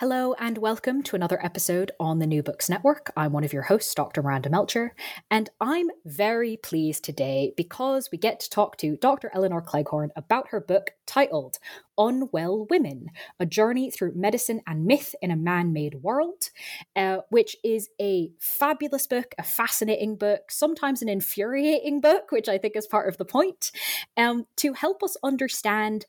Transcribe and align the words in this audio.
Hello, 0.00 0.32
and 0.34 0.58
welcome 0.58 1.02
to 1.02 1.16
another 1.16 1.44
episode 1.44 1.90
on 1.98 2.20
the 2.20 2.26
New 2.28 2.40
Books 2.40 2.68
Network. 2.68 3.10
I'm 3.16 3.32
one 3.32 3.42
of 3.42 3.52
your 3.52 3.62
hosts, 3.62 3.92
Dr. 3.96 4.22
Miranda 4.22 4.48
Melcher, 4.48 4.94
and 5.28 5.50
I'm 5.60 5.88
very 6.04 6.56
pleased 6.56 7.02
today 7.02 7.52
because 7.56 8.08
we 8.12 8.16
get 8.16 8.38
to 8.38 8.48
talk 8.48 8.76
to 8.76 8.96
Dr. 8.96 9.28
Elinor 9.34 9.60
Cleghorn 9.60 10.12
about 10.14 10.50
her 10.50 10.60
book 10.60 10.92
titled 11.04 11.58
Unwell 11.98 12.68
Women 12.70 13.08
A 13.40 13.46
Journey 13.46 13.90
Through 13.90 14.12
Medicine 14.14 14.60
and 14.68 14.84
Myth 14.84 15.16
in 15.20 15.32
a 15.32 15.36
Man 15.36 15.72
Made 15.72 15.96
World, 15.96 16.50
uh, 16.94 17.22
which 17.30 17.56
is 17.64 17.88
a 18.00 18.30
fabulous 18.38 19.08
book, 19.08 19.34
a 19.36 19.42
fascinating 19.42 20.14
book, 20.14 20.52
sometimes 20.52 21.02
an 21.02 21.08
infuriating 21.08 22.00
book, 22.00 22.30
which 22.30 22.48
I 22.48 22.56
think 22.56 22.76
is 22.76 22.86
part 22.86 23.08
of 23.08 23.16
the 23.16 23.24
point, 23.24 23.72
um, 24.16 24.46
to 24.58 24.74
help 24.74 25.02
us 25.02 25.16
understand 25.24 26.06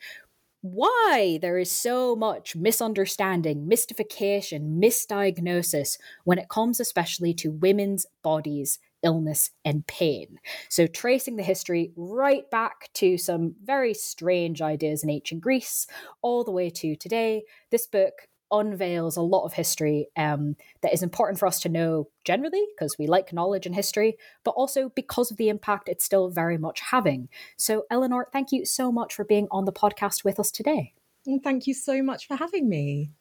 why 0.61 1.39
there 1.41 1.57
is 1.57 1.71
so 1.71 2.15
much 2.15 2.55
misunderstanding, 2.55 3.67
mystification, 3.67 4.79
misdiagnosis 4.81 5.97
when 6.23 6.37
it 6.37 6.49
comes 6.49 6.79
especially 6.79 7.33
to 7.35 7.51
women's 7.51 8.05
bodies, 8.23 8.79
illness, 9.01 9.51
and 9.63 9.87
pain. 9.87 10.39
So, 10.67 10.87
tracing 10.87 11.37
the 11.37 11.43
history 11.43 11.91
right 11.95 12.49
back 12.51 12.91
to 12.95 13.17
some 13.17 13.55
very 13.63 13.93
strange 13.93 14.61
ideas 14.61 15.03
in 15.03 15.09
ancient 15.09 15.41
Greece, 15.41 15.87
all 16.21 16.43
the 16.43 16.51
way 16.51 16.69
to 16.71 16.95
today, 16.95 17.43
this 17.71 17.87
book 17.87 18.13
unveils 18.51 19.17
a 19.17 19.21
lot 19.21 19.45
of 19.45 19.53
history 19.53 20.07
um, 20.15 20.55
that 20.81 20.93
is 20.93 21.03
important 21.03 21.39
for 21.39 21.47
us 21.47 21.59
to 21.61 21.69
know 21.69 22.07
generally 22.23 22.65
because 22.75 22.97
we 22.97 23.07
like 23.07 23.33
knowledge 23.33 23.65
and 23.65 23.75
history, 23.75 24.17
but 24.43 24.51
also 24.51 24.89
because 24.89 25.31
of 25.31 25.37
the 25.37 25.49
impact 25.49 25.89
it's 25.89 26.05
still 26.05 26.29
very 26.29 26.57
much 26.57 26.79
having. 26.79 27.29
So, 27.57 27.85
Elinor, 27.89 28.27
thank 28.31 28.51
you 28.51 28.65
so 28.65 28.91
much 28.91 29.13
for 29.13 29.23
being 29.23 29.47
on 29.51 29.65
the 29.65 29.71
podcast 29.71 30.23
with 30.23 30.39
us 30.39 30.51
today. 30.51 30.93
And 31.25 31.43
thank 31.43 31.67
you 31.67 31.73
so 31.73 32.01
much 32.01 32.27
for 32.27 32.35
having 32.35 32.69
me. 32.69 33.11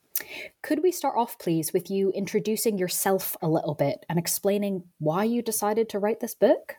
Could 0.62 0.82
we 0.82 0.92
start 0.92 1.16
off, 1.16 1.38
please, 1.38 1.72
with 1.72 1.90
you 1.90 2.10
introducing 2.10 2.78
yourself 2.78 3.36
a 3.40 3.48
little 3.48 3.74
bit 3.74 4.04
and 4.08 4.18
explaining 4.18 4.82
why 4.98 5.24
you 5.24 5.42
decided 5.42 5.88
to 5.90 5.98
write 5.98 6.20
this 6.20 6.34
book? 6.34 6.76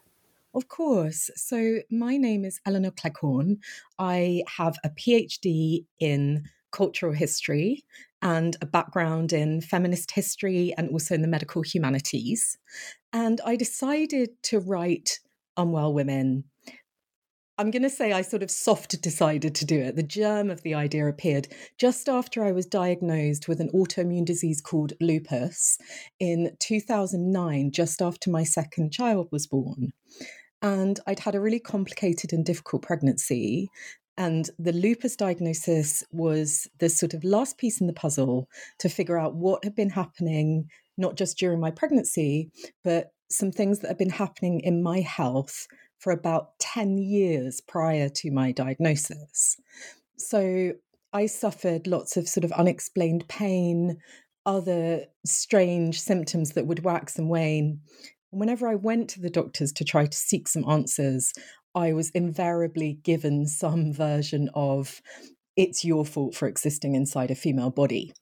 Of 0.53 0.67
course. 0.67 1.29
So, 1.35 1.79
my 1.91 2.17
name 2.17 2.43
is 2.43 2.59
Elinor 2.65 2.91
Cleghorn. 2.91 3.59
I 3.99 4.43
have 4.57 4.77
a 4.83 4.89
PhD 4.89 5.85
in 5.99 6.49
cultural 6.71 7.13
history 7.13 7.83
and 8.21 8.57
a 8.61 8.65
background 8.65 9.33
in 9.33 9.61
feminist 9.61 10.11
history 10.11 10.73
and 10.77 10.89
also 10.89 11.15
in 11.15 11.21
the 11.21 11.27
medical 11.27 11.61
humanities. 11.61 12.57
And 13.13 13.39
I 13.45 13.55
decided 13.55 14.31
to 14.43 14.59
write 14.59 15.19
Unwell 15.57 15.93
Women. 15.93 16.45
I'm 17.59 17.71
going 17.71 17.83
to 17.83 17.89
say 17.89 18.13
I 18.13 18.21
sort 18.21 18.41
of 18.41 18.49
soft 18.49 19.01
decided 19.01 19.53
to 19.55 19.65
do 19.65 19.77
it. 19.81 19.97
The 19.97 20.03
germ 20.03 20.49
of 20.49 20.61
the 20.61 20.75
idea 20.75 21.05
appeared 21.05 21.49
just 21.77 22.07
after 22.07 22.45
I 22.45 22.53
was 22.53 22.65
diagnosed 22.65 23.49
with 23.49 23.59
an 23.59 23.69
autoimmune 23.73 24.23
disease 24.23 24.61
called 24.61 24.93
lupus 25.01 25.77
in 26.21 26.55
2009, 26.59 27.71
just 27.71 28.01
after 28.01 28.29
my 28.29 28.45
second 28.45 28.93
child 28.93 29.27
was 29.33 29.45
born. 29.45 29.91
And 30.61 31.01
I'd 31.05 31.19
had 31.19 31.35
a 31.35 31.41
really 31.41 31.59
complicated 31.59 32.31
and 32.31 32.45
difficult 32.45 32.81
pregnancy. 32.81 33.69
And 34.19 34.49
the 34.59 34.73
lupus 34.73 35.15
diagnosis 35.15 36.03
was 36.11 36.67
the 36.79 36.89
sort 36.89 37.13
of 37.13 37.23
last 37.23 37.57
piece 37.57 37.79
in 37.79 37.87
the 37.87 37.93
puzzle 37.93 38.49
to 38.79 38.89
figure 38.89 39.17
out 39.17 39.33
what 39.33 39.63
had 39.63 39.75
been 39.75 39.89
happening, 39.89 40.69
not 40.97 41.15
just 41.15 41.37
during 41.37 41.61
my 41.61 41.71
pregnancy, 41.71 42.51
but 42.83 43.13
some 43.29 43.49
things 43.49 43.79
that 43.79 43.87
had 43.87 43.97
been 43.97 44.09
happening 44.09 44.59
in 44.59 44.83
my 44.83 44.99
health 44.99 45.67
for 45.99 46.11
about 46.11 46.59
10 46.59 46.97
years 46.97 47.61
prior 47.61 48.09
to 48.09 48.29
my 48.29 48.51
diagnosis. 48.51 49.55
So 50.17 50.73
I 51.13 51.25
suffered 51.25 51.87
lots 51.87 52.17
of 52.17 52.27
sort 52.27 52.43
of 52.43 52.51
unexplained 52.51 53.25
pain, 53.29 53.99
other 54.45 55.05
strange 55.25 56.01
symptoms 56.01 56.51
that 56.51 56.67
would 56.67 56.83
wax 56.83 57.17
and 57.17 57.29
wane. 57.29 57.79
And 58.31 58.39
whenever 58.39 58.67
I 58.67 58.75
went 58.75 59.09
to 59.11 59.21
the 59.21 59.29
doctors 59.29 59.71
to 59.73 59.85
try 59.85 60.05
to 60.05 60.17
seek 60.17 60.47
some 60.49 60.69
answers, 60.69 61.33
I 61.79 61.93
was 61.93 62.09
invariably 62.11 62.99
given 63.03 63.47
some 63.47 63.93
version 63.93 64.49
of 64.53 65.01
it's 65.55 65.85
your 65.85 66.05
fault 66.05 66.35
for 66.35 66.47
existing 66.47 66.93
inside 66.93 67.31
a 67.31 67.35
female 67.35 67.69
body. 67.69 68.13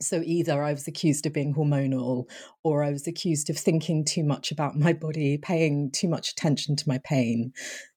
So 0.00 0.22
either 0.24 0.62
I 0.62 0.72
was 0.72 0.86
accused 0.86 1.26
of 1.26 1.32
being 1.32 1.54
hormonal 1.54 2.28
or 2.62 2.84
I 2.84 2.90
was 2.90 3.06
accused 3.06 3.50
of 3.50 3.58
thinking 3.58 4.04
too 4.04 4.22
much 4.22 4.52
about 4.52 4.76
my 4.76 4.92
body, 4.92 5.38
paying 5.38 5.90
too 5.90 6.08
much 6.08 6.30
attention 6.30 6.76
to 6.76 6.88
my 6.88 6.98
pain. 6.98 7.52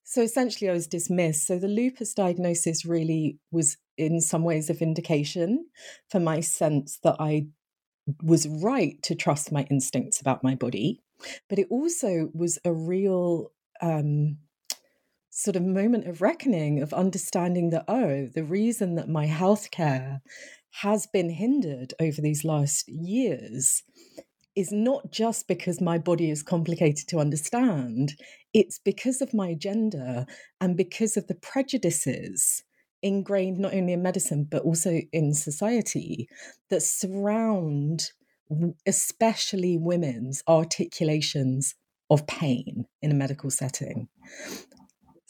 So 0.06 0.24
essentially, 0.24 0.70
I 0.70 0.74
was 0.74 0.88
dismissed. 0.88 1.46
So 1.46 1.60
the 1.60 1.68
lupus 1.68 2.14
diagnosis 2.16 2.84
really 2.84 3.38
was, 3.52 3.78
in 3.98 4.22
some 4.22 4.44
ways, 4.44 4.70
a 4.70 4.74
vindication 4.74 5.68
for 6.10 6.20
my 6.20 6.40
sense 6.40 6.98
that 7.04 7.18
I 7.20 7.48
was 8.24 8.48
right 8.48 9.00
to 9.04 9.14
trust 9.14 9.52
my 9.52 9.68
instincts 9.70 10.20
about 10.20 10.44
my 10.44 10.56
body. 10.56 11.04
But 11.48 11.60
it 11.60 11.68
also 11.70 12.30
was 12.34 12.58
a 12.66 12.74
real 12.74 13.52
um, 13.82 14.38
sort 15.30 15.56
of 15.56 15.64
moment 15.64 16.08
of 16.08 16.22
reckoning 16.22 16.82
of 16.82 16.94
understanding 16.94 17.70
that, 17.70 17.86
oh, 17.88 18.28
the 18.34 18.44
reason 18.44 18.96
that 18.96 19.10
my 19.10 19.28
healthcare 19.28 20.20
has 20.82 21.08
been 21.08 21.30
hindered 21.30 21.94
over 22.00 22.22
these 22.22 22.44
last 22.44 22.88
years 22.88 23.84
is 24.56 24.72
not 24.72 25.12
just 25.12 25.48
because 25.48 25.80
my 25.80 25.98
body 25.98 26.30
is 26.30 26.44
complicated 26.44 27.08
to 27.08 27.20
understand, 27.20 28.14
it's 28.54 28.80
because 28.80 29.22
of 29.22 29.34
my 29.34 29.54
gender 29.54 30.26
and 30.60 30.76
because 30.76 31.16
of 31.16 31.28
the 31.28 31.36
prejudices 31.36 32.64
ingrained 33.02 33.58
not 33.58 33.74
only 33.74 33.94
in 33.94 34.02
medicine 34.02 34.46
but 34.50 34.64
also 34.64 35.00
in 35.14 35.34
society 35.34 36.28
that 36.70 36.82
surround 36.82 38.12
especially 38.86 39.78
women's 39.78 40.44
articulations 40.48 41.76
of 42.10 42.26
pain 42.28 42.86
in 43.02 43.12
a 43.12 43.16
medical 43.16 43.50
setting. 43.50 44.08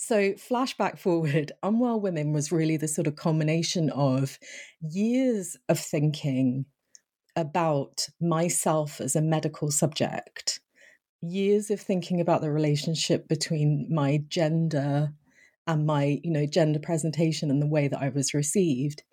So, 0.09 0.31
flashback 0.33 0.97
forward, 0.97 1.51
Unwell 1.61 1.99
Women 1.99 2.33
was 2.33 2.51
really 2.51 2.77
the 2.77 2.87
sort 2.87 3.05
of 3.05 3.15
culmination 3.15 3.91
of 3.91 4.39
years 4.81 5.55
of 5.69 5.77
thinking 5.79 6.65
about 7.35 8.07
myself 8.19 8.99
as 8.99 9.15
a 9.15 9.21
medical 9.21 9.69
subject, 9.69 10.61
years 11.21 11.69
of 11.69 11.79
thinking 11.79 12.19
about 12.19 12.41
the 12.41 12.49
relationship 12.49 13.27
between 13.27 13.87
my 13.91 14.23
gender 14.29 15.13
and 15.67 15.85
my, 15.85 16.19
you 16.23 16.31
know, 16.31 16.47
gender 16.47 16.79
presentation 16.79 17.51
and 17.51 17.61
the 17.61 17.67
way 17.67 17.87
that 17.87 18.01
I 18.01 18.09
was 18.09 18.33
received, 18.33 19.03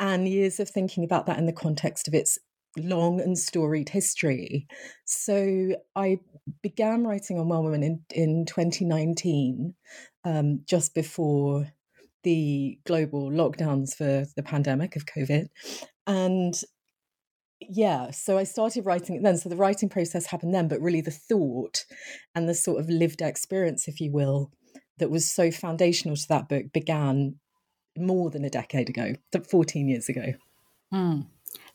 and 0.00 0.26
years 0.26 0.58
of 0.58 0.68
thinking 0.68 1.04
about 1.04 1.26
that 1.26 1.38
in 1.38 1.46
the 1.46 1.52
context 1.52 2.08
of 2.08 2.14
its 2.14 2.36
long 2.76 3.20
and 3.20 3.38
storied 3.38 3.90
history. 3.90 4.66
So 5.04 5.76
I 5.94 6.18
began 6.62 7.06
writing 7.06 7.38
Unwell 7.38 7.64
Women 7.64 7.82
in, 7.82 8.04
in 8.10 8.46
2019, 8.46 9.74
um, 10.24 10.60
just 10.66 10.94
before 10.94 11.68
the 12.22 12.78
global 12.86 13.30
lockdowns 13.30 13.94
for 13.94 14.26
the 14.36 14.42
pandemic 14.42 14.96
of 14.96 15.06
COVID. 15.06 15.48
And 16.06 16.54
yeah, 17.60 18.10
so 18.10 18.38
I 18.38 18.44
started 18.44 18.86
writing 18.86 19.16
it 19.16 19.22
then. 19.22 19.36
So 19.36 19.48
the 19.48 19.56
writing 19.56 19.88
process 19.88 20.26
happened 20.26 20.54
then, 20.54 20.68
but 20.68 20.80
really 20.80 21.00
the 21.00 21.10
thought 21.10 21.84
and 22.34 22.48
the 22.48 22.54
sort 22.54 22.80
of 22.80 22.88
lived 22.88 23.20
experience, 23.20 23.88
if 23.88 24.00
you 24.00 24.10
will, 24.12 24.50
that 24.98 25.10
was 25.10 25.30
so 25.30 25.50
foundational 25.50 26.16
to 26.16 26.28
that 26.28 26.48
book 26.48 26.72
began 26.72 27.36
more 27.96 28.30
than 28.30 28.44
a 28.44 28.50
decade 28.50 28.88
ago, 28.88 29.14
14 29.50 29.88
years 29.88 30.08
ago. 30.08 30.32
Mm. 30.92 31.26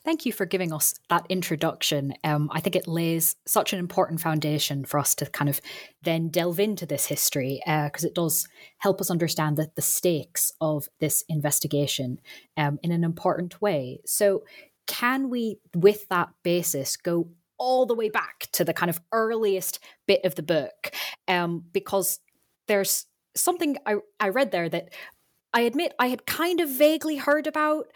Thank 0.06 0.24
you 0.24 0.32
for 0.32 0.46
giving 0.46 0.72
us 0.72 0.94
that 1.10 1.26
introduction. 1.28 2.14
Um, 2.22 2.48
I 2.52 2.60
think 2.60 2.76
it 2.76 2.86
lays 2.86 3.34
such 3.44 3.72
an 3.72 3.80
important 3.80 4.20
foundation 4.20 4.84
for 4.84 5.00
us 5.00 5.16
to 5.16 5.26
kind 5.26 5.50
of 5.50 5.60
then 6.04 6.28
delve 6.28 6.60
into 6.60 6.86
this 6.86 7.06
history 7.06 7.60
because 7.66 8.04
uh, 8.04 8.06
it 8.06 8.14
does 8.14 8.46
help 8.78 9.00
us 9.00 9.10
understand 9.10 9.56
the, 9.56 9.68
the 9.74 9.82
stakes 9.82 10.52
of 10.60 10.88
this 11.00 11.24
investigation 11.28 12.20
um, 12.56 12.78
in 12.84 12.92
an 12.92 13.02
important 13.02 13.60
way. 13.60 13.98
So, 14.06 14.44
can 14.86 15.28
we, 15.28 15.58
with 15.74 16.06
that 16.08 16.28
basis, 16.44 16.96
go 16.96 17.28
all 17.58 17.84
the 17.84 17.96
way 17.96 18.08
back 18.08 18.46
to 18.52 18.64
the 18.64 18.72
kind 18.72 18.90
of 18.90 19.00
earliest 19.10 19.80
bit 20.06 20.24
of 20.24 20.36
the 20.36 20.42
book? 20.44 20.94
Um, 21.26 21.64
because 21.72 22.20
there's 22.68 23.06
something 23.34 23.76
I, 23.84 23.96
I 24.20 24.28
read 24.28 24.52
there 24.52 24.68
that 24.68 24.90
I 25.52 25.62
admit 25.62 25.94
I 25.98 26.08
had 26.08 26.26
kind 26.26 26.60
of 26.60 26.68
vaguely 26.68 27.16
heard 27.16 27.46
about. 27.46 27.86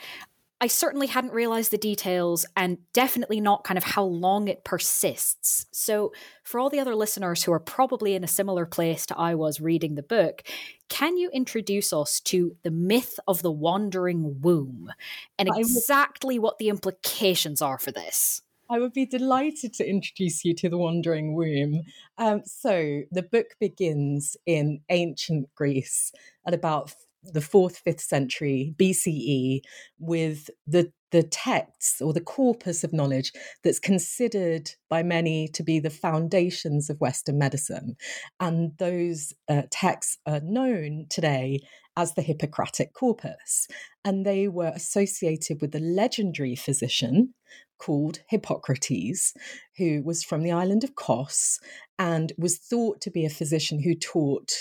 I 0.62 0.67
certainly 0.67 1.07
hadn't 1.07 1.33
realized 1.33 1.71
the 1.71 1.79
details 1.79 2.45
and 2.55 2.79
definitely 2.93 3.41
not 3.41 3.65
kind 3.65 3.79
of 3.79 3.85
how 3.85 4.05
long 4.05 4.47
it 4.47 4.62
persists. 4.62 5.67
So, 5.73 6.12
for 6.45 6.61
all 6.61 6.69
the 6.69 6.81
other 6.81 6.95
listeners 6.95 7.43
who 7.43 7.53
are 7.53 7.61
probably 7.61 8.15
in 8.15 8.23
a 8.23 8.29
similar 8.29 8.67
place 8.67 9.07
to 9.07 9.19
I 9.19 9.35
was 9.35 9.61
reading 9.61 9.95
the 9.95 10.03
book, 10.03 10.43
can 10.91 11.17
you 11.17 11.31
introduce 11.31 11.95
us 11.95 12.21
to 12.21 12.57
the 12.62 12.71
myth 12.71 13.19
of 13.27 13.41
the 13.41 13.51
wandering 13.51 14.41
womb 14.43 14.91
and 15.39 15.49
exactly 15.57 16.39
what 16.39 16.59
the 16.59 16.69
implications 16.69 17.62
are 17.62 17.79
for 17.79 17.91
this? 17.91 18.43
I 18.69 18.79
would 18.79 18.93
be 18.93 19.07
delighted 19.07 19.73
to 19.75 19.89
introduce 19.89 20.45
you 20.45 20.55
to 20.55 20.69
the 20.69 20.79
Wandering 20.79 21.35
Womb. 21.35 21.83
Um, 22.19 22.43
so, 22.45 23.03
the 23.11 23.23
book 23.23 23.47
begins 23.59 24.37
in 24.47 24.81
ancient 24.91 25.53
Greece 25.57 26.12
at 26.47 26.55
about 26.55 26.95
the 27.22 27.40
fourth, 27.40 27.78
fifth 27.78 28.00
century 28.00 28.75
BCE 28.78 29.61
with 29.99 30.50
the 30.67 30.93
the 31.11 31.22
texts 31.25 32.00
or 32.00 32.12
the 32.12 32.20
corpus 32.20 32.84
of 32.84 32.93
knowledge 32.93 33.32
that's 33.64 33.78
considered 33.78 34.70
by 34.88 35.02
many 35.02 35.49
to 35.49 35.62
be 35.62 35.81
the 35.81 35.90
foundations 35.90 36.88
of 36.88 37.00
Western 37.00 37.38
medicine. 37.38 37.96
And 38.38 38.72
those 38.78 39.32
uh, 39.49 39.62
texts 39.70 40.19
are 40.26 40.40
known 40.40 41.06
today 41.11 41.61
as 41.96 42.14
the 42.14 42.22
Hippocratic 42.22 42.93
corpus. 42.94 43.66
And 44.05 44.25
they 44.25 44.49
were 44.49 44.73
associated 44.75 45.61
with 45.61 45.73
the 45.73 45.81
legendary 45.81 46.55
physician 46.55 47.34
called 47.78 48.20
Hippocrates, 48.28 49.34
who 49.78 50.02
was 50.05 50.23
from 50.23 50.43
the 50.43 50.52
island 50.52 50.84
of 50.84 50.94
Kos 50.94 51.58
and 51.99 52.32
was 52.38 52.58
thought 52.58 53.00
to 53.00 53.11
be 53.11 53.25
a 53.25 53.31
physician 53.31 53.82
who 53.82 53.94
taught 53.94 54.52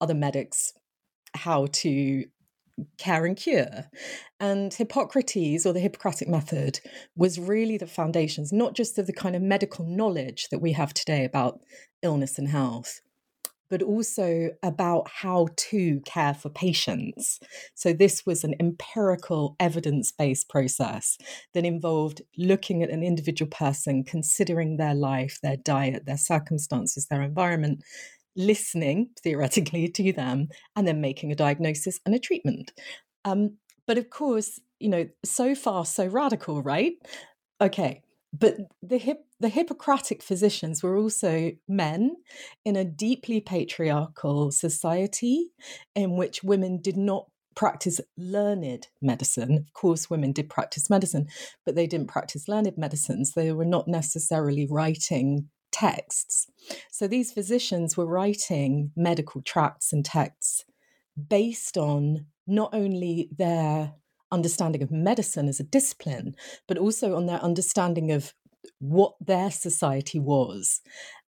other 0.00 0.14
medics 0.14 0.72
how 1.36 1.66
to 1.72 2.24
care 2.98 3.24
and 3.24 3.36
cure. 3.36 3.86
And 4.40 4.72
Hippocrates, 4.72 5.64
or 5.64 5.72
the 5.72 5.80
Hippocratic 5.80 6.28
method, 6.28 6.80
was 7.16 7.38
really 7.38 7.78
the 7.78 7.86
foundations, 7.86 8.52
not 8.52 8.74
just 8.74 8.98
of 8.98 9.06
the 9.06 9.12
kind 9.12 9.34
of 9.34 9.42
medical 9.42 9.86
knowledge 9.86 10.48
that 10.50 10.60
we 10.60 10.72
have 10.72 10.92
today 10.92 11.24
about 11.24 11.60
illness 12.02 12.38
and 12.38 12.48
health, 12.48 13.00
but 13.68 13.82
also 13.82 14.50
about 14.62 15.08
how 15.08 15.48
to 15.56 16.00
care 16.04 16.34
for 16.34 16.50
patients. 16.50 17.40
So, 17.74 17.92
this 17.92 18.24
was 18.26 18.44
an 18.44 18.54
empirical, 18.60 19.56
evidence 19.58 20.12
based 20.12 20.48
process 20.48 21.18
that 21.54 21.64
involved 21.64 22.22
looking 22.36 22.82
at 22.82 22.90
an 22.90 23.02
individual 23.02 23.50
person, 23.50 24.04
considering 24.04 24.76
their 24.76 24.94
life, 24.94 25.38
their 25.42 25.56
diet, 25.56 26.04
their 26.06 26.18
circumstances, 26.18 27.06
their 27.06 27.22
environment, 27.22 27.82
listening 28.36 29.10
theoretically 29.22 29.88
to 29.88 30.12
them 30.12 30.48
and 30.74 30.86
then 30.86 31.00
making 31.00 31.32
a 31.32 31.36
diagnosis 31.36 32.00
and 32.04 32.14
a 32.14 32.18
treatment. 32.18 32.72
Um, 33.24 33.56
but 33.86 33.98
of 33.98 34.10
course, 34.10 34.60
you 34.78 34.88
know, 34.88 35.08
so 35.24 35.54
far 35.54 35.84
so 35.84 36.06
radical, 36.06 36.62
right? 36.62 36.92
Okay, 37.60 38.02
but 38.38 38.56
the 38.82 38.98
hip, 38.98 39.24
the 39.40 39.48
Hippocratic 39.48 40.22
physicians 40.22 40.82
were 40.82 40.96
also 40.96 41.52
men 41.68 42.16
in 42.64 42.76
a 42.76 42.84
deeply 42.84 43.40
patriarchal 43.40 44.50
society 44.50 45.50
in 45.94 46.16
which 46.16 46.42
women 46.42 46.80
did 46.80 46.96
not 46.96 47.26
practice 47.54 48.00
learned 48.18 48.88
medicine. 49.00 49.56
Of 49.56 49.72
course, 49.72 50.10
women 50.10 50.32
did 50.32 50.50
practice 50.50 50.90
medicine, 50.90 51.28
but 51.64 51.74
they 51.74 51.86
didn't 51.86 52.08
practice 52.08 52.48
learned 52.48 52.76
medicines. 52.76 53.32
They 53.32 53.52
were 53.52 53.64
not 53.64 53.88
necessarily 53.88 54.66
writing 54.70 55.48
texts. 55.78 56.46
So 56.90 57.06
these 57.06 57.32
physicians 57.32 57.96
were 57.96 58.06
writing 58.06 58.92
medical 58.96 59.42
tracts 59.42 59.92
and 59.92 60.04
texts 60.04 60.64
based 61.28 61.76
on 61.76 62.26
not 62.46 62.70
only 62.72 63.28
their 63.36 63.92
understanding 64.32 64.82
of 64.82 64.90
medicine 64.90 65.48
as 65.48 65.60
a 65.60 65.64
discipline, 65.64 66.34
but 66.66 66.78
also 66.78 67.16
on 67.16 67.26
their 67.26 67.42
understanding 67.42 68.10
of 68.10 68.32
what 68.78 69.14
their 69.20 69.50
society 69.50 70.18
was 70.18 70.80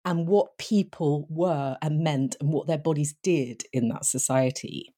and 0.04 0.28
what 0.28 0.58
people 0.58 1.28
were 1.30 1.78
and 1.82 2.04
meant 2.04 2.36
and 2.40 2.54
what 2.54 2.68
their 2.68 2.78
bodies 2.78 3.16
did 3.24 3.64
in 3.74 3.90
that 3.90 4.06
society. 4.06 4.94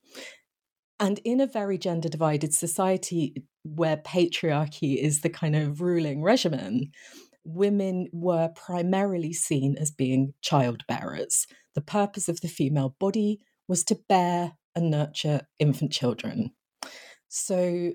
And 0.99 1.19
in 1.23 1.39
a 1.39 1.47
very 1.47 1.77
gender 1.77 2.09
divided 2.09 2.53
society 2.53 3.43
where 3.63 3.97
patriarchy 3.97 4.97
is 4.97 5.21
the 5.21 5.29
kind 5.29 5.55
of 5.55 5.81
ruling 5.81 6.23
regimen, 6.23 6.91
women 7.47 8.07
were 8.11 8.49
primarily 8.49 9.33
seen 9.33 9.77
as 9.79 9.91
being 9.91 10.33
child 10.41 10.83
bearers. 10.87 11.47
The 11.75 11.81
purpose 11.81 12.27
of 12.27 12.41
the 12.41 12.47
female 12.47 12.95
body 12.99 13.39
was 13.67 13.83
to 13.85 13.99
bear 14.09 14.53
and 14.75 14.91
nurture 14.91 15.41
infant 15.59 15.91
children. 15.91 16.51
So 17.27 17.91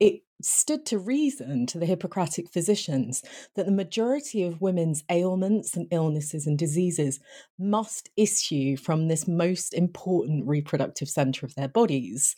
it 0.00 0.22
stood 0.42 0.84
to 0.86 0.98
reason 0.98 1.66
to 1.66 1.78
the 1.78 1.86
Hippocratic 1.86 2.50
physicians 2.50 3.22
that 3.54 3.66
the 3.66 3.72
majority 3.72 4.42
of 4.42 4.60
women's 4.60 5.02
ailments 5.10 5.76
and 5.76 5.86
illnesses 5.90 6.46
and 6.46 6.58
diseases 6.58 7.20
must 7.58 8.10
issue 8.16 8.76
from 8.76 9.08
this 9.08 9.26
most 9.26 9.72
important 9.72 10.46
reproductive 10.46 11.08
center 11.08 11.46
of 11.46 11.54
their 11.54 11.68
bodies. 11.68 12.36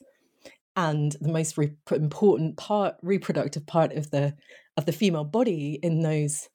And 0.79 1.17
the 1.21 1.33
most 1.33 1.59
re- 1.59 1.73
important 1.91 2.57
part, 2.57 2.95
reproductive 3.03 3.67
part 3.67 3.93
of 3.95 4.13
the 4.13 4.35
of 4.77 4.87
the 4.87 4.93
female 4.93 5.25
body 5.25 5.81
in 5.83 6.03
those 6.03 6.49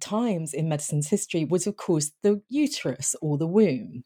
times 0.00 0.54
in 0.54 0.70
medicine's 0.70 1.10
history 1.10 1.44
was, 1.44 1.66
of 1.66 1.76
course, 1.76 2.12
the 2.22 2.40
uterus 2.48 3.14
or 3.20 3.36
the 3.36 3.46
womb. 3.46 4.04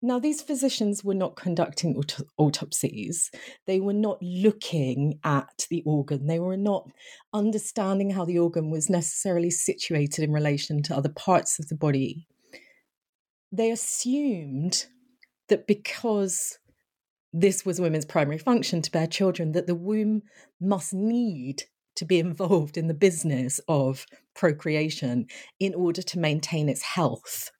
Now, 0.00 0.18
these 0.18 0.40
physicians 0.40 1.04
were 1.04 1.14
not 1.14 1.36
conducting 1.36 1.94
aut- 1.94 2.26
autopsies. 2.38 3.30
They 3.66 3.80
were 3.80 3.92
not 3.92 4.16
looking 4.22 5.20
at 5.24 5.66
the 5.68 5.82
organ. 5.84 6.26
They 6.26 6.40
were 6.40 6.56
not 6.56 6.88
understanding 7.34 8.08
how 8.08 8.24
the 8.24 8.38
organ 8.38 8.70
was 8.70 8.88
necessarily 8.88 9.50
situated 9.50 10.24
in 10.24 10.32
relation 10.32 10.82
to 10.84 10.96
other 10.96 11.10
parts 11.10 11.58
of 11.58 11.68
the 11.68 11.76
body. 11.76 12.26
They 13.52 13.70
assumed 13.70 14.86
that 15.50 15.66
because 15.66 16.58
this 17.32 17.64
was 17.64 17.80
women's 17.80 18.04
primary 18.04 18.38
function 18.38 18.82
to 18.82 18.90
bear 18.90 19.06
children, 19.06 19.52
that 19.52 19.66
the 19.66 19.74
womb 19.74 20.22
must 20.60 20.92
need 20.92 21.64
to 21.96 22.04
be 22.04 22.18
involved 22.18 22.76
in 22.76 22.88
the 22.88 22.94
business 22.94 23.60
of 23.68 24.06
procreation 24.34 25.26
in 25.60 25.74
order 25.74 26.02
to 26.02 26.18
maintain 26.18 26.68
its 26.68 26.82
health. 26.82 27.50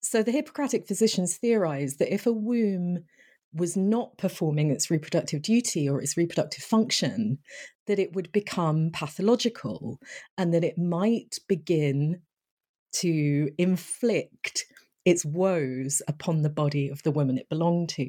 So 0.00 0.22
the 0.22 0.32
Hippocratic 0.32 0.86
physicians 0.86 1.36
theorized 1.36 1.98
that 1.98 2.12
if 2.12 2.26
a 2.26 2.32
womb 2.32 3.04
was 3.54 3.76
not 3.76 4.16
performing 4.16 4.70
its 4.70 4.90
reproductive 4.90 5.42
duty 5.42 5.88
or 5.88 6.00
its 6.00 6.16
reproductive 6.16 6.64
function, 6.64 7.38
that 7.86 7.98
it 7.98 8.14
would 8.14 8.32
become 8.32 8.90
pathological 8.92 9.98
and 10.38 10.54
that 10.54 10.64
it 10.64 10.78
might 10.78 11.38
begin 11.48 12.20
to 12.92 13.50
inflict 13.58 14.64
its 15.04 15.24
woes 15.24 16.00
upon 16.08 16.42
the 16.42 16.50
body 16.50 16.88
of 16.88 17.02
the 17.02 17.10
woman 17.10 17.38
it 17.38 17.48
belonged 17.48 17.88
to. 17.90 18.08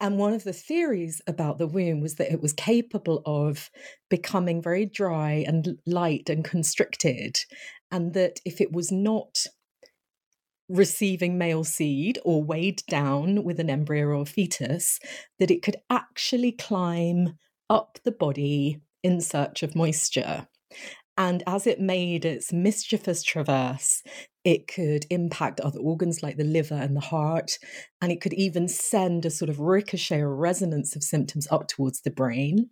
And 0.00 0.18
one 0.18 0.34
of 0.34 0.44
the 0.44 0.52
theories 0.52 1.22
about 1.26 1.58
the 1.58 1.66
womb 1.66 2.00
was 2.00 2.16
that 2.16 2.32
it 2.32 2.42
was 2.42 2.52
capable 2.52 3.22
of 3.24 3.70
becoming 4.10 4.60
very 4.60 4.86
dry 4.86 5.44
and 5.46 5.78
light 5.86 6.28
and 6.28 6.44
constricted, 6.44 7.38
and 7.90 8.12
that 8.12 8.40
if 8.44 8.60
it 8.60 8.72
was 8.72 8.90
not 8.90 9.46
receiving 10.68 11.38
male 11.38 11.64
seed 11.64 12.18
or 12.24 12.42
weighed 12.42 12.82
down 12.88 13.44
with 13.44 13.60
an 13.60 13.70
embryo 13.70 14.06
or 14.06 14.26
fetus, 14.26 14.98
that 15.38 15.50
it 15.50 15.62
could 15.62 15.76
actually 15.90 16.52
climb 16.52 17.38
up 17.70 17.98
the 18.04 18.12
body 18.12 18.80
in 19.02 19.20
search 19.20 19.62
of 19.62 19.76
moisture. 19.76 20.48
And 21.16 21.42
as 21.46 21.66
it 21.66 21.80
made 21.80 22.24
its 22.24 22.52
mischievous 22.52 23.22
traverse, 23.22 24.02
it 24.44 24.68
could 24.68 25.06
impact 25.08 25.60
other 25.60 25.80
organs 25.80 26.22
like 26.22 26.36
the 26.36 26.44
liver 26.44 26.74
and 26.74 26.94
the 26.94 27.00
heart. 27.00 27.58
And 28.00 28.12
it 28.12 28.20
could 28.20 28.34
even 28.34 28.68
send 28.68 29.24
a 29.24 29.30
sort 29.30 29.48
of 29.48 29.58
ricochet 29.58 30.20
or 30.20 30.34
resonance 30.34 30.94
of 30.94 31.02
symptoms 31.02 31.48
up 31.50 31.66
towards 31.68 32.02
the 32.02 32.10
brain. 32.10 32.68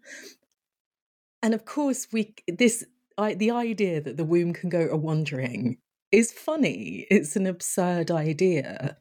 And 1.42 1.54
of 1.54 1.64
course, 1.64 2.08
we 2.12 2.34
this 2.46 2.84
I, 3.18 3.34
the 3.34 3.50
idea 3.50 4.00
that 4.00 4.16
the 4.16 4.24
womb 4.24 4.52
can 4.52 4.68
go 4.68 4.88
a 4.90 4.96
wandering 4.96 5.78
is 6.12 6.30
funny. 6.30 7.06
It's 7.10 7.36
an 7.36 7.46
absurd 7.46 8.10
idea. 8.10 8.98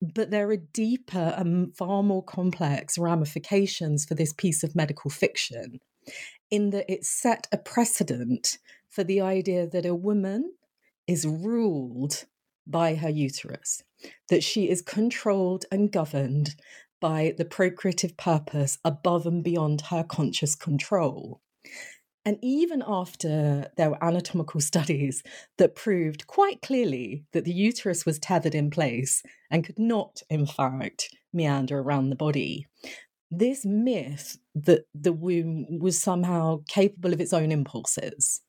But 0.00 0.30
there 0.30 0.50
are 0.50 0.56
deeper 0.56 1.34
and 1.36 1.76
far 1.76 2.02
more 2.02 2.24
complex 2.24 2.98
ramifications 2.98 4.04
for 4.04 4.16
this 4.16 4.32
piece 4.32 4.64
of 4.64 4.74
medical 4.74 5.10
fiction 5.10 5.78
in 6.50 6.70
that 6.70 6.90
it 6.92 7.04
set 7.04 7.46
a 7.52 7.56
precedent 7.56 8.58
for 8.90 9.04
the 9.04 9.20
idea 9.20 9.66
that 9.68 9.86
a 9.86 9.94
woman 9.94 10.52
is 11.12 11.26
ruled 11.26 12.24
by 12.66 12.94
her 12.94 13.10
uterus, 13.10 13.82
that 14.28 14.42
she 14.42 14.68
is 14.68 14.82
controlled 14.82 15.66
and 15.70 15.92
governed 15.92 16.54
by 17.00 17.34
the 17.36 17.44
procreative 17.44 18.16
purpose 18.16 18.78
above 18.84 19.26
and 19.26 19.44
beyond 19.44 19.82
her 19.90 20.02
conscious 20.02 20.54
control. 20.54 21.40
And 22.24 22.38
even 22.40 22.82
after 22.86 23.70
there 23.76 23.90
were 23.90 24.04
anatomical 24.04 24.60
studies 24.72 25.22
that 25.58 25.74
proved 25.74 26.26
quite 26.26 26.62
clearly 26.62 27.24
that 27.32 27.44
the 27.44 27.52
uterus 27.52 28.06
was 28.06 28.18
tethered 28.18 28.54
in 28.54 28.70
place 28.70 29.22
and 29.50 29.64
could 29.64 29.78
not, 29.78 30.22
in 30.30 30.46
fact, 30.46 31.10
meander 31.32 31.80
around 31.80 32.10
the 32.10 32.16
body. 32.16 32.66
This 33.30 33.64
myth 33.64 34.38
that 34.54 34.84
the 34.94 35.12
womb 35.12 35.78
was 35.80 35.98
somehow 35.98 36.62
capable 36.68 37.12
of 37.12 37.20
its 37.20 37.32
own 37.32 37.50
impulses 37.50 38.42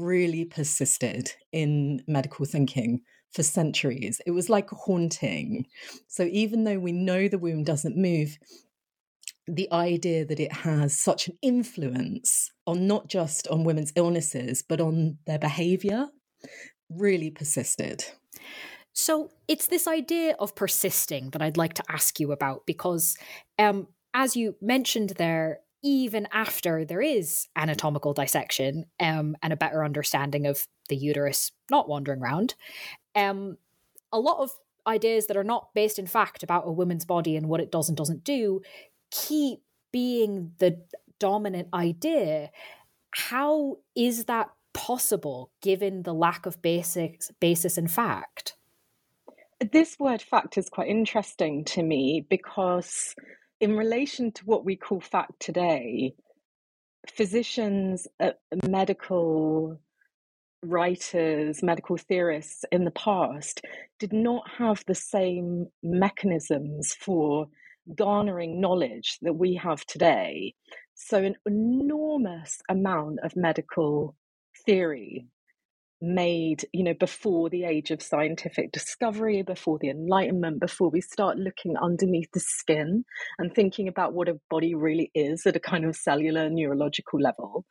really 0.00 0.44
persisted 0.44 1.32
in 1.52 2.02
medical 2.06 2.46
thinking 2.46 3.02
for 3.32 3.42
centuries. 3.42 4.20
It 4.26 4.32
was 4.32 4.48
like 4.48 4.70
haunting. 4.70 5.66
So 6.08 6.28
even 6.30 6.64
though 6.64 6.78
we 6.78 6.92
know 6.92 7.28
the 7.28 7.38
womb 7.38 7.64
doesn't 7.64 7.96
move, 7.96 8.38
the 9.46 9.70
idea 9.72 10.24
that 10.24 10.38
it 10.38 10.52
has 10.52 10.98
such 10.98 11.28
an 11.28 11.36
influence 11.42 12.50
on 12.66 12.86
not 12.86 13.08
just 13.08 13.48
on 13.48 13.64
women's 13.64 13.92
illnesses, 13.96 14.62
but 14.62 14.80
on 14.80 15.18
their 15.26 15.38
behavior 15.38 16.08
really 16.88 17.30
persisted. 17.30 18.04
So 18.92 19.30
it's 19.48 19.68
this 19.68 19.88
idea 19.88 20.36
of 20.38 20.54
persisting 20.54 21.30
that 21.30 21.42
I'd 21.42 21.56
like 21.56 21.74
to 21.74 21.84
ask 21.88 22.20
you 22.20 22.30
about 22.30 22.66
because, 22.66 23.16
um, 23.58 23.88
as 24.12 24.36
you 24.36 24.56
mentioned 24.60 25.10
there, 25.16 25.60
even 25.82 26.28
after 26.32 26.84
there 26.84 27.02
is 27.02 27.48
anatomical 27.56 28.12
dissection 28.12 28.86
um, 29.00 29.36
and 29.42 29.52
a 29.52 29.56
better 29.56 29.84
understanding 29.84 30.46
of 30.46 30.66
the 30.88 30.96
uterus 30.96 31.50
not 31.70 31.88
wandering 31.88 32.20
around, 32.20 32.54
um, 33.14 33.56
a 34.12 34.20
lot 34.20 34.38
of 34.38 34.50
ideas 34.86 35.26
that 35.26 35.36
are 35.36 35.44
not 35.44 35.74
based 35.74 35.98
in 35.98 36.06
fact 36.06 36.42
about 36.42 36.66
a 36.66 36.72
woman's 36.72 37.04
body 37.04 37.36
and 37.36 37.48
what 37.48 37.60
it 37.60 37.70
does 37.70 37.88
and 37.88 37.96
doesn't 37.96 38.24
do 38.24 38.60
keep 39.10 39.60
being 39.92 40.52
the 40.58 40.80
dominant 41.18 41.68
idea. 41.74 42.50
How 43.10 43.78
is 43.94 44.24
that 44.24 44.50
possible 44.72 45.50
given 45.60 46.02
the 46.02 46.14
lack 46.14 46.46
of 46.46 46.62
basics, 46.62 47.30
basis 47.40 47.76
in 47.76 47.88
fact? 47.88 48.54
This 49.70 49.98
word 49.98 50.22
fact 50.22 50.58
is 50.58 50.68
quite 50.68 50.88
interesting 50.88 51.64
to 51.66 51.82
me 51.82 52.26
because 52.28 53.14
in 53.62 53.76
relation 53.76 54.32
to 54.32 54.44
what 54.44 54.64
we 54.64 54.74
call 54.74 55.00
fact 55.00 55.38
today, 55.38 56.12
physicians, 57.08 58.08
uh, 58.18 58.32
medical 58.68 59.78
writers, 60.64 61.62
medical 61.62 61.96
theorists 61.96 62.64
in 62.72 62.84
the 62.84 62.90
past 62.90 63.64
did 64.00 64.12
not 64.12 64.42
have 64.58 64.82
the 64.88 64.96
same 64.96 65.68
mechanisms 65.80 66.92
for 66.92 67.46
garnering 67.94 68.60
knowledge 68.60 69.18
that 69.22 69.34
we 69.34 69.54
have 69.54 69.86
today. 69.86 70.54
So, 70.94 71.18
an 71.18 71.36
enormous 71.46 72.58
amount 72.68 73.20
of 73.22 73.36
medical 73.36 74.16
theory 74.66 75.28
made, 76.02 76.66
you 76.72 76.82
know, 76.82 76.94
before 76.94 77.48
the 77.48 77.64
age 77.64 77.92
of 77.92 78.02
scientific 78.02 78.72
discovery, 78.72 79.42
before 79.42 79.78
the 79.78 79.88
Enlightenment, 79.88 80.58
before 80.58 80.90
we 80.90 81.00
start 81.00 81.38
looking 81.38 81.76
underneath 81.76 82.30
the 82.32 82.40
skin 82.40 83.04
and 83.38 83.54
thinking 83.54 83.86
about 83.86 84.12
what 84.12 84.28
a 84.28 84.40
body 84.50 84.74
really 84.74 85.12
is 85.14 85.46
at 85.46 85.56
a 85.56 85.60
kind 85.60 85.84
of 85.84 85.94
cellular 85.94 86.50
neurological 86.50 87.20
level. 87.20 87.64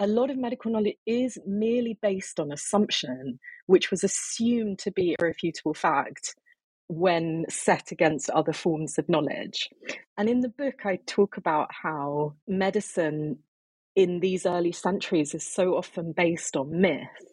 A 0.00 0.08
lot 0.08 0.30
of 0.30 0.36
medical 0.36 0.72
knowledge 0.72 0.96
is 1.06 1.38
merely 1.46 1.96
based 2.02 2.40
on 2.40 2.50
assumption, 2.50 3.38
which 3.66 3.90
was 3.90 4.02
assumed 4.02 4.80
to 4.80 4.90
be 4.90 5.14
irrefutable 5.20 5.74
fact 5.74 6.34
when 6.88 7.44
set 7.48 7.92
against 7.92 8.30
other 8.30 8.52
forms 8.52 8.98
of 8.98 9.08
knowledge. 9.08 9.68
And 10.16 10.28
in 10.28 10.40
the 10.40 10.48
book, 10.48 10.84
I 10.84 10.98
talk 11.06 11.36
about 11.36 11.68
how 11.70 12.34
medicine 12.48 13.38
in 13.94 14.20
these 14.20 14.46
early 14.46 14.72
centuries 14.72 15.34
is 15.34 15.44
so 15.44 15.76
often 15.76 16.12
based 16.12 16.56
on 16.56 16.80
myth 16.80 17.27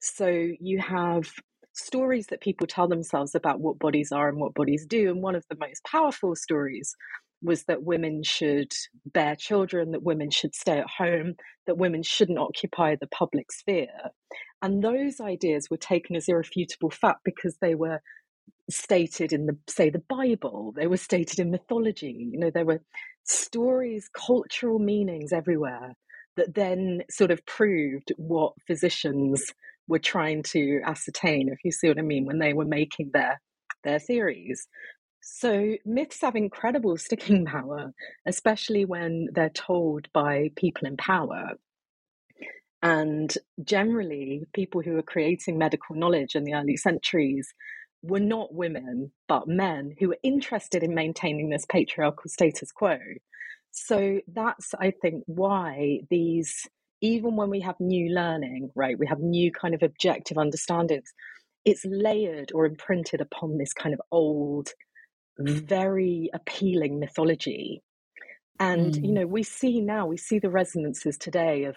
so 0.00 0.28
you 0.60 0.80
have 0.80 1.30
stories 1.72 2.26
that 2.28 2.40
people 2.40 2.66
tell 2.66 2.88
themselves 2.88 3.34
about 3.34 3.60
what 3.60 3.78
bodies 3.78 4.12
are 4.12 4.28
and 4.28 4.38
what 4.38 4.54
bodies 4.54 4.84
do. 4.86 5.10
And 5.10 5.22
one 5.22 5.34
of 5.36 5.44
the 5.48 5.56
most 5.58 5.84
powerful 5.84 6.34
stories 6.34 6.94
was 7.40 7.64
that 7.64 7.84
women 7.84 8.22
should 8.24 8.72
bear 9.06 9.36
children, 9.36 9.92
that 9.92 10.02
women 10.02 10.30
should 10.30 10.54
stay 10.54 10.78
at 10.78 10.90
home, 10.90 11.34
that 11.66 11.78
women 11.78 12.02
shouldn't 12.02 12.38
occupy 12.38 12.96
the 12.96 13.06
public 13.06 13.52
sphere. 13.52 13.86
And 14.60 14.82
those 14.82 15.20
ideas 15.20 15.68
were 15.70 15.76
taken 15.76 16.16
as 16.16 16.28
irrefutable 16.28 16.90
fact 16.90 17.20
because 17.24 17.56
they 17.60 17.76
were 17.76 18.00
stated 18.70 19.32
in 19.32 19.46
the 19.46 19.56
say 19.66 19.88
the 19.88 20.02
bible 20.10 20.72
they 20.76 20.86
were 20.86 20.96
stated 20.96 21.38
in 21.38 21.50
mythology 21.50 22.28
you 22.32 22.38
know 22.38 22.50
there 22.50 22.66
were 22.66 22.80
stories 23.24 24.10
cultural 24.14 24.78
meanings 24.78 25.32
everywhere 25.32 25.94
that 26.36 26.54
then 26.54 27.02
sort 27.10 27.30
of 27.30 27.44
proved 27.46 28.12
what 28.16 28.52
physicians 28.66 29.52
were 29.88 29.98
trying 29.98 30.42
to 30.44 30.80
ascertain, 30.84 31.48
if 31.48 31.58
you 31.64 31.72
see 31.72 31.88
what 31.88 31.98
I 31.98 32.02
mean, 32.02 32.26
when 32.26 32.38
they 32.38 32.52
were 32.52 32.64
making 32.64 33.10
their 33.12 33.40
their 33.84 33.98
theories. 33.98 34.66
So 35.20 35.74
myths 35.84 36.20
have 36.22 36.36
incredible 36.36 36.96
sticking 36.98 37.44
power, 37.46 37.92
especially 38.26 38.84
when 38.84 39.28
they're 39.32 39.50
told 39.50 40.08
by 40.12 40.50
people 40.56 40.86
in 40.86 40.96
power. 40.96 41.52
And 42.82 43.34
generally, 43.64 44.44
people 44.54 44.82
who 44.82 44.92
were 44.92 45.02
creating 45.02 45.58
medical 45.58 45.96
knowledge 45.96 46.36
in 46.36 46.44
the 46.44 46.54
early 46.54 46.76
centuries 46.76 47.52
were 48.02 48.20
not 48.20 48.54
women, 48.54 49.10
but 49.26 49.48
men 49.48 49.94
who 49.98 50.08
were 50.08 50.18
interested 50.22 50.84
in 50.84 50.94
maintaining 50.94 51.50
this 51.50 51.66
patriarchal 51.66 52.28
status 52.28 52.70
quo. 52.70 52.98
So 53.72 54.20
that's, 54.28 54.74
I 54.78 54.92
think, 55.02 55.24
why 55.26 56.00
these 56.08 56.68
even 57.00 57.36
when 57.36 57.50
we 57.50 57.60
have 57.60 57.76
new 57.80 58.12
learning, 58.12 58.70
right, 58.74 58.98
we 58.98 59.06
have 59.06 59.20
new 59.20 59.52
kind 59.52 59.74
of 59.74 59.82
objective 59.82 60.36
understandings, 60.36 61.12
it's 61.64 61.84
layered 61.84 62.50
or 62.54 62.66
imprinted 62.66 63.20
upon 63.20 63.58
this 63.58 63.72
kind 63.72 63.94
of 63.94 64.00
old, 64.10 64.70
very 65.38 66.30
appealing 66.34 66.98
mythology. 66.98 67.82
And, 68.58 68.94
mm. 68.94 69.06
you 69.06 69.12
know, 69.12 69.26
we 69.26 69.42
see 69.42 69.80
now, 69.80 70.06
we 70.06 70.16
see 70.16 70.38
the 70.38 70.50
resonances 70.50 71.16
today 71.16 71.64
of 71.64 71.76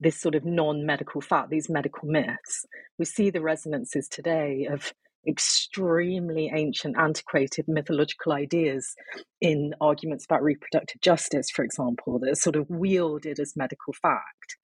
this 0.00 0.20
sort 0.20 0.34
of 0.34 0.44
non 0.44 0.86
medical 0.86 1.20
fact, 1.20 1.50
these 1.50 1.68
medical 1.68 2.08
myths. 2.08 2.64
We 2.98 3.04
see 3.04 3.30
the 3.30 3.40
resonances 3.40 4.08
today 4.08 4.68
of 4.70 4.92
extremely 5.28 6.50
ancient, 6.54 6.96
antiquated 6.98 7.66
mythological 7.68 8.32
ideas 8.32 8.94
in 9.40 9.74
arguments 9.80 10.24
about 10.24 10.42
reproductive 10.42 11.00
justice, 11.00 11.50
for 11.50 11.64
example, 11.64 12.18
that 12.18 12.30
are 12.30 12.34
sort 12.34 12.56
of 12.56 12.68
wielded 12.70 13.38
as 13.38 13.56
medical 13.56 13.92
fact. 13.92 14.56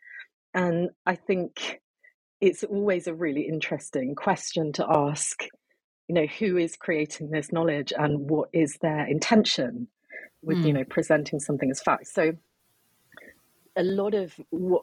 And 0.54 0.90
I 1.04 1.16
think 1.16 1.80
it's 2.40 2.64
always 2.64 3.06
a 3.06 3.14
really 3.14 3.42
interesting 3.42 4.14
question 4.14 4.72
to 4.72 4.86
ask 4.88 5.44
you 6.08 6.14
know 6.14 6.26
who 6.38 6.56
is 6.56 6.76
creating 6.76 7.30
this 7.30 7.52
knowledge 7.52 7.92
and 7.96 8.28
what 8.28 8.48
is 8.52 8.76
their 8.82 9.06
intention 9.06 9.88
with 10.42 10.58
mm. 10.58 10.66
you 10.66 10.70
hmm. 10.70 10.78
know 10.78 10.84
presenting 10.84 11.40
something 11.40 11.70
as 11.70 11.80
fact 11.80 12.06
so 12.06 12.32
a 13.76 13.82
lot 13.82 14.14
of 14.14 14.34
what 14.50 14.82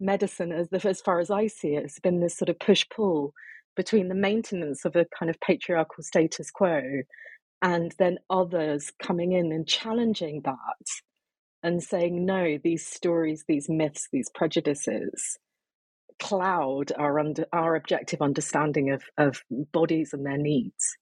medicine 0.00 0.50
as 0.52 0.68
the, 0.70 0.88
as 0.88 1.00
far 1.00 1.20
as 1.20 1.30
i 1.30 1.46
see 1.46 1.74
it 1.74 1.82
has 1.82 1.98
been 2.02 2.20
this 2.20 2.36
sort 2.36 2.48
of 2.48 2.58
push 2.58 2.86
pull 2.88 3.34
between 3.76 4.08
the 4.08 4.14
maintenance 4.14 4.84
of 4.84 4.96
a 4.96 5.06
kind 5.18 5.30
of 5.30 5.38
patriarchal 5.40 6.02
status 6.02 6.50
quo 6.50 7.02
and 7.62 7.94
then 7.98 8.18
others 8.30 8.92
coming 9.02 9.32
in 9.32 9.52
and 9.52 9.66
challenging 9.66 10.42
that 10.44 10.86
and 11.62 11.82
saying, 11.82 12.24
no, 12.24 12.58
these 12.62 12.86
stories, 12.86 13.44
these 13.48 13.68
myths, 13.68 14.08
these 14.12 14.30
prejudices 14.34 15.38
cloud 16.18 16.92
our 16.96 17.18
under 17.18 17.44
our 17.52 17.74
objective 17.74 18.22
understanding 18.22 18.90
of 18.90 19.02
of 19.18 19.42
bodies 19.50 20.12
and 20.12 20.24
their 20.24 20.38
needs. 20.38 20.96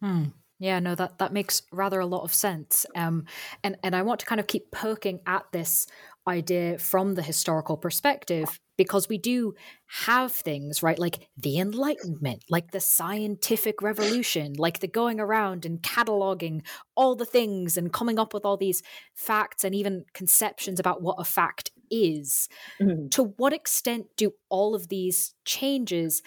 Hmm. 0.00 0.24
Yeah, 0.60 0.78
no, 0.78 0.94
that 0.94 1.18
that 1.18 1.32
makes 1.32 1.62
rather 1.72 2.00
a 2.00 2.06
lot 2.06 2.22
of 2.22 2.34
sense. 2.34 2.84
Um, 2.94 3.24
and 3.64 3.78
and 3.82 3.96
I 3.96 4.02
want 4.02 4.20
to 4.20 4.26
kind 4.26 4.40
of 4.40 4.46
keep 4.46 4.70
poking 4.70 5.20
at 5.26 5.44
this 5.52 5.86
idea 6.28 6.78
from 6.78 7.14
the 7.14 7.22
historical 7.22 7.76
perspective 7.76 8.60
because 8.76 9.08
we 9.08 9.18
do 9.18 9.54
have 9.86 10.32
things, 10.32 10.82
right? 10.82 10.98
Like 10.98 11.28
the 11.36 11.58
Enlightenment, 11.58 12.44
like 12.48 12.70
the 12.70 12.80
scientific 12.80 13.82
revolution, 13.82 14.54
like 14.56 14.80
the 14.80 14.88
going 14.88 15.20
around 15.20 15.66
and 15.66 15.82
cataloging 15.82 16.62
all 16.94 17.14
the 17.14 17.26
things 17.26 17.76
and 17.76 17.92
coming 17.92 18.18
up 18.18 18.32
with 18.32 18.44
all 18.44 18.56
these 18.56 18.82
facts 19.14 19.64
and 19.64 19.74
even 19.74 20.04
conceptions 20.14 20.80
about 20.80 21.02
what 21.02 21.16
a 21.18 21.24
fact 21.24 21.70
is. 21.90 22.48
Mm-hmm. 22.80 23.08
To 23.08 23.24
what 23.36 23.52
extent 23.52 24.06
do 24.16 24.32
all 24.48 24.74
of 24.74 24.88
these 24.88 25.34
changes 25.44 26.22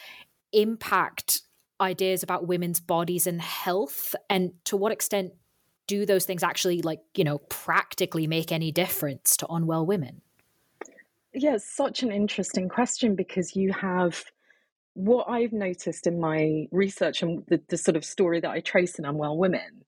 impact 0.51 1.41
ideas 1.81 2.21
about 2.21 2.47
women's 2.47 2.79
bodies 2.79 3.25
and 3.25 3.41
health? 3.41 4.15
And 4.29 4.51
to 4.65 4.77
what 4.77 4.91
extent 4.91 5.33
do 5.88 6.06
those 6.06 6.25
things 6.25 6.44
actually, 6.44 6.82
like, 6.82 7.02
you 7.16 7.24
know, 7.24 7.40
practically 7.40 8.28
make 8.28 8.52
any 8.52 8.72
difference 8.72 9.38
to 9.38 9.48
unwell 9.48 9.86
women? 9.86 10.22
Yeah, 11.34 11.56
it's 11.56 11.70
such 11.70 12.04
an 12.04 12.12
interesting 12.12 12.70
question 12.70 13.16
because 13.16 13.56
you 13.56 13.74
have 13.74 14.24
what 14.94 15.28
I've 15.28 15.54
noticed 15.54 16.06
in 16.06 16.20
my 16.20 16.68
research 16.72 17.24
and 17.24 17.44
the, 17.48 17.60
the 17.70 17.78
sort 17.78 17.98
of 17.98 18.06
story 18.06 18.40
that 18.40 18.52
I 18.52 18.60
trace 18.60 19.00
in 19.00 19.06
Unwell 19.06 19.38
Women 19.38 19.84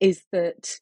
is 0.00 0.22
that 0.32 0.78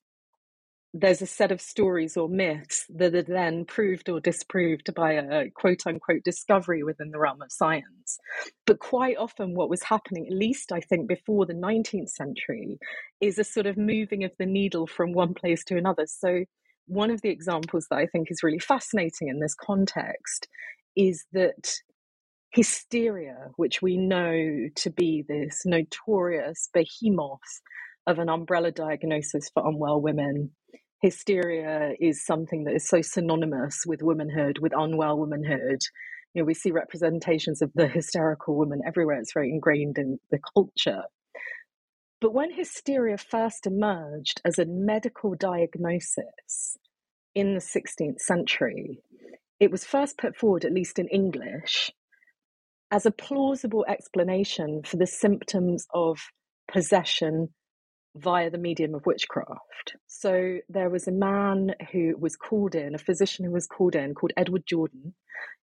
there's 0.96 1.20
a 1.20 1.26
set 1.26 1.50
of 1.50 1.60
stories 1.60 2.16
or 2.16 2.28
myths 2.28 2.86
that 2.88 3.16
are 3.16 3.22
then 3.22 3.64
proved 3.64 4.08
or 4.08 4.20
disproved 4.20 4.94
by 4.94 5.14
a 5.14 5.50
quote 5.50 5.84
unquote 5.86 6.22
discovery 6.24 6.84
within 6.84 7.10
the 7.10 7.18
realm 7.18 7.42
of 7.42 7.50
science. 7.50 8.18
But 8.64 8.78
quite 8.78 9.16
often, 9.16 9.54
what 9.54 9.68
was 9.68 9.82
happening, 9.82 10.28
at 10.28 10.36
least 10.36 10.70
I 10.70 10.78
think 10.78 11.08
before 11.08 11.46
the 11.46 11.54
19th 11.54 12.10
century, 12.10 12.78
is 13.20 13.40
a 13.40 13.44
sort 13.44 13.66
of 13.66 13.76
moving 13.76 14.22
of 14.22 14.30
the 14.38 14.46
needle 14.46 14.86
from 14.86 15.12
one 15.12 15.34
place 15.34 15.64
to 15.64 15.76
another. 15.76 16.06
So, 16.06 16.44
one 16.86 17.10
of 17.10 17.22
the 17.22 17.30
examples 17.30 17.88
that 17.90 17.98
I 17.98 18.06
think 18.06 18.30
is 18.30 18.44
really 18.44 18.60
fascinating 18.60 19.28
in 19.28 19.40
this 19.40 19.54
context 19.54 20.46
is 20.94 21.24
that 21.32 21.74
hysteria, 22.52 23.48
which 23.56 23.82
we 23.82 23.96
know 23.96 24.68
to 24.76 24.90
be 24.90 25.24
this 25.26 25.62
notorious 25.66 26.68
behemoth 26.72 27.40
of 28.06 28.20
an 28.20 28.28
umbrella 28.28 28.70
diagnosis 28.70 29.50
for 29.52 29.66
unwell 29.66 30.00
women, 30.00 30.52
hysteria 31.04 31.92
is 32.00 32.24
something 32.24 32.64
that 32.64 32.74
is 32.74 32.88
so 32.88 33.02
synonymous 33.02 33.84
with 33.86 34.02
womanhood, 34.02 34.58
with 34.58 34.72
unwell 34.74 35.18
womanhood. 35.18 35.82
You 36.32 36.40
know, 36.40 36.46
we 36.46 36.54
see 36.54 36.70
representations 36.70 37.60
of 37.60 37.70
the 37.74 37.86
hysterical 37.86 38.56
woman 38.56 38.80
everywhere. 38.86 39.18
It's 39.18 39.34
very 39.34 39.50
ingrained 39.50 39.98
in 39.98 40.18
the 40.30 40.38
culture. 40.54 41.02
But 42.22 42.32
when 42.32 42.50
hysteria 42.50 43.18
first 43.18 43.66
emerged 43.66 44.40
as 44.46 44.58
a 44.58 44.64
medical 44.64 45.34
diagnosis 45.34 46.78
in 47.34 47.52
the 47.52 47.60
16th 47.60 48.20
century, 48.20 49.02
it 49.60 49.70
was 49.70 49.84
first 49.84 50.16
put 50.16 50.34
forward, 50.34 50.64
at 50.64 50.72
least 50.72 50.98
in 50.98 51.08
English, 51.08 51.90
as 52.90 53.04
a 53.04 53.10
plausible 53.10 53.84
explanation 53.86 54.80
for 54.82 54.96
the 54.96 55.06
symptoms 55.06 55.86
of 55.92 56.18
possession 56.66 57.50
via 58.16 58.50
the 58.50 58.58
medium 58.58 58.94
of 58.94 59.06
witchcraft. 59.06 59.96
So 60.06 60.58
there 60.68 60.90
was 60.90 61.08
a 61.08 61.12
man 61.12 61.74
who 61.92 62.16
was 62.18 62.36
called 62.36 62.74
in, 62.74 62.94
a 62.94 62.98
physician 62.98 63.44
who 63.44 63.50
was 63.50 63.66
called 63.66 63.96
in, 63.96 64.14
called 64.14 64.32
Edward 64.36 64.64
Jorden, 64.66 65.12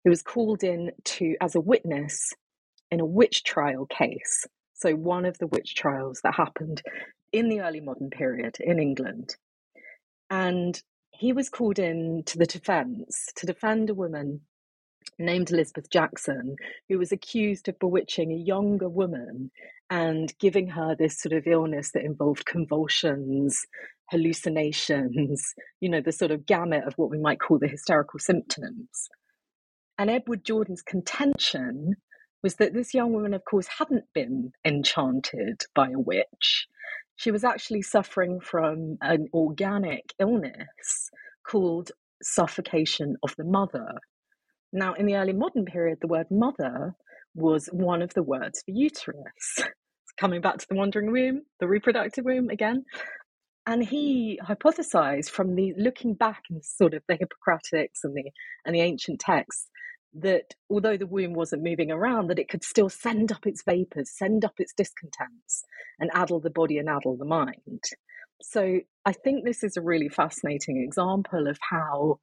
who 0.04 0.10
was 0.10 0.22
called 0.22 0.64
in 0.64 0.92
to 1.04 1.36
as 1.42 1.56
a 1.56 1.60
witness 1.60 2.34
in 2.90 3.00
a 3.00 3.06
witch 3.06 3.44
trial 3.44 3.86
case. 3.86 4.46
So 4.74 4.94
one 4.94 5.26
of 5.26 5.38
the 5.40 5.48
witch 5.48 5.76
trials 5.76 6.22
that 6.24 6.36
happened 6.36 6.82
in 7.34 7.50
the 7.50 7.62
early 7.62 7.82
modern 7.82 8.10
period 8.10 8.58
in 8.60 8.80
England. 8.80 9.36
And 10.30 10.82
he 11.12 11.34
was 11.34 11.50
called 11.50 11.80
in 11.80 12.24
to 12.28 12.38
the 12.38 12.46
defense 12.46 13.30
to 13.36 13.46
defend 13.46 13.90
a 13.90 13.96
woman 13.96 14.42
named 15.20 15.52
Elizabeth 15.52 15.90
Jackson, 15.90 16.56
who 16.88 16.98
was 17.00 17.12
accused 17.12 17.68
of 17.68 17.80
bewitching 17.80 18.32
a 18.32 18.36
younger 18.36 18.88
woman 18.88 19.52
and 19.90 20.34
giving 20.40 20.68
her 20.68 20.96
this 20.96 21.22
sort 21.22 21.34
of 21.34 21.48
illness 21.48 21.92
that 21.92 22.04
involved 22.04 22.46
convulsions, 22.46 23.66
hallucinations, 24.10 25.54
you 25.80 25.90
know, 25.90 26.02
the 26.02 26.12
sort 26.12 26.32
of 26.32 26.46
gamut 26.46 26.86
of 26.86 26.94
what 26.96 27.10
we 27.10 27.20
might 27.20 27.40
call 27.40 27.60
the 27.60 27.68
hysterical 27.68 28.20
symptoms. 28.20 29.10
And 29.98 30.10
Edward 30.10 30.44
Jorden's 30.44 30.82
contention 30.82 31.96
was 32.44 32.56
that 32.56 32.74
this 32.74 32.94
young 32.94 33.14
woman, 33.14 33.34
of 33.34 33.44
course, 33.46 33.68
hadn't 33.68 34.06
been 34.14 34.52
enchanted 34.64 35.64
by 35.74 35.90
a 35.90 36.00
witch. 36.00 36.68
She 37.16 37.32
was 37.32 37.44
actually 37.44 37.82
suffering 37.82 38.40
from 38.40 38.98
an 39.02 39.28
organic 39.34 40.14
illness 40.20 41.10
called 41.48 41.92
suffocation 42.22 43.16
of 43.24 43.34
the 43.38 43.44
mother. 43.44 43.88
Now, 44.72 44.94
in 44.94 45.08
the 45.08 45.16
early 45.16 45.34
modern 45.34 45.66
period, 45.66 45.98
the 46.02 46.08
word 46.08 46.28
mother 46.30 46.94
was 47.38 47.68
one 47.72 48.02
of 48.02 48.14
the 48.14 48.24
words 48.24 48.62
for 48.66 48.72
uterus. 48.72 49.70
Coming 50.20 50.42
back 50.42 50.58
to 50.58 50.66
the 50.68 50.76
wandering 50.76 51.12
womb, 51.12 51.44
the 51.60 51.68
reproductive 51.68 52.26
womb 52.26 52.50
again. 52.50 52.84
And 53.68 53.84
he 53.84 54.40
hypothesized 54.44 55.30
from 55.30 55.56
the 55.56 55.74
looking 55.78 56.16
back 56.16 56.42
in 56.50 56.62
sort 56.64 56.94
of 56.94 57.04
the 57.08 57.16
Hippocratics 57.16 58.04
and 58.04 58.16
the 58.16 58.32
and 58.66 58.76
the 58.76 58.82
ancient 58.82 59.20
texts 59.20 59.68
that 60.14 60.56
although 60.70 60.98
the 60.98 61.06
womb 61.06 61.34
wasn't 61.34 61.64
moving 61.64 61.92
around, 61.92 62.28
that 62.28 62.40
it 62.40 62.50
could 62.50 62.64
still 62.64 62.90
send 62.90 63.32
up 63.32 63.46
its 63.46 63.62
vapors, 63.64 64.10
send 64.18 64.44
up 64.44 64.54
its 64.58 64.74
discontents, 64.74 65.64
and 66.00 66.10
addle 66.14 66.40
the 66.40 66.50
body 66.50 66.78
and 66.78 66.90
addle 66.90 67.18
the 67.18 67.26
mind. 67.26 67.84
So 68.42 68.80
I 69.06 69.12
think 69.12 69.44
this 69.44 69.64
is 69.64 69.78
a 69.78 69.82
really 69.82 70.10
fascinating 70.10 70.82
example 70.82 71.48
of 71.48 71.58
how 71.62 72.20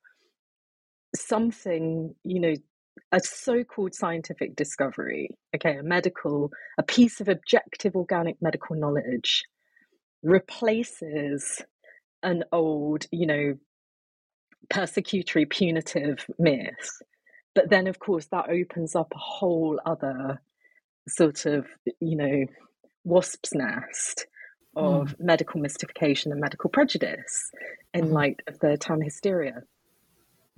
something, 1.15 2.15
you 2.25 2.41
know, 2.41 2.55
a 3.13 3.21
so-called 3.21 3.95
scientific 3.95 4.57
discovery, 4.57 5.31
okay, 5.55 5.77
a 5.77 5.83
medical, 5.83 6.51
a 6.79 6.83
piece 6.83 7.21
of 7.21 7.29
objective 7.29 7.95
organic 7.95 8.41
medical 8.41 8.77
knowledge 8.77 9.43
replaces 10.23 11.63
an 12.23 12.45
old, 12.53 13.07
you 13.13 13.27
know, 13.27 13.55
persecutory 14.73 15.49
punitive 15.49 16.27
myth. 16.39 17.03
But 17.55 17.71
then 17.71 17.87
of 17.87 17.99
course 17.99 18.27
that 18.33 18.49
opens 18.49 18.97
up 18.97 19.13
a 19.15 19.19
whole 19.19 19.79
other 19.85 20.41
sort 21.09 21.47
of, 21.47 21.67
you 22.01 22.17
know, 22.17 22.47
wasp's 23.05 23.55
nest 23.55 24.27
of 24.77 25.09
mm. 25.09 25.21
medical 25.21 25.61
mystification 25.61 26.33
and 26.33 26.41
medical 26.41 26.71
prejudice 26.71 27.51
in 27.93 28.07
mm. 28.07 28.13
light 28.13 28.41
of 28.49 28.59
the 28.59 28.77
term 28.77 29.01
hysteria. 29.01 29.63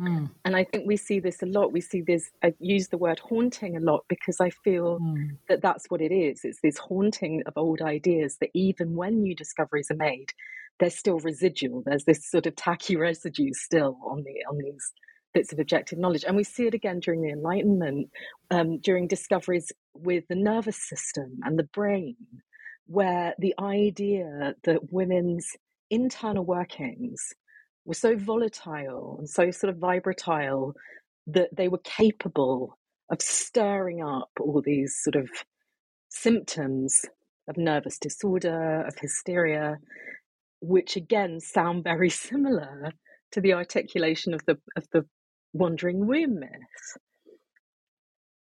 Mm. 0.01 0.31
And 0.45 0.57
I 0.57 0.65
think 0.65 0.87
we 0.87 0.97
see 0.97 1.21
this 1.21 1.43
a 1.43 1.47
lot. 1.47 1.73
We 1.73 1.81
see 1.81 2.03
this, 2.03 2.31
I 2.43 2.53
use 2.59 2.89
the 2.89 2.99
word 2.99 3.19
haunting 3.19 3.77
a 3.77 3.81
lot 3.81 4.05
because 4.09 4.41
I 4.41 4.51
feel 4.51 4.99
mm. 5.01 5.37
that 5.49 5.63
that's 5.63 5.87
what 5.89 6.01
it 6.03 6.13
is. 6.13 6.41
It's 6.45 6.61
this 6.63 6.77
haunting 6.77 7.43
of 7.47 7.55
old 7.57 7.81
ideas 7.81 8.37
that 8.41 8.51
even 8.55 8.95
when 8.95 9.23
new 9.23 9.35
discoveries 9.35 9.91
are 9.91 9.97
made, 9.97 10.33
they're 10.79 10.91
still 10.91 11.19
residual. 11.21 11.83
There's 11.85 12.05
this 12.05 12.31
sort 12.31 12.47
of 12.47 12.57
tacky 12.57 12.97
residue 12.97 13.53
still 13.53 13.99
on 14.05 14.23
the 14.25 14.45
on 14.49 14.59
these 14.59 14.93
bits 15.33 15.53
of 15.53 15.59
objective 15.59 15.99
knowledge. 15.99 16.25
And 16.25 16.37
we 16.37 16.45
see 16.45 16.67
it 16.67 16.75
again 16.75 17.01
during 17.01 17.21
the 17.21 17.31
Enlightenment, 17.31 18.11
um, 18.51 18.79
during 18.79 19.07
discoveries 19.07 19.71
with 19.95 20.25
the 20.29 20.35
nervous 20.35 20.79
system 20.89 21.39
and 21.43 21.59
the 21.59 21.69
brain, 21.75 22.17
where 22.87 23.35
the 23.39 23.55
idea 23.59 24.55
that 24.65 24.93
women's 24.93 25.49
internal 25.91 26.45
workings 26.45 27.35
were 27.87 27.95
so 27.95 28.17
volatile 28.17 29.17
and 29.19 29.31
so 29.31 29.51
sort 29.51 29.73
of 29.73 29.81
vibratile 29.81 30.73
that 31.29 31.51
they 31.57 31.69
were 31.69 31.81
capable 31.85 32.79
of 33.11 33.23
stirring 33.23 34.03
up 34.03 34.31
all 34.41 34.61
these 34.61 34.97
sort 35.03 35.17
of 35.17 35.29
symptoms 36.09 37.01
of 37.49 37.57
nervous 37.57 37.99
disorder, 37.99 38.85
of 38.87 38.99
hysteria, 38.99 39.79
which 40.61 40.97
again 40.97 41.39
sound 41.41 41.85
very 41.85 42.11
similar 42.29 42.91
to 43.33 43.41
the 43.41 43.53
articulation 43.53 44.35
of 44.35 44.45
the 44.47 44.57
of 44.77 44.87
the 44.93 45.05
wandering 45.53 46.07
womb 46.07 46.41
myth. 46.41 46.99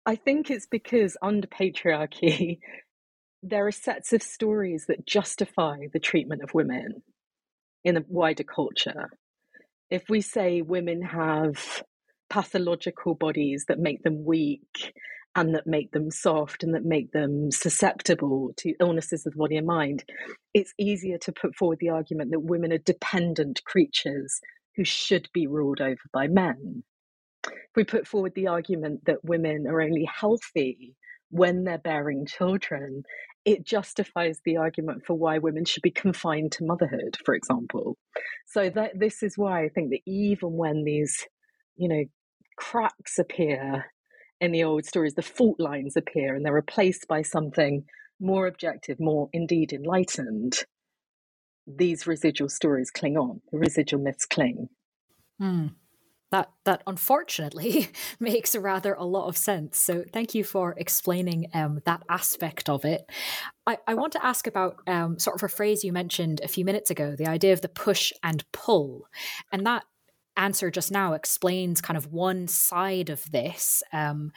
I 0.05 0.15
think 0.15 0.49
it's 0.49 0.67
because 0.67 1.17
under 1.21 1.47
patriarchy, 1.47 2.59
there 3.43 3.67
are 3.67 3.71
sets 3.71 4.13
of 4.13 4.23
stories 4.23 4.85
that 4.87 5.05
justify 5.05 5.77
the 5.91 5.99
treatment 5.99 6.41
of 6.41 6.53
women 6.53 7.03
in 7.83 7.95
the 7.95 8.05
wider 8.07 8.43
culture 8.43 9.09
if 9.89 10.03
we 10.09 10.21
say 10.21 10.61
women 10.61 11.01
have 11.01 11.83
pathological 12.29 13.15
bodies 13.15 13.65
that 13.67 13.79
make 13.79 14.03
them 14.03 14.25
weak 14.25 14.93
and 15.35 15.55
that 15.55 15.67
make 15.67 15.91
them 15.91 16.11
soft 16.11 16.63
and 16.63 16.73
that 16.75 16.85
make 16.85 17.11
them 17.11 17.51
susceptible 17.51 18.51
to 18.57 18.73
illnesses 18.79 19.25
of 19.25 19.33
the 19.33 19.39
body 19.39 19.57
and 19.57 19.67
mind, 19.67 20.03
it's 20.53 20.73
easier 20.79 21.17
to 21.19 21.31
put 21.31 21.55
forward 21.55 21.79
the 21.79 21.89
argument 21.89 22.31
that 22.31 22.39
women 22.41 22.73
are 22.73 22.79
dependent 22.79 23.63
creatures 23.65 24.39
who 24.75 24.83
should 24.83 25.29
be 25.33 25.47
ruled 25.47 25.81
over 25.81 26.01
by 26.13 26.27
men. 26.27 26.83
If 27.59 27.75
we 27.75 27.83
put 27.83 28.07
forward 28.07 28.33
the 28.35 28.47
argument 28.47 29.05
that 29.05 29.23
women 29.25 29.67
are 29.67 29.81
only 29.81 30.05
healthy 30.13 30.95
when 31.29 31.63
they're 31.63 31.77
bearing 31.77 32.25
children, 32.25 33.03
it 33.45 33.63
justifies 33.63 34.41
the 34.43 34.57
argument 34.57 35.05
for 35.05 35.13
why 35.13 35.37
women 35.37 35.65
should 35.65 35.83
be 35.83 35.91
confined 35.91 36.51
to 36.53 36.65
motherhood, 36.65 37.17
for 37.23 37.35
example. 37.35 37.97
So 38.47 38.69
that 38.71 38.99
this 38.99 39.21
is 39.21 39.37
why 39.37 39.63
I 39.63 39.69
think 39.69 39.91
that 39.91 40.01
even 40.05 40.53
when 40.53 40.83
these, 40.83 41.25
you 41.75 41.87
know, 41.87 42.03
cracks 42.57 43.19
appear 43.19 43.85
in 44.41 44.51
the 44.51 44.63
old 44.63 44.85
stories, 44.85 45.13
the 45.13 45.21
fault 45.21 45.59
lines 45.59 45.95
appear 45.95 46.35
and 46.35 46.43
they're 46.43 46.53
replaced 46.53 47.07
by 47.07 47.21
something 47.21 47.85
more 48.19 48.47
objective, 48.47 48.99
more 48.99 49.29
indeed 49.31 49.71
enlightened, 49.71 50.63
these 51.67 52.07
residual 52.07 52.49
stories 52.49 52.89
cling 52.91 53.17
on, 53.17 53.41
the 53.51 53.59
residual 53.59 54.01
myths 54.01 54.25
cling. 54.25 54.69
Hmm 55.39 55.67
that 56.35 56.51
that 56.65 56.83
unfortunately 56.85 57.87
makes 58.19 58.55
rather 58.57 58.93
a 58.93 59.05
lot 59.05 59.27
of 59.27 59.37
sense. 59.37 59.77
So 59.77 60.03
thank 60.11 60.35
you 60.35 60.43
for 60.43 60.75
explaining 60.77 61.47
um, 61.53 61.81
that 61.85 62.03
aspect 62.09 62.67
of 62.67 62.83
it. 62.83 63.09
I, 63.65 63.77
I, 63.87 63.93
want 63.93 64.11
to 64.13 64.25
ask 64.25 64.45
about 64.45 64.75
um, 64.85 65.17
sort 65.17 65.37
of 65.37 65.43
a 65.43 65.47
phrase 65.47 65.85
you 65.85 65.93
mentioned 65.93 66.41
a 66.43 66.49
few 66.49 66.65
minutes 66.65 66.91
ago, 66.91 67.15
the 67.15 67.27
idea 67.27 67.53
of 67.53 67.61
the 67.61 67.69
push 67.69 68.11
and 68.21 68.43
pull, 68.51 69.07
and 69.53 69.65
that 69.65 69.85
answer 70.35 70.69
just 70.69 70.91
now 70.91 71.13
explains 71.13 71.79
kind 71.79 71.95
of 71.95 72.11
one 72.11 72.49
side 72.49 73.09
of 73.09 73.31
this. 73.31 73.81
Um, 73.93 74.33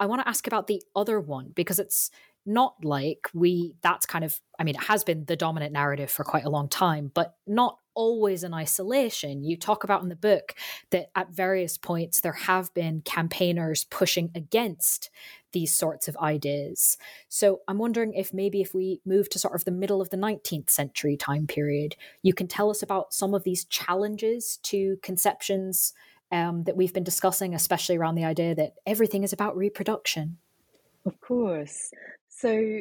I 0.00 0.06
want 0.06 0.22
to 0.22 0.28
ask 0.28 0.46
about 0.46 0.68
the 0.68 0.82
other 0.96 1.20
one 1.20 1.52
because 1.54 1.78
it's 1.78 2.10
not 2.46 2.74
like 2.82 3.28
we 3.32 3.74
that's 3.82 4.04
kind 4.04 4.24
of 4.24 4.40
i 4.58 4.64
mean 4.64 4.74
it 4.74 4.82
has 4.82 5.04
been 5.04 5.24
the 5.26 5.36
dominant 5.36 5.72
narrative 5.72 6.10
for 6.10 6.24
quite 6.24 6.44
a 6.44 6.50
long 6.50 6.68
time 6.68 7.08
but 7.14 7.36
not 7.46 7.78
always 7.94 8.44
in 8.44 8.54
isolation. 8.54 9.44
You 9.44 9.56
talk 9.56 9.84
about 9.84 10.02
in 10.02 10.08
the 10.08 10.16
book 10.16 10.54
that 10.90 11.10
at 11.14 11.30
various 11.30 11.78
points 11.78 12.20
there 12.20 12.32
have 12.32 12.72
been 12.74 13.02
campaigners 13.04 13.84
pushing 13.84 14.30
against 14.34 15.10
these 15.52 15.72
sorts 15.72 16.08
of 16.08 16.16
ideas. 16.16 16.96
So 17.28 17.60
I'm 17.68 17.78
wondering 17.78 18.14
if 18.14 18.32
maybe 18.32 18.60
if 18.60 18.74
we 18.74 19.00
move 19.04 19.28
to 19.30 19.38
sort 19.38 19.54
of 19.54 19.64
the 19.64 19.70
middle 19.70 20.00
of 20.00 20.10
the 20.10 20.16
19th 20.16 20.70
century 20.70 21.16
time 21.16 21.46
period, 21.46 21.96
you 22.22 22.32
can 22.32 22.48
tell 22.48 22.70
us 22.70 22.82
about 22.82 23.12
some 23.12 23.34
of 23.34 23.44
these 23.44 23.64
challenges 23.66 24.58
to 24.64 24.96
conceptions 25.02 25.92
um, 26.30 26.64
that 26.64 26.76
we've 26.76 26.94
been 26.94 27.04
discussing, 27.04 27.54
especially 27.54 27.96
around 27.96 28.14
the 28.14 28.24
idea 28.24 28.54
that 28.54 28.74
everything 28.86 29.22
is 29.22 29.34
about 29.34 29.56
reproduction. 29.56 30.38
Of 31.04 31.20
course. 31.20 31.90
So 32.28 32.80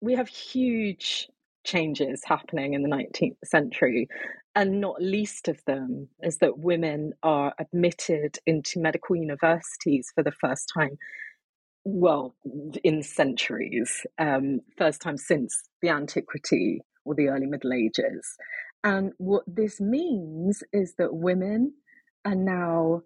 we 0.00 0.14
have 0.14 0.28
huge 0.28 1.28
changes 1.64 2.22
happening 2.24 2.74
in 2.74 2.82
the 2.82 2.88
19th 2.88 3.36
century. 3.44 4.08
And 4.54 4.80
not 4.80 5.02
least 5.02 5.48
of 5.48 5.64
them 5.66 6.08
is 6.22 6.38
that 6.38 6.58
women 6.58 7.12
are 7.22 7.54
admitted 7.58 8.38
into 8.46 8.80
medical 8.80 9.16
universities 9.16 10.12
for 10.14 10.22
the 10.22 10.32
first 10.32 10.70
time, 10.72 10.96
well, 11.84 12.36
in 12.84 13.02
centuries, 13.02 14.06
um, 14.18 14.60
first 14.78 15.00
time 15.02 15.16
since 15.16 15.64
the 15.82 15.88
antiquity 15.88 16.80
or 17.04 17.14
the 17.14 17.28
early 17.28 17.46
Middle 17.46 17.72
Ages. 17.72 18.36
And 18.84 19.12
what 19.18 19.44
this 19.46 19.80
means 19.80 20.62
is 20.72 20.94
that 20.98 21.14
women 21.14 21.74
are 22.24 22.34
now 22.34 23.02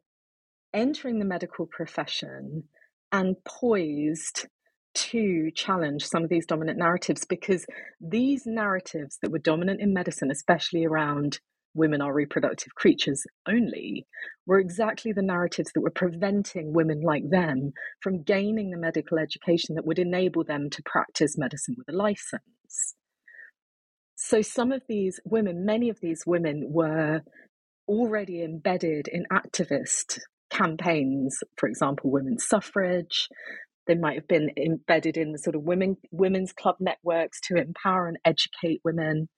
entering 0.75 1.19
the 1.19 1.25
medical 1.25 1.67
profession 1.67 2.65
and 3.11 3.37
poised 3.45 4.47
to 4.99 5.51
challenge 5.55 6.05
some 6.05 6.25
of 6.25 6.31
these 6.31 6.47
dominant 6.47 6.79
narratives 6.79 7.25
because 7.25 7.65
these 8.01 8.47
narratives 8.47 9.19
that 9.23 9.31
were 9.31 9.39
dominant 9.39 9.81
in 9.81 9.93
medicine, 9.93 10.31
especially 10.31 10.85
around 10.85 11.39
women 11.75 12.01
are 12.01 12.13
reproductive 12.13 12.75
creatures 12.75 13.25
only, 13.47 14.07
were 14.47 14.59
exactly 14.59 15.13
the 15.13 15.23
narratives 15.23 15.71
that 15.75 15.81
were 15.81 15.91
preventing 15.91 16.73
women 16.73 17.01
like 17.03 17.29
them 17.31 17.73
from 18.03 18.23
gaining 18.23 18.71
the 18.71 18.79
medical 18.79 19.19
education 19.19 19.77
that 19.77 19.87
would 19.87 19.99
enable 19.99 20.45
them 20.45 20.69
to 20.71 20.83
practice 20.85 21.39
medicine 21.39 21.77
with 21.79 21.89
a 21.89 21.97
license. 21.97 22.95
So, 24.17 24.43
some 24.43 24.73
of 24.73 24.83
these 24.89 25.21
women, 25.25 25.65
many 25.65 25.91
of 25.91 26.01
these 26.01 26.25
women, 26.27 26.67
were 26.69 27.23
already 27.87 28.43
embedded 28.43 29.07
in 29.09 29.25
activist 29.33 30.19
campaigns, 30.51 31.39
for 31.57 31.69
example, 31.69 32.11
women's 32.11 32.47
suffrage, 32.47 33.29
they 33.89 33.97
might 33.97 34.15
have 34.15 34.29
been 34.29 34.51
embedded 34.57 35.17
in 35.17 35.33
the 35.33 35.39
sort 35.39 35.57
of 35.57 35.63
women 35.63 35.97
women's 36.13 36.53
club 36.53 36.77
networks 36.79 37.41
to 37.41 37.57
empower 37.57 38.07
and 38.07 38.19
educate 38.25 38.81
women. 38.85 39.29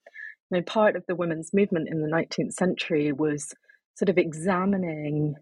I 0.53 0.57
mean, 0.57 0.65
part 0.65 0.97
of 0.97 1.05
the 1.07 1.15
women's 1.15 1.55
movement 1.55 1.89
in 1.89 2.03
the 2.03 2.09
19th 2.09 2.53
century 2.53 3.13
was 3.13 3.55
sort 3.95 4.09
of 4.09 4.19
examining 4.19 5.37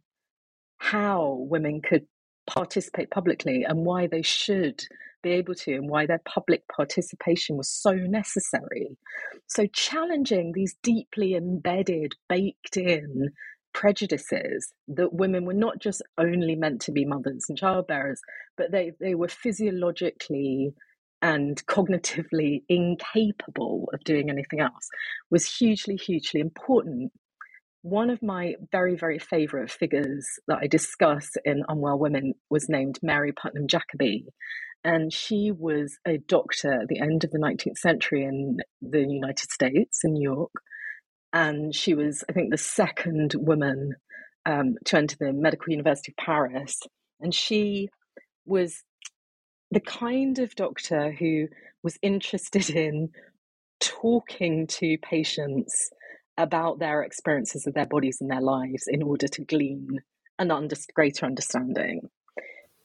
how 0.76 1.38
women 1.48 1.80
could 1.80 2.06
participate 2.46 3.10
publicly 3.10 3.64
and 3.66 3.84
why 3.84 4.06
they 4.06 4.22
should 4.22 4.84
be 5.22 5.30
able 5.30 5.54
to 5.54 5.74
and 5.74 5.88
why 5.88 6.06
their 6.06 6.20
public 6.24 6.62
participation 6.68 7.56
was 7.56 7.68
so 7.68 7.92
necessary. 7.92 8.96
So, 9.46 9.66
challenging 9.66 10.52
these 10.52 10.76
deeply 10.82 11.34
embedded, 11.34 12.12
baked 12.28 12.76
in 12.76 13.30
prejudices 13.78 14.72
that 14.88 15.12
women 15.12 15.44
were 15.44 15.54
not 15.54 15.78
just 15.78 16.02
only 16.18 16.56
meant 16.56 16.80
to 16.80 16.90
be 16.90 17.04
mothers 17.04 17.44
and 17.48 17.56
childbearers, 17.56 18.20
but 18.56 18.72
they, 18.72 18.90
they 18.98 19.14
were 19.14 19.28
physiologically 19.28 20.74
and 21.22 21.64
cognitively 21.66 22.62
incapable 22.68 23.88
of 23.94 24.02
doing 24.02 24.30
anything 24.30 24.58
else 24.58 24.88
was 25.30 25.46
hugely, 25.46 25.94
hugely 25.94 26.40
important. 26.40 27.12
One 27.82 28.10
of 28.10 28.20
my 28.20 28.54
very, 28.72 28.96
very 28.96 29.20
favourite 29.20 29.70
figures 29.70 30.26
that 30.48 30.58
I 30.60 30.66
discuss 30.66 31.28
in 31.44 31.62
Unwell 31.68 32.00
Women 32.00 32.34
was 32.50 32.68
named 32.68 32.98
Mary 33.00 33.32
Putnam 33.32 33.68
Jacobi. 33.68 34.24
And 34.82 35.12
she 35.12 35.52
was 35.56 35.98
a 36.04 36.18
doctor 36.18 36.72
at 36.72 36.88
the 36.88 37.00
end 37.00 37.22
of 37.22 37.30
the 37.30 37.38
19th 37.38 37.78
century 37.78 38.24
in 38.24 38.58
the 38.82 39.06
United 39.08 39.50
States, 39.52 40.00
in 40.02 40.14
New 40.14 40.22
York 40.22 40.50
and 41.32 41.74
she 41.74 41.94
was, 41.94 42.24
I 42.28 42.32
think, 42.32 42.50
the 42.50 42.58
second 42.58 43.34
woman 43.36 43.96
um, 44.46 44.76
to 44.86 44.96
enter 44.96 45.16
the 45.18 45.32
Medical 45.32 45.70
University 45.70 46.12
of 46.12 46.24
Paris. 46.24 46.80
And 47.20 47.34
she 47.34 47.88
was 48.46 48.82
the 49.70 49.80
kind 49.80 50.38
of 50.38 50.54
doctor 50.54 51.12
who 51.12 51.48
was 51.82 51.98
interested 52.02 52.70
in 52.74 53.10
talking 53.80 54.66
to 54.66 54.96
patients 54.98 55.90
about 56.36 56.78
their 56.78 57.02
experiences 57.02 57.66
of 57.66 57.74
their 57.74 57.86
bodies 57.86 58.18
and 58.20 58.30
their 58.30 58.40
lives 58.40 58.84
in 58.86 59.02
order 59.02 59.26
to 59.26 59.44
glean 59.44 60.00
an 60.38 60.50
under- 60.50 60.76
greater 60.94 61.26
understanding. 61.26 62.08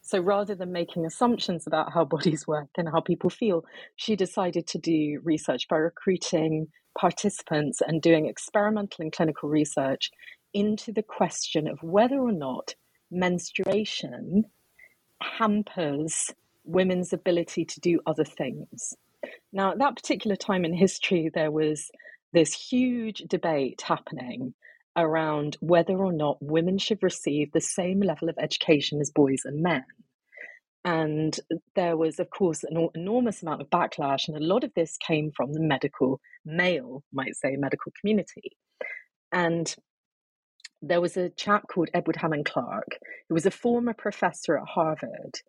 So 0.01 0.19
rather 0.19 0.53
than 0.53 0.71
making 0.71 1.06
assumptions 1.06 1.65
about 1.65 1.93
how 1.93 2.03
bodies 2.15 2.45
work 2.45 2.69
and 2.77 2.89
how 2.89 2.99
people 2.99 3.29
feel, 3.29 3.63
she 3.95 4.15
decided 4.15 4.67
to 4.67 4.77
do 4.77 5.21
research 5.23 5.67
by 5.69 5.77
recruiting 5.77 6.67
participants 6.97 7.82
and 7.86 8.01
doing 8.01 8.27
experimental 8.27 9.03
and 9.03 9.12
clinical 9.12 9.49
research 9.49 10.12
into 10.53 10.91
the 10.91 11.03
question 11.03 11.67
of 11.67 11.82
whether 11.82 12.17
or 12.17 12.32
not 12.32 12.75
menstruation 13.12 14.45
hampers 15.21 16.32
women's 16.63 17.13
ability 17.13 17.65
to 17.65 17.79
do 17.79 17.99
other 18.06 18.25
things. 18.25 18.95
Now, 19.51 19.71
at 19.71 19.79
that 19.79 19.95
particular 19.95 20.36
time 20.36 20.65
in 20.65 20.73
history, 20.73 21.29
there 21.34 21.51
was 21.51 21.89
this 22.34 22.53
huge 22.53 23.19
debate 23.27 23.82
happening 23.82 24.53
around 24.95 25.58
whether 25.60 25.97
or 25.97 26.13
not 26.13 26.41
women 26.41 26.77
should 26.77 27.01
receive 27.01 27.51
the 27.51 27.62
same 27.62 27.99
level 27.99 28.29
of 28.29 28.38
education 28.38 29.01
as 29.01 29.12
boys 29.12 29.41
and 29.45 29.62
men. 29.62 29.86
And 30.86 31.39
there 31.76 31.96
was, 31.96 32.19
of 32.19 32.30
course, 32.30 32.63
an 32.63 32.89
enormous 32.93 33.41
amount 33.41 33.62
of 33.62 33.69
backlash, 33.69 34.28
and 34.28 34.36
a 34.36 34.43
lot 34.43 34.63
of 34.63 34.74
this 34.76 34.98
came 34.98 35.32
from 35.32 35.54
the 35.54 35.62
medical, 35.62 36.19
male, 36.46 37.04
might 37.13 37.36
say, 37.36 37.56
medical 37.56 37.91
community. 38.00 38.58
And 39.32 39.74
there 40.82 41.00
was 41.00 41.15
a 41.15 41.30
chap 41.30 41.67
called 41.74 41.89
Edward 41.93 42.17
Hammond 42.17 42.46
Clarke, 42.46 43.00
who 43.30 43.34
was 43.34 43.46
a 43.46 43.52
former 43.52 43.93
professor 43.93 44.58
at 44.58 44.67
Harvard, 44.67 45.39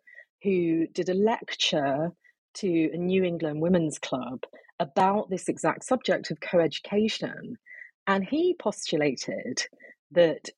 who 0.41 0.87
did 0.87 1.09
a 1.09 1.13
lecture 1.13 2.13
to 2.55 2.89
a 2.93 2.97
New 2.97 3.23
England 3.23 3.61
Women's 3.61 3.99
Club 3.99 4.39
about 4.79 5.29
this 5.29 5.49
exact 5.49 5.83
subject 5.83 6.31
of 6.31 6.39
coeducation. 6.39 7.55
And 8.07 8.23
he 8.23 8.55
postulated 8.57 9.63
that 10.11 10.49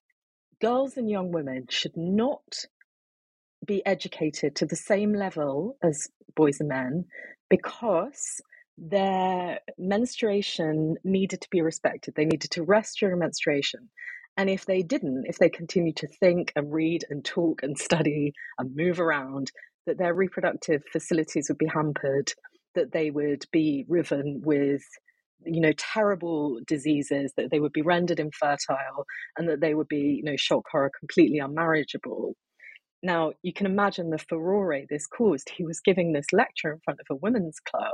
girls 0.61 0.97
and 0.97 1.09
young 1.09 1.31
women 1.31 1.65
should 1.69 1.97
not 1.97 2.65
be 3.67 3.85
educated 3.85 4.55
to 4.55 4.65
the 4.65 4.75
same 4.75 5.13
level 5.13 5.77
as 5.83 6.07
boys 6.35 6.59
and 6.59 6.69
men 6.69 7.05
because 7.49 8.41
their 8.77 9.59
menstruation 9.77 10.95
needed 11.03 11.41
to 11.41 11.49
be 11.49 11.61
respected. 11.61 12.15
They 12.15 12.25
needed 12.25 12.51
to 12.51 12.63
rest 12.63 12.99
during 12.99 13.19
menstruation. 13.19 13.89
And 14.37 14.49
if 14.49 14.65
they 14.65 14.83
didn't, 14.83 15.25
if 15.27 15.39
they 15.39 15.49
continued 15.49 15.97
to 15.97 16.07
think 16.07 16.53
and 16.55 16.71
read 16.71 17.05
and 17.09 17.25
talk 17.25 17.63
and 17.63 17.77
study 17.77 18.33
and 18.57 18.75
move 18.75 18.99
around, 18.99 19.51
that 19.87 19.97
their 19.97 20.13
reproductive 20.13 20.83
facilities 20.91 21.47
would 21.49 21.57
be 21.57 21.65
hampered, 21.65 22.33
that 22.75 22.91
they 22.91 23.09
would 23.09 23.45
be 23.51 23.85
riven 23.87 24.41
with 24.45 24.83
you 25.45 25.61
know 25.61 25.71
terrible 25.77 26.59
diseases 26.65 27.31
that 27.37 27.51
they 27.51 27.59
would 27.59 27.71
be 27.71 27.83
rendered 27.83 28.19
infertile 28.19 29.05
and 29.37 29.47
that 29.47 29.61
they 29.61 29.75
would 29.75 29.87
be 29.87 30.19
you 30.19 30.23
know 30.23 30.35
shock 30.35 30.63
horror 30.71 30.91
completely 30.99 31.39
unmarriageable 31.39 32.33
now, 33.03 33.33
you 33.43 33.53
can 33.53 33.65
imagine 33.65 34.09
the 34.09 34.17
furore 34.17 34.81
this 34.89 35.05
caused. 35.05 35.49
He 35.49 35.63
was 35.63 35.79
giving 35.79 36.13
this 36.13 36.27
lecture 36.33 36.71
in 36.71 36.79
front 36.83 36.99
of 36.99 37.05
a 37.09 37.15
women's 37.15 37.59
club. 37.59 37.93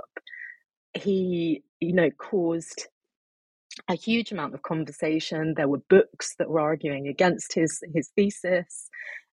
He, 0.93 1.63
you 1.79 1.93
know, 1.93 2.09
caused 2.11 2.87
a 3.89 3.95
huge 3.95 4.31
amount 4.31 4.53
of 4.53 4.61
conversation. 4.61 5.55
There 5.55 5.67
were 5.67 5.81
books 5.89 6.35
that 6.39 6.49
were 6.49 6.59
arguing 6.59 7.07
against 7.07 7.53
his, 7.53 7.81
his 7.93 8.11
thesis. 8.15 8.89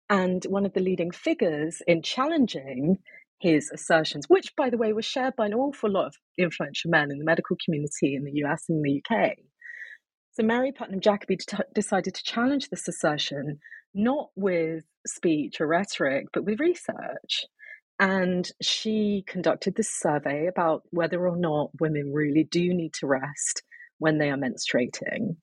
And 0.09 0.45
one 0.45 0.65
of 0.65 0.73
the 0.73 0.81
leading 0.81 1.11
figures 1.11 1.83
in 1.87 2.03
challenging 2.03 2.99
his 3.41 3.71
assertions, 3.73 4.25
which, 4.29 4.57
by 4.57 4.71
the 4.71 4.79
way, 4.79 4.93
was 4.93 5.05
shared 5.05 5.37
by 5.37 5.47
an 5.47 5.55
awful 5.55 5.91
lot 5.91 6.07
of 6.07 6.15
influential 6.39 6.91
men 6.91 7.11
in 7.11 7.19
the 7.19 7.25
medical 7.25 7.57
community 7.63 8.15
in 8.15 8.25
the 8.25 8.43
US 8.45 8.65
and 8.69 8.83
the 8.83 9.03
UK. 9.03 9.35
So 10.33 10.43
Mary 10.45 10.73
Putnam 10.73 11.01
Jacobi 11.01 11.37
t- 11.39 11.57
decided 11.75 12.15
to 12.15 12.23
challenge 12.23 12.71
this 12.71 12.89
assertion 12.89 13.59
not 13.99 14.31
with 14.37 14.85
speech 15.07 15.61
or 15.61 15.69
rhetoric, 15.69 16.27
but 16.35 16.47
with 16.47 16.61
research. 16.61 17.47
And 18.01 18.49
she 18.63 19.25
conducted 19.27 19.77
this 19.77 19.91
survey 19.93 20.49
about 20.49 20.85
whether 20.91 21.29
or 21.29 21.37
not 21.37 21.71
women 21.81 22.13
really 22.15 22.45
do 22.51 22.75
need 22.75 22.95
to 22.95 23.09
rest 23.09 23.63
when 23.99 24.19
they 24.19 24.31
are 24.31 24.39
menstruating. 24.39 25.37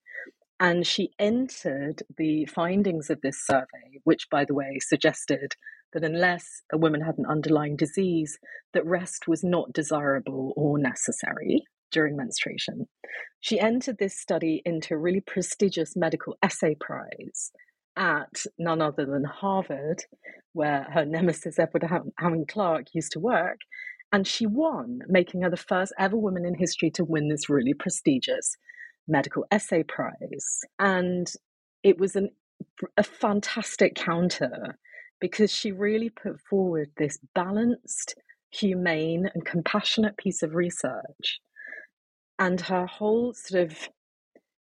And 0.59 0.87
she 0.87 1.11
entered 1.19 2.03
the 2.17 2.45
findings 2.47 3.09
of 3.09 3.21
this 3.21 3.37
survey, 3.45 3.99
which, 4.05 4.29
by 4.31 4.45
the 4.45 4.55
way, 4.55 4.79
suggested 4.81 5.53
that 5.93 6.03
unless 6.05 6.45
a 6.73 6.77
woman 6.77 7.01
had 7.01 7.17
an 7.17 7.25
underlying 7.29 7.77
disease, 7.77 8.37
that 8.73 8.85
rest 8.85 9.27
was 9.27 9.43
not 9.43 9.73
desirable 9.73 10.53
or 10.57 10.79
necessary. 10.79 11.63
during 11.91 12.17
menstruation. 12.17 12.87
She 13.39 13.59
entered 13.59 13.97
this 13.99 14.19
study 14.19 14.61
into 14.65 14.95
a 14.95 14.99
really 14.99 15.21
prestigious 15.21 15.95
medical 15.95 16.37
essay 16.43 16.75
prize 16.79 17.51
at 17.97 18.43
none 18.57 18.81
other 18.81 19.05
than 19.05 19.23
Harvard, 19.23 20.03
where 20.53 20.83
her 20.91 21.05
nemesis 21.05 21.59
Edward 21.59 21.89
Howing 22.17 22.45
Clarke 22.45 22.93
used 22.93 23.11
to 23.13 23.19
work. 23.19 23.59
And 24.11 24.27
she 24.27 24.45
won, 24.45 24.99
making 25.07 25.41
her 25.41 25.49
the 25.49 25.57
first 25.57 25.93
ever 25.97 26.15
woman 26.15 26.45
in 26.45 26.55
history 26.55 26.91
to 26.91 27.03
win 27.03 27.27
this 27.27 27.49
really 27.49 27.73
prestigious 27.73 28.55
medical 29.07 29.45
essay 29.51 29.83
prize. 29.83 30.61
And 30.79 31.27
it 31.83 31.99
was 31.99 32.15
an, 32.15 32.29
a 32.97 33.03
fantastic 33.03 33.95
counter 33.95 34.77
because 35.19 35.51
she 35.51 35.71
really 35.71 36.09
put 36.09 36.39
forward 36.39 36.89
this 36.97 37.19
balanced, 37.33 38.15
humane, 38.51 39.29
and 39.33 39.45
compassionate 39.45 40.17
piece 40.17 40.43
of 40.43 40.55
research. 40.55 41.39
And 42.37 42.59
her 42.61 42.85
whole 42.85 43.33
sort 43.33 43.63
of 43.69 43.89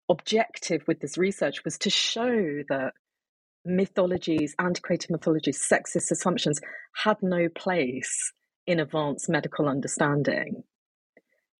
objective 0.09 0.83
with 0.87 1.01
this 1.01 1.16
research 1.16 1.64
was 1.64 1.79
to 1.79 1.90
show 1.90 2.62
that 2.68 2.92
mythologies, 3.64 4.55
antiquated 4.59 5.11
mythologies, 5.11 5.61
sexist 5.61 6.11
assumptions 6.11 6.61
had 7.05 7.16
no 7.22 7.48
place 7.48 8.33
in 8.66 8.81
advanced 8.81 9.29
medical 9.29 9.68
understanding. 9.68 10.64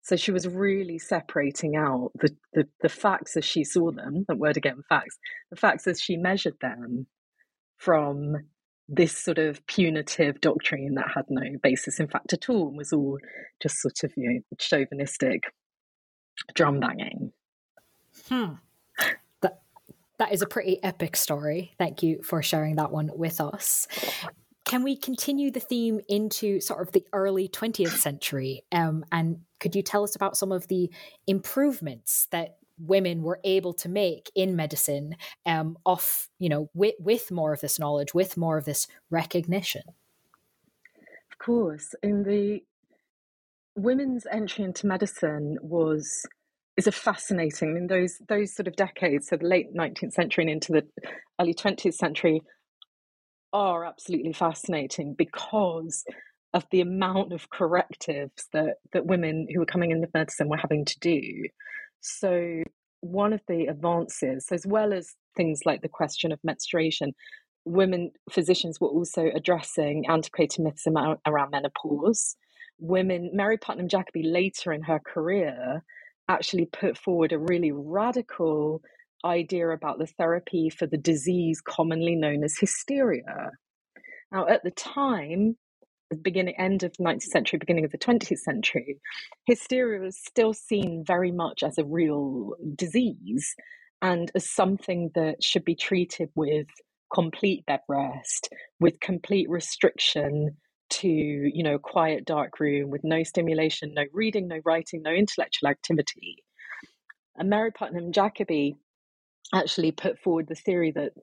So 0.01 0.17
she 0.17 0.31
was 0.31 0.47
really 0.47 0.99
separating 0.99 1.77
out 1.77 2.11
the, 2.15 2.35
the, 2.53 2.67
the 2.81 2.89
facts 2.89 3.37
as 3.37 3.45
she 3.45 3.63
saw 3.63 3.91
them, 3.91 4.25
that 4.27 4.37
word 4.37 4.57
again, 4.57 4.83
facts, 4.89 5.17
the 5.49 5.55
facts 5.55 5.87
as 5.87 6.01
she 6.01 6.17
measured 6.17 6.59
them 6.61 7.07
from 7.77 8.35
this 8.89 9.17
sort 9.17 9.37
of 9.37 9.65
punitive 9.65 10.41
doctrine 10.41 10.95
that 10.95 11.11
had 11.15 11.25
no 11.29 11.57
basis 11.61 12.01
in 12.01 12.07
fact 12.07 12.33
at 12.33 12.49
all 12.49 12.67
and 12.67 12.77
was 12.77 12.91
all 12.91 13.17
just 13.61 13.81
sort 13.81 14.03
of, 14.03 14.11
you 14.17 14.29
know, 14.29 14.39
chauvinistic 14.59 15.43
drum 16.53 16.81
banging. 16.81 17.31
Hmm. 18.27 18.55
That, 20.23 20.31
is 20.31 20.41
a 20.41 20.47
pretty 20.47 20.81
epic 20.81 21.17
story. 21.17 21.73
Thank 21.77 22.01
you 22.01 22.23
for 22.23 22.41
sharing 22.41 22.77
that 22.77 22.93
one 22.93 23.11
with 23.13 23.41
us. 23.41 23.89
Can 24.63 24.81
we 24.81 24.95
continue 24.95 25.51
the 25.51 25.59
theme 25.59 25.99
into 26.07 26.61
sort 26.61 26.81
of 26.81 26.93
the 26.93 27.05
early 27.11 27.49
20th 27.49 27.97
century? 27.97 28.63
Um, 28.71 29.03
and 29.11 29.39
could 29.59 29.75
you 29.75 29.81
tell 29.81 30.01
us 30.01 30.15
about 30.15 30.37
some 30.37 30.53
of 30.53 30.69
the 30.69 30.89
improvements 31.27 32.29
that 32.31 32.55
women 32.77 33.21
were 33.21 33.41
able 33.43 33.73
to 33.73 33.89
make 33.89 34.31
in 34.33 34.55
medicine 34.55 35.17
um, 35.45 35.77
off, 35.85 36.29
you 36.39 36.47
know, 36.47 36.69
with, 36.73 36.95
with 36.99 37.29
more 37.29 37.51
of 37.51 37.59
this 37.59 37.77
knowledge, 37.77 38.13
with 38.13 38.37
more 38.37 38.57
of 38.57 38.63
this 38.63 38.87
recognition? 39.09 39.83
Of 41.33 41.37
course. 41.37 41.95
In 42.01 42.23
the 42.23 42.63
women's 43.75 44.25
entry 44.31 44.63
into 44.63 44.87
medicine 44.87 45.57
was 45.61 46.25
is 46.77 46.87
a 46.87 46.91
fascinating. 46.91 47.69
I 47.69 47.73
mean, 47.73 47.87
those 47.87 48.17
those 48.27 48.55
sort 48.55 48.67
of 48.67 48.75
decades, 48.75 49.27
so 49.27 49.37
the 49.37 49.47
late 49.47 49.73
19th 49.75 50.13
century 50.13 50.43
and 50.43 50.51
into 50.51 50.71
the 50.71 50.83
early 51.39 51.53
20th 51.53 51.93
century, 51.93 52.41
are 53.51 53.85
absolutely 53.85 54.33
fascinating 54.33 55.15
because 55.17 56.03
of 56.53 56.65
the 56.71 56.81
amount 56.81 57.33
of 57.33 57.49
correctives 57.49 58.47
that 58.53 58.75
that 58.91 59.05
women 59.05 59.47
who 59.53 59.59
were 59.59 59.65
coming 59.65 59.91
into 59.91 60.07
medicine 60.13 60.49
were 60.49 60.57
having 60.57 60.85
to 60.85 60.99
do. 60.99 61.21
So 62.01 62.63
one 63.01 63.33
of 63.33 63.41
the 63.47 63.65
advances, 63.65 64.47
as 64.51 64.65
well 64.65 64.93
as 64.93 65.15
things 65.35 65.61
like 65.65 65.81
the 65.81 65.89
question 65.89 66.31
of 66.31 66.39
menstruation, 66.43 67.13
women 67.65 68.11
physicians 68.31 68.79
were 68.79 68.87
also 68.87 69.25
addressing 69.35 70.05
antiquated 70.07 70.63
myths 70.63 70.85
around 70.87 71.51
menopause. 71.51 72.35
Women, 72.79 73.31
Mary 73.33 73.57
Putnam 73.57 73.87
Jacobi 73.87 74.23
later 74.23 74.73
in 74.73 74.83
her 74.83 74.99
career 74.99 75.83
actually 76.27 76.65
put 76.65 76.97
forward 76.97 77.31
a 77.31 77.37
really 77.37 77.71
radical 77.71 78.81
idea 79.25 79.69
about 79.69 79.99
the 79.99 80.07
therapy 80.07 80.69
for 80.69 80.85
the 80.85 80.97
disease 80.97 81.61
commonly 81.61 82.15
known 82.15 82.43
as 82.43 82.57
hysteria. 82.57 83.51
Now, 84.31 84.47
at 84.47 84.63
the 84.63 84.71
time, 84.71 85.57
the 86.09 86.15
beginning 86.17 86.55
end 86.57 86.83
of 86.83 86.93
the 86.97 87.03
19th 87.03 87.23
century, 87.23 87.59
beginning 87.59 87.85
of 87.85 87.91
the 87.91 87.97
20th 87.97 88.39
century, 88.39 88.99
hysteria 89.45 90.01
was 90.01 90.17
still 90.17 90.53
seen 90.53 91.03
very 91.05 91.31
much 91.31 91.63
as 91.63 91.77
a 91.77 91.85
real 91.85 92.53
disease 92.75 93.55
and 94.01 94.31
as 94.35 94.49
something 94.49 95.11
that 95.15 95.43
should 95.43 95.63
be 95.63 95.75
treated 95.75 96.29
with 96.35 96.67
complete 97.13 97.65
bed 97.65 97.79
rest, 97.87 98.49
with 98.79 98.99
complete 98.99 99.49
restriction 99.49 100.57
to, 101.01 101.07
you 101.09 101.63
know, 101.63 101.75
a 101.75 101.79
quiet 101.79 102.25
dark 102.25 102.59
room 102.59 102.89
with 102.89 103.03
no 103.03 103.23
stimulation, 103.23 103.93
no 103.93 104.05
reading, 104.13 104.47
no 104.47 104.59
writing, 104.65 105.01
no 105.03 105.11
intellectual 105.11 105.69
activity. 105.69 106.43
And 107.35 107.49
Mary 107.49 107.71
Putnam 107.71 108.11
Jacobi 108.11 108.75
actually 109.53 109.91
put 109.91 110.19
forward 110.19 110.47
the 110.47 110.55
theory 110.55 110.91
that 110.91 111.13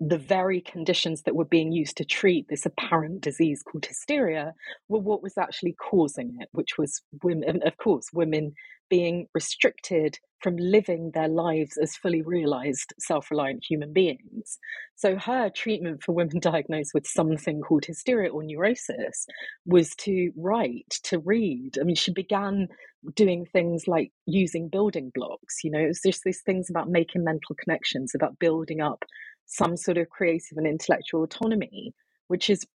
the 0.00 0.18
very 0.18 0.60
conditions 0.60 1.22
that 1.22 1.36
were 1.36 1.44
being 1.44 1.72
used 1.72 1.96
to 1.96 2.04
treat 2.04 2.48
this 2.48 2.66
apparent 2.66 3.20
disease 3.20 3.62
called 3.62 3.86
hysteria 3.86 4.52
were 4.88 4.98
what 4.98 5.22
was 5.22 5.38
actually 5.38 5.74
causing 5.74 6.36
it, 6.40 6.48
which 6.52 6.76
was 6.78 7.00
women, 7.22 7.60
of 7.64 7.76
course, 7.76 8.06
women 8.12 8.52
being 8.90 9.26
restricted 9.34 10.18
from 10.40 10.56
living 10.56 11.10
their 11.14 11.28
lives 11.28 11.78
as 11.78 11.96
fully 11.96 12.20
realized 12.22 12.92
self 12.98 13.30
reliant 13.30 13.64
human 13.68 13.92
beings. 13.92 14.58
So, 14.96 15.16
her 15.16 15.48
treatment 15.48 16.02
for 16.02 16.12
women 16.12 16.38
diagnosed 16.40 16.92
with 16.92 17.06
something 17.06 17.60
called 17.60 17.86
hysteria 17.86 18.30
or 18.30 18.42
neurosis 18.42 19.26
was 19.64 19.94
to 19.96 20.32
write, 20.36 20.98
to 21.04 21.18
read. 21.18 21.78
I 21.80 21.84
mean, 21.84 21.96
she 21.96 22.12
began 22.12 22.68
doing 23.14 23.46
things 23.52 23.86
like 23.86 24.12
using 24.26 24.68
building 24.68 25.10
blocks. 25.14 25.62
You 25.62 25.70
know, 25.70 25.80
it 25.80 25.88
was 25.88 26.00
just 26.04 26.22
these 26.24 26.42
things 26.42 26.68
about 26.70 26.88
making 26.88 27.24
mental 27.24 27.56
connections, 27.62 28.12
about 28.14 28.38
building 28.38 28.80
up 28.80 29.04
some 29.46 29.76
sort 29.76 29.98
of 29.98 30.10
creative 30.10 30.56
and 30.56 30.66
intellectual 30.66 31.22
autonomy, 31.22 31.94
which 32.28 32.50
is 32.50 32.66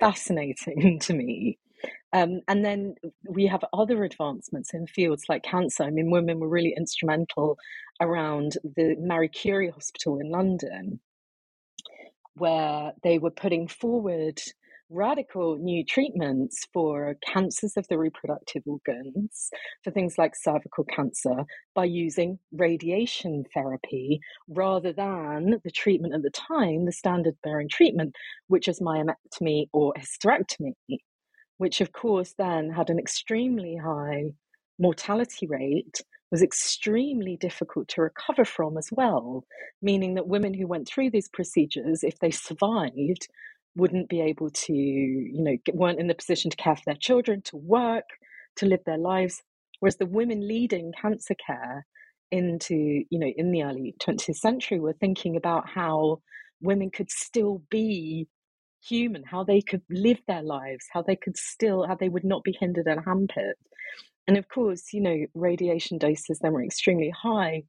fascinating 0.00 0.98
to 1.02 1.14
me. 1.14 1.58
Um, 2.12 2.40
and 2.48 2.64
then 2.64 2.94
we 3.28 3.46
have 3.46 3.64
other 3.72 4.04
advancements 4.04 4.72
in 4.72 4.86
fields 4.86 5.24
like 5.28 5.42
cancer. 5.42 5.82
I 5.82 5.90
mean, 5.90 6.10
women 6.10 6.38
were 6.38 6.48
really 6.48 6.74
instrumental 6.76 7.58
around 8.00 8.56
the 8.62 8.96
Marie 8.98 9.28
Curie 9.28 9.70
Hospital 9.70 10.18
in 10.18 10.30
London, 10.30 11.00
where 12.36 12.92
they 13.02 13.18
were 13.18 13.30
putting 13.30 13.68
forward 13.68 14.40
radical 14.90 15.56
new 15.56 15.84
treatments 15.84 16.66
for 16.72 17.16
cancers 17.26 17.76
of 17.76 17.86
the 17.88 17.98
reproductive 17.98 18.62
organs, 18.66 19.50
for 19.82 19.90
things 19.90 20.16
like 20.18 20.34
cervical 20.36 20.84
cancer, 20.84 21.44
by 21.74 21.84
using 21.84 22.38
radiation 22.52 23.44
therapy 23.54 24.20
rather 24.48 24.92
than 24.92 25.60
the 25.64 25.70
treatment 25.70 26.14
at 26.14 26.22
the 26.22 26.30
time, 26.30 26.84
the 26.84 26.92
standard 26.92 27.36
bearing 27.42 27.68
treatment, 27.68 28.14
which 28.48 28.68
is 28.68 28.80
myomectomy 28.80 29.66
or 29.72 29.92
hysterectomy, 29.98 30.74
which 31.58 31.80
of 31.80 31.92
course 31.92 32.34
then 32.38 32.70
had 32.70 32.90
an 32.90 32.98
extremely 32.98 33.76
high 33.76 34.24
mortality 34.78 35.46
rate 35.46 36.00
was 36.30 36.42
extremely 36.42 37.36
difficult 37.36 37.86
to 37.86 38.02
recover 38.02 38.44
from 38.44 38.76
as 38.76 38.88
well, 38.90 39.44
meaning 39.80 40.14
that 40.14 40.26
women 40.26 40.52
who 40.52 40.66
went 40.66 40.88
through 40.88 41.10
these 41.10 41.28
procedures, 41.28 42.02
if 42.02 42.18
they 42.18 42.30
survived, 42.30 43.28
wouldn't 43.76 44.08
be 44.08 44.20
able 44.20 44.50
to, 44.50 44.72
you 44.72 45.42
know, 45.42 45.56
get, 45.64 45.74
weren't 45.74 46.00
in 46.00 46.06
the 46.06 46.14
position 46.14 46.50
to 46.50 46.56
care 46.56 46.76
for 46.76 46.82
their 46.86 46.96
children, 46.96 47.42
to 47.42 47.56
work, 47.56 48.04
to 48.56 48.66
live 48.66 48.80
their 48.86 48.98
lives. 48.98 49.42
Whereas 49.80 49.96
the 49.96 50.06
women 50.06 50.46
leading 50.46 50.92
cancer 51.00 51.34
care 51.34 51.86
into, 52.30 52.74
you 53.10 53.18
know, 53.18 53.32
in 53.36 53.50
the 53.50 53.62
early 53.62 53.94
20th 54.00 54.36
century 54.36 54.80
were 54.80 54.94
thinking 54.94 55.36
about 55.36 55.68
how 55.68 56.20
women 56.60 56.90
could 56.90 57.10
still 57.10 57.62
be 57.70 58.28
human, 58.86 59.24
how 59.24 59.44
they 59.44 59.60
could 59.60 59.82
live 59.90 60.18
their 60.26 60.42
lives, 60.42 60.86
how 60.92 61.02
they 61.02 61.16
could 61.16 61.36
still, 61.36 61.86
how 61.86 61.94
they 61.94 62.08
would 62.08 62.24
not 62.24 62.44
be 62.44 62.56
hindered 62.58 62.86
and 62.86 63.00
hampered. 63.04 63.56
And 64.26 64.36
of 64.36 64.48
course, 64.48 64.92
you 64.92 65.00
know, 65.00 65.26
radiation 65.34 65.98
doses 65.98 66.38
then 66.40 66.52
were 66.52 66.64
extremely 66.64 67.10
high 67.10 67.64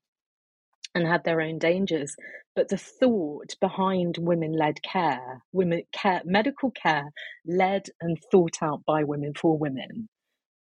and 0.96 1.06
had 1.06 1.24
their 1.26 1.42
own 1.42 1.60
dangers. 1.60 2.16
But 2.56 2.70
the 2.70 2.78
thought 2.78 3.56
behind 3.60 4.18
women 4.18 4.58
led 4.58 4.82
care, 4.82 5.44
women 5.52 5.84
care, 5.92 6.22
medical 6.26 6.72
care 6.72 7.12
led 7.46 7.88
and 8.02 8.18
thought 8.32 8.64
out 8.64 8.84
by 8.86 9.04
women 9.04 9.34
for 9.40 9.58
women 9.58 10.08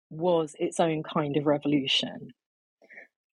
was 0.09 0.55
its 0.59 0.79
own 0.79 1.03
kind 1.03 1.37
of 1.37 1.45
revolution. 1.45 2.31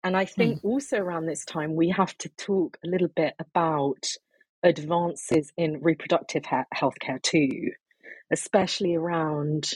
And 0.03 0.15
I 0.15 0.25
think 0.25 0.61
mm. 0.61 0.65
also 0.65 0.97
around 0.97 1.25
this 1.25 1.45
time, 1.45 1.75
we 1.75 1.89
have 1.89 2.17
to 2.19 2.29
talk 2.37 2.77
a 2.85 2.87
little 2.87 3.09
bit 3.13 3.33
about 3.39 4.05
advances 4.63 5.51
in 5.57 5.81
reproductive 5.81 6.43
he- 6.45 6.77
healthcare 6.77 7.21
too, 7.21 7.71
especially 8.31 8.95
around 8.95 9.71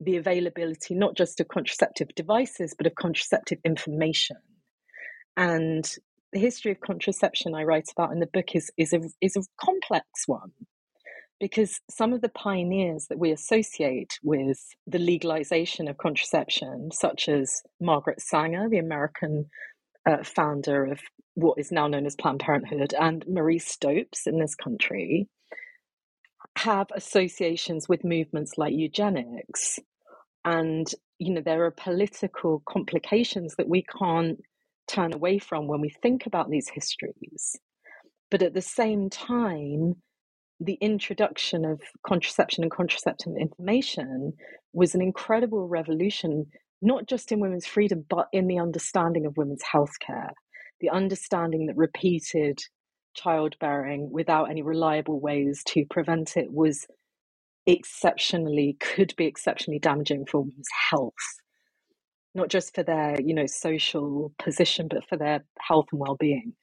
the 0.00 0.16
availability 0.16 0.94
not 0.94 1.16
just 1.16 1.40
of 1.40 1.48
contraceptive 1.48 2.08
devices, 2.14 2.74
but 2.76 2.86
of 2.86 2.94
contraceptive 2.94 3.58
information. 3.64 4.36
And 5.36 5.90
the 6.34 6.40
history 6.40 6.72
of 6.72 6.80
contraception 6.80 7.54
I 7.54 7.64
write 7.64 7.86
about 7.96 8.12
in 8.12 8.20
the 8.20 8.26
book 8.26 8.54
is 8.56 8.70
is 8.78 8.92
a 8.92 9.00
is 9.22 9.36
a 9.36 9.42
complex 9.58 10.06
one. 10.26 10.52
because 11.40 11.80
some 11.90 12.12
of 12.12 12.20
the 12.22 12.28
pioneers 12.28 13.06
that 13.08 13.18
we 13.18 13.32
associate 13.32 14.18
with 14.22 14.58
the 14.86 14.98
legalization 14.98 15.88
of 15.88 15.98
contraception, 15.98 16.90
such 16.92 17.28
as 17.28 17.62
Margaret 17.80 18.20
Sanger, 18.20 18.68
the 18.68 18.78
American 18.78 19.46
uh, 20.06 20.22
founder 20.22 20.84
of 20.84 21.00
what 21.34 21.58
is 21.58 21.72
now 21.72 21.88
known 21.88 22.06
as 22.06 22.14
Planned 22.16 22.40
Parenthood, 22.40 22.94
and 22.98 23.24
Marie 23.28 23.58
Stopes 23.58 24.26
in 24.26 24.38
this 24.38 24.54
country, 24.54 25.28
have 26.56 26.86
associations 26.94 27.88
with 27.88 28.04
movements 28.04 28.52
like 28.56 28.72
eugenics. 28.72 29.78
And, 30.44 30.86
you 31.18 31.32
know, 31.34 31.40
there 31.40 31.64
are 31.64 31.70
political 31.72 32.62
complications 32.68 33.56
that 33.56 33.68
we 33.68 33.82
can't 33.82 34.38
turn 34.86 35.12
away 35.12 35.38
from 35.38 35.66
when 35.66 35.80
we 35.80 35.90
think 35.90 36.26
about 36.26 36.50
these 36.50 36.68
histories. 36.68 37.56
But 38.30 38.42
at 38.42 38.54
the 38.54 38.62
same 38.62 39.10
time, 39.10 39.96
the 40.60 40.74
introduction 40.74 41.64
of 41.64 41.80
contraception 42.06 42.62
and 42.62 42.70
contraceptive 42.70 43.34
information 43.38 44.32
was 44.72 44.94
an 44.94 45.02
incredible 45.02 45.68
revolution, 45.68 46.46
not 46.80 47.06
just 47.06 47.32
in 47.32 47.40
women's 47.40 47.66
freedom, 47.66 48.04
but 48.08 48.28
in 48.32 48.46
the 48.46 48.58
understanding 48.58 49.26
of 49.26 49.36
women's 49.36 49.62
healthcare, 49.62 50.30
the 50.80 50.90
understanding 50.90 51.66
that 51.66 51.76
repeated 51.76 52.60
childbearing 53.14 54.10
without 54.10 54.50
any 54.50 54.62
reliable 54.62 55.20
ways 55.20 55.62
to 55.66 55.84
prevent 55.90 56.36
it 56.36 56.52
was 56.52 56.86
exceptionally, 57.66 58.76
could 58.80 59.14
be 59.16 59.26
exceptionally 59.26 59.78
damaging 59.78 60.26
for 60.26 60.40
women's 60.40 60.68
health. 60.90 61.12
Not 62.34 62.48
just 62.48 62.74
for 62.74 62.82
their, 62.82 63.20
you 63.20 63.34
know, 63.34 63.46
social 63.46 64.32
position, 64.38 64.88
but 64.88 65.08
for 65.08 65.16
their 65.16 65.44
health 65.60 65.86
and 65.92 66.00
well-being. 66.00 66.54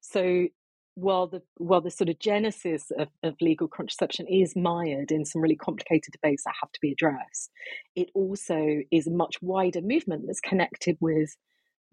So 0.00 0.46
while 0.94 1.28
the 1.28 1.42
while 1.58 1.80
the 1.80 1.90
sort 1.90 2.08
of 2.08 2.18
genesis 2.18 2.90
of, 2.98 3.08
of 3.22 3.34
legal 3.40 3.68
contraception 3.68 4.26
is 4.26 4.56
mired 4.56 5.12
in 5.12 5.24
some 5.24 5.40
really 5.40 5.56
complicated 5.56 6.12
debates 6.12 6.42
that 6.44 6.54
have 6.60 6.72
to 6.72 6.80
be 6.80 6.90
addressed, 6.92 7.50
it 7.94 8.08
also 8.14 8.80
is 8.90 9.06
a 9.06 9.12
much 9.12 9.36
wider 9.40 9.80
movement 9.80 10.24
that's 10.26 10.40
connected 10.40 10.96
with 11.00 11.36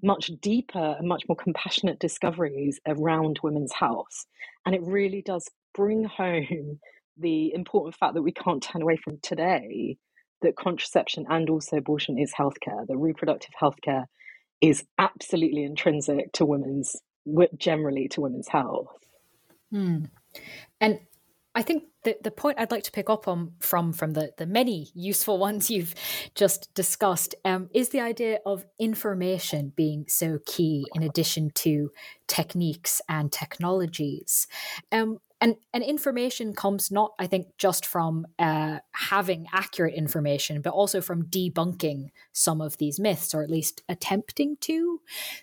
much 0.02 0.32
deeper 0.42 0.96
and 0.98 1.08
much 1.08 1.24
more 1.28 1.36
compassionate 1.36 2.00
discoveries 2.00 2.80
around 2.88 3.40
women's 3.44 3.74
health. 3.74 4.26
And 4.66 4.74
it 4.74 4.82
really 4.82 5.22
does 5.22 5.50
bring 5.74 6.04
home 6.06 6.80
the 7.18 7.54
important 7.54 7.96
fact 7.96 8.16
that 8.16 8.24
we 8.24 8.32
can't 8.32 8.64
turn 8.64 8.82
away 8.82 8.98
from 8.98 9.20
today 9.22 9.98
that 10.42 10.56
contraception 10.56 11.26
and 11.30 11.50
also 11.50 11.78
abortion 11.78 12.18
is 12.18 12.34
healthcare, 12.34 12.86
that 12.88 12.98
reproductive 12.98 13.52
healthcare 13.60 14.06
is 14.62 14.86
absolutely 14.98 15.64
intrinsic 15.64 16.32
to 16.34 16.46
women's 16.46 16.96
generally 17.58 18.08
to 18.10 18.22
women's 18.22 18.48
health. 18.48 18.88
Hmm. 19.72 20.06
And 20.80 21.00
I 21.56 21.62
think 21.62 21.84
the, 22.04 22.18
the 22.22 22.32
point 22.32 22.60
I'd 22.60 22.72
like 22.72 22.84
to 22.84 22.92
pick 22.92 23.10
up 23.10 23.28
on 23.28 23.54
from 23.60 23.94
from 23.94 24.12
the, 24.12 24.32
the 24.38 24.46
many 24.46 24.90
useful 24.94 25.38
ones 25.48 25.70
you've 25.70 25.96
just 26.36 26.74
discussed 26.74 27.34
um, 27.46 27.70
is 27.74 27.90
the 27.90 28.02
idea 28.02 28.40
of 28.46 28.66
information 28.78 29.72
being 29.76 30.06
so 30.08 30.40
key 30.46 30.86
in 30.94 31.04
addition 31.04 31.50
to 31.56 31.92
techniques 32.28 33.02
and 33.08 33.32
technologies. 33.32 34.48
Um, 34.92 35.20
and 35.42 35.56
and 35.74 35.84
information 35.84 36.54
comes 36.54 36.92
not 36.92 37.12
i 37.20 37.28
think 37.28 37.48
just 37.58 37.86
from 37.86 38.26
uh, 38.40 38.80
having 38.92 39.48
accurate 39.54 39.94
information 39.94 40.62
but 40.62 40.74
also 40.74 41.02
from 41.02 41.24
debunking 41.24 42.10
some 42.32 42.62
of 42.62 42.78
these 42.78 43.00
myths 43.00 43.34
or 43.34 43.44
at 43.44 43.50
least 43.50 43.84
attempting 43.90 44.58
to. 44.62 45.02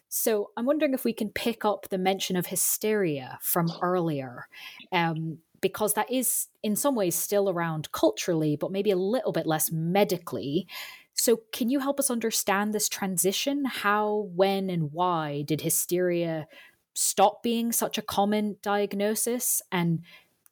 So 0.08 0.50
i'm 0.56 0.66
wondering 0.66 0.94
if 0.94 1.04
we 1.04 1.12
can 1.12 1.30
pick 1.30 1.64
up 1.64 1.88
the 1.90 1.98
mention 1.98 2.36
of 2.36 2.46
hysteria 2.46 3.38
from 3.42 3.70
earlier 3.82 4.48
um, 4.90 5.38
because 5.60 5.94
that 5.94 6.10
is 6.10 6.48
in 6.62 6.76
some 6.76 6.94
ways 6.94 7.14
still 7.14 7.48
around 7.48 7.92
culturally 7.92 8.56
but 8.56 8.72
maybe 8.72 8.90
a 8.90 8.96
little 8.96 9.32
bit 9.32 9.46
less 9.46 9.70
medically. 9.70 10.66
So 11.14 11.40
can 11.52 11.68
you 11.68 11.80
help 11.80 12.00
us 12.00 12.10
understand 12.10 12.72
this 12.72 12.88
transition? 12.88 13.64
How 13.66 14.28
when 14.34 14.70
and 14.70 14.92
why 14.92 15.42
did 15.46 15.60
hysteria 15.60 16.46
stop 16.94 17.42
being 17.42 17.72
such 17.72 17.98
a 17.98 18.02
common 18.02 18.56
diagnosis? 18.62 19.62
And 19.70 20.00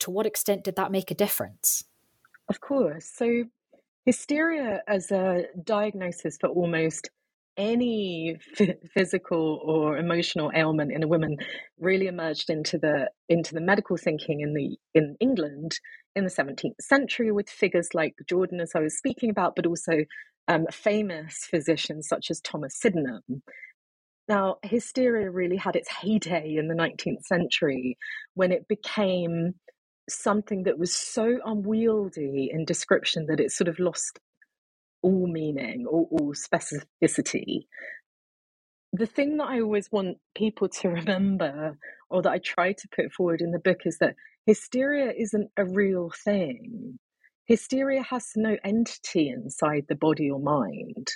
to 0.01 0.11
what 0.11 0.27
extent 0.27 0.65
did 0.65 0.77
that 0.77 0.93
make 0.93 1.11
a 1.11 1.15
difference? 1.15 1.85
Of 2.49 2.61
course. 2.61 3.07
So, 3.07 3.45
hysteria 4.07 4.83
as 4.89 5.11
a 5.11 5.45
diagnosis 5.63 6.39
for 6.41 6.49
almost 6.49 7.11
any 7.57 8.39
f- 8.59 8.77
physical 8.95 9.61
or 9.65 9.99
emotional 9.99 10.51
ailment 10.55 10.93
in 10.93 11.03
a 11.03 11.09
woman 11.09 11.37
really 11.79 12.07
emerged 12.07 12.49
into 12.49 12.79
the 12.79 13.11
into 13.29 13.55
the 13.55 13.61
medical 13.61 13.97
thinking 13.97 14.41
in 14.41 14.55
the 14.55 14.77
in 14.95 15.17
England 15.21 15.79
in 16.17 16.25
the 16.25 16.31
17th 16.31 16.81
century 16.81 17.31
with 17.31 17.49
figures 17.49 17.89
like 17.95 18.15
Jorden 18.31 18.61
as 18.61 18.73
I 18.75 18.81
was 18.81 18.97
speaking 18.97 19.31
about 19.31 19.55
but 19.57 19.67
also 19.67 20.05
um, 20.49 20.67
famous 20.73 21.47
physicians 21.49 22.09
such 22.09 22.31
as 22.31 22.41
Thomas 22.41 22.75
Sydenham 22.75 23.43
now, 24.31 24.59
hysteria 24.63 25.29
really 25.29 25.57
had 25.57 25.75
its 25.75 25.89
heyday 25.91 26.55
in 26.55 26.69
the 26.69 26.75
19th 26.77 27.25
century 27.25 27.99
when 28.35 28.53
it 28.53 28.69
became 28.69 29.55
something 30.09 30.63
that 30.63 30.79
was 30.79 30.95
so 30.95 31.41
unwieldy 31.45 32.49
in 32.53 32.65
description 32.65 33.27
that 33.27 33.41
it 33.41 33.51
sort 33.51 33.67
of 33.67 33.81
lost 33.81 34.21
all 35.03 35.27
meaning 35.27 35.85
or 35.85 36.07
all 36.13 36.33
specificity. 36.33 37.67
The 38.93 39.07
thing 39.07 39.37
that 39.39 39.49
I 39.49 39.63
always 39.63 39.91
want 39.91 40.19
people 40.37 40.69
to 40.69 40.89
remember, 41.01 41.77
or 42.09 42.23
that 42.23 42.31
I 42.31 42.39
try 42.39 42.73
to 42.73 42.89
put 42.95 43.13
forward 43.13 43.41
in 43.41 43.51
the 43.51 43.59
book, 43.59 43.81
is 43.85 43.99
that 43.99 44.15
hysteria 44.47 45.13
isn't 45.19 45.51
a 45.57 45.65
real 45.65 46.13
thing. 46.25 47.01
Hysteria 47.47 48.05
has 48.05 48.31
no 48.37 48.57
entity 48.63 49.29
inside 49.29 49.87
the 49.89 49.97
body 49.97 50.31
or 50.31 50.39
mind. 50.39 51.09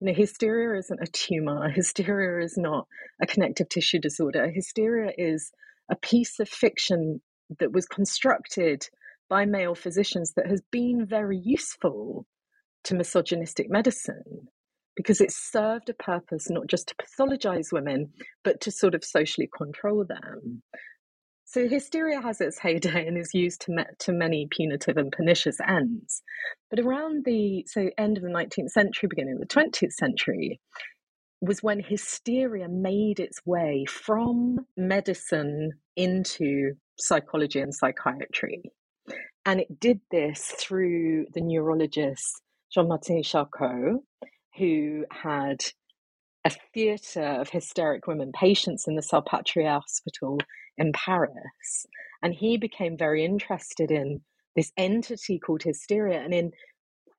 You 0.00 0.08
know, 0.08 0.14
hysteria 0.14 0.78
isn't 0.78 1.02
a 1.02 1.06
tumor. 1.06 1.70
Hysteria 1.74 2.44
is 2.44 2.56
not 2.56 2.86
a 3.20 3.26
connective 3.26 3.68
tissue 3.68 3.98
disorder. 3.98 4.48
Hysteria 4.48 5.12
is 5.18 5.50
a 5.90 5.96
piece 5.96 6.38
of 6.38 6.48
fiction 6.48 7.20
that 7.58 7.72
was 7.72 7.86
constructed 7.86 8.86
by 9.28 9.44
male 9.44 9.74
physicians 9.74 10.34
that 10.36 10.46
has 10.46 10.62
been 10.70 11.04
very 11.06 11.38
useful 11.42 12.26
to 12.84 12.94
misogynistic 12.94 13.68
medicine 13.68 14.48
because 14.96 15.20
it 15.20 15.32
served 15.32 15.88
a 15.88 15.94
purpose 15.94 16.50
not 16.50 16.66
just 16.66 16.88
to 16.88 16.94
pathologize 16.96 17.72
women, 17.72 18.10
but 18.42 18.60
to 18.60 18.70
sort 18.70 18.94
of 18.94 19.04
socially 19.04 19.48
control 19.56 20.04
them. 20.04 20.62
So 21.50 21.66
hysteria 21.66 22.20
has 22.20 22.42
its 22.42 22.58
heyday 22.58 23.06
and 23.06 23.16
is 23.16 23.32
used 23.32 23.62
to, 23.62 23.86
to 24.00 24.12
many 24.12 24.48
punitive 24.50 24.98
and 24.98 25.10
pernicious 25.10 25.56
ends. 25.66 26.22
But 26.68 26.78
around 26.78 27.24
the 27.24 27.64
so 27.66 27.88
end 27.96 28.18
of 28.18 28.22
the 28.22 28.28
19th 28.28 28.68
century, 28.68 29.08
beginning 29.08 29.40
of 29.40 29.40
the 29.40 29.46
20th 29.46 29.92
century, 29.92 30.60
was 31.40 31.62
when 31.62 31.80
hysteria 31.80 32.68
made 32.68 33.18
its 33.18 33.40
way 33.46 33.86
from 33.88 34.66
medicine 34.76 35.70
into 35.96 36.74
psychology 36.98 37.60
and 37.60 37.74
psychiatry. 37.74 38.70
And 39.46 39.58
it 39.58 39.80
did 39.80 40.00
this 40.10 40.52
through 40.58 41.28
the 41.32 41.40
neurologist 41.40 42.42
Jean 42.70 42.88
Martin 42.88 43.22
Charcot, 43.22 44.02
who 44.58 45.06
had 45.10 45.64
a 46.44 46.50
theatre 46.74 47.40
of 47.40 47.48
hysteric 47.48 48.06
women 48.06 48.32
patients 48.32 48.86
in 48.86 48.96
the 48.96 49.02
Salpêtrière 49.02 49.80
Hospital 49.80 50.38
in 50.78 50.92
Paris. 50.92 51.86
And 52.22 52.34
he 52.34 52.56
became 52.56 52.96
very 52.96 53.24
interested 53.24 53.90
in 53.90 54.20
this 54.56 54.72
entity 54.76 55.38
called 55.38 55.62
hysteria 55.62 56.20
and 56.20 56.34
in 56.34 56.52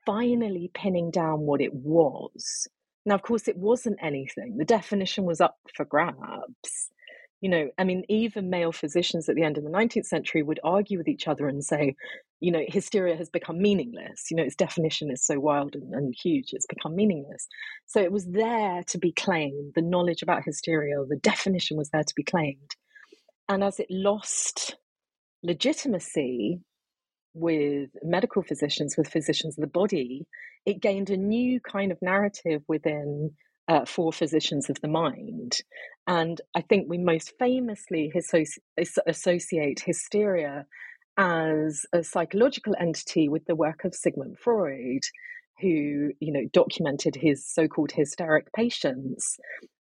finally 0.06 0.72
pinning 0.74 1.12
down 1.12 1.42
what 1.42 1.62
it 1.62 1.74
was. 1.74 2.68
Now, 3.06 3.16
of 3.16 3.22
course, 3.22 3.48
it 3.48 3.58
wasn't 3.58 3.98
anything. 4.02 4.58
The 4.58 4.66
definition 4.66 5.26
was 5.26 5.42
up 5.42 5.58
for 5.76 5.86
grabs. 5.86 6.92
You 7.42 7.50
know, 7.50 7.70
I 7.78 7.86
mean, 7.86 8.04
even 8.10 8.50
male 8.50 8.74
physicians 8.74 9.30
at 9.30 9.36
the 9.36 9.44
end 9.44 9.58
of 9.58 9.64
the 9.64 9.70
19th 9.70 10.06
century 10.06 10.44
would 10.44 10.60
argue 10.64 10.98
with 10.98 11.08
each 11.08 11.28
other 11.28 11.48
and 11.48 11.64
say, 11.64 11.96
you 12.42 12.52
know, 12.52 12.64
hysteria 12.68 13.16
has 13.16 13.30
become 13.30 13.62
meaningless. 13.62 14.30
You 14.30 14.38
know, 14.38 14.44
its 14.44 14.56
definition 14.56 15.10
is 15.10 15.26
so 15.26 15.40
wild 15.40 15.76
and, 15.76 15.94
and 15.94 16.14
huge, 16.22 16.50
it's 16.52 16.66
become 16.66 16.96
meaningless. 16.96 17.48
So 17.86 18.02
it 18.02 18.12
was 18.12 18.26
there 18.26 18.84
to 18.88 18.98
be 18.98 19.14
claimed. 19.14 19.74
The 19.76 19.82
knowledge 19.82 20.22
about 20.22 20.44
hysteria, 20.44 20.96
the 21.08 21.16
definition 21.16 21.78
was 21.78 21.90
there 21.92 22.04
to 22.04 22.16
be 22.16 22.24
claimed. 22.24 22.76
And 23.50 23.64
as 23.64 23.80
it 23.80 23.88
lost 23.90 24.76
legitimacy 25.42 26.60
with 27.34 27.90
medical 28.04 28.44
physicians, 28.44 28.96
with 28.98 29.10
physicians 29.10 29.58
of 29.58 29.62
the 29.62 29.68
body, 29.68 30.28
it 30.66 30.82
gained 30.82 31.10
a 31.10 31.18
new 31.18 31.60
kind 31.60 31.92
of 31.92 31.98
narrative 32.02 32.62
within 32.68 33.32
uh, 33.68 33.86
for 33.86 34.14
physicians 34.14 34.70
of 34.70 34.80
the 34.82 34.88
mind. 34.88 35.58
And 36.08 36.40
I 36.56 36.62
think 36.62 36.88
we 36.88 36.98
most 37.00 37.34
famously 37.40 38.12
associate 39.08 39.80
hysteria 39.86 40.66
as 41.18 41.86
a 41.94 42.04
psychological 42.04 42.76
entity 42.80 43.30
with 43.30 43.46
the 43.46 43.56
work 43.56 43.84
of 43.84 43.96
Sigmund 43.96 44.38
Freud, 44.40 45.02
who 45.60 46.12
you 46.20 46.32
know 46.32 46.48
documented 46.54 47.16
his 47.16 47.46
so-called 47.46 47.92
hysteric 47.92 48.52
patients 48.54 49.38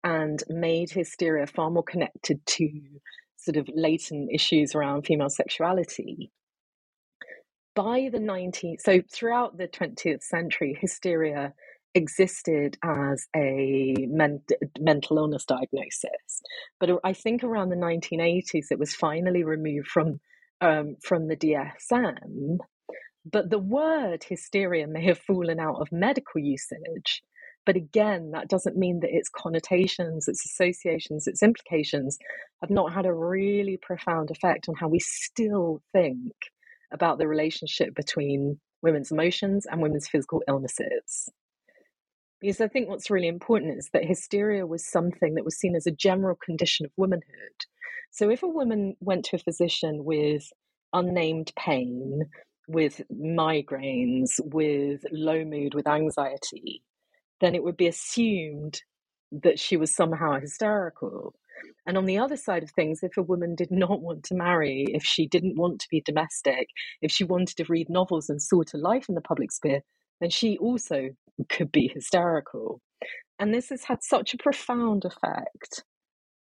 and 0.04 0.44
made 0.50 0.92
hysteria 0.92 1.48
far 1.48 1.70
more 1.70 1.84
connected 1.84 2.46
to 2.46 2.70
sort 3.44 3.58
of 3.58 3.70
latent 3.76 4.30
issues 4.34 4.76
around 4.76 5.04
female 5.06 5.30
sexuality. 5.32 6.30
by 7.76 8.10
the 8.12 8.20
19th, 8.20 8.82
so 8.82 9.02
throughout 9.12 9.58
the 9.58 9.68
20th 9.68 10.24
century, 10.24 10.78
hysteria 10.80 11.54
existed 11.96 12.78
as 12.84 13.28
a 13.36 13.96
men- 14.10 14.42
mental 14.80 15.18
illness 15.18 15.46
diagnosis. 15.46 16.42
But 16.80 16.90
I 17.04 17.14
think 17.14 17.44
around 17.44 17.70
the 17.70 17.76
1980s, 17.76 18.68
it 18.72 18.80
was 18.80 18.94
finally 18.94 19.44
removed 19.44 19.88
from 19.88 20.20
um, 20.62 20.98
from 21.04 21.28
the 21.28 21.36
DSM. 21.36 22.58
But 23.32 23.50
the 23.52 23.60
word 23.60 24.26
hysteria 24.26 24.88
may 24.88 25.06
have 25.06 25.20
fallen 25.20 25.60
out 25.60 25.82
of 25.82 25.92
medical 25.92 26.42
usage. 26.42 27.24
But 27.66 27.76
again, 27.78 28.32
that 28.32 28.50
doesn't 28.50 28.76
mean 28.76 29.00
that 29.00 29.16
its 29.16 29.30
connotations, 29.30 30.28
its 30.28 30.46
associations, 30.46 31.28
its 31.28 31.42
implications 31.42 32.18
have 32.62 32.70
not 32.70 32.94
had 32.94 33.06
a 33.06 33.14
really 33.14 33.78
profound 33.82 34.32
effect 34.32 34.68
on 34.68 34.76
how 34.76 34.90
we 34.90 35.00
still 35.00 35.82
think 35.94 36.34
about 36.92 37.18
the 37.20 37.28
relationship 37.28 37.96
between 37.96 38.60
women's 38.82 39.12
emotions 39.12 39.66
and 39.66 39.82
women's 39.82 40.08
physical 40.08 40.44
illnesses. 40.48 41.30
Because 42.42 42.60
I 42.60 42.68
think 42.68 42.90
what's 42.90 43.10
really 43.10 43.30
important 43.30 43.78
is 43.78 43.90
that 43.94 44.04
hysteria 44.04 44.68
was 44.68 44.86
something 44.86 45.36
that 45.36 45.46
was 45.46 45.58
seen 45.58 45.76
as 45.76 45.88
a 45.88 45.92
general 45.92 46.36
condition 46.36 46.86
of 46.86 46.92
womanhood. 46.98 47.24
So 48.12 48.30
if 48.30 48.44
a 48.44 48.48
woman 48.48 48.96
went 49.00 49.24
to 49.26 49.38
a 49.38 49.40
physician 49.40 50.04
with 50.04 50.44
unnamed 50.92 51.54
pain, 51.58 52.24
with 52.68 53.02
migraines, 53.10 54.32
with 54.44 55.06
low 55.12 55.46
mood, 55.46 55.74
with 55.74 55.88
anxiety, 55.88 56.84
then 57.44 57.56
it 57.56 57.64
would 57.64 57.76
be 57.76 57.88
assumed 57.88 58.82
that 59.32 59.60
she 59.60 59.76
was 59.76 59.94
somehow 59.94 60.40
hysterical. 60.40 61.36
And 61.86 61.98
on 61.98 62.06
the 62.06 62.18
other 62.18 62.38
side 62.38 62.64
of 62.64 62.72
things, 62.72 63.04
if 63.04 63.18
a 63.18 63.22
woman 63.22 63.54
did 63.54 63.70
not 63.86 64.02
want 64.02 64.24
to 64.26 64.36
marry, 64.36 64.86
if 64.90 65.04
she 65.04 65.28
didn't 65.28 65.58
want 65.58 65.82
to 65.82 65.88
be 65.92 66.02
domestic, 66.02 66.70
if 67.02 67.12
she 67.12 67.26
wanted 67.26 67.58
to 67.58 67.66
read 67.68 67.90
novels 67.90 68.30
and 68.30 68.42
sought 68.42 68.74
a 68.74 68.78
life 68.78 69.10
in 69.10 69.16
the 69.16 69.22
public 69.22 69.52
sphere, 69.52 69.82
then 70.22 70.30
she 70.30 70.58
also 70.58 71.10
could 71.50 71.72
be 71.72 71.90
hysterical. 71.94 72.80
And 73.40 73.54
this 73.54 73.70
has 73.70 73.84
had 73.84 74.04
such 74.04 74.34
a 74.34 74.38
profound 74.38 75.04
effect 75.04 75.84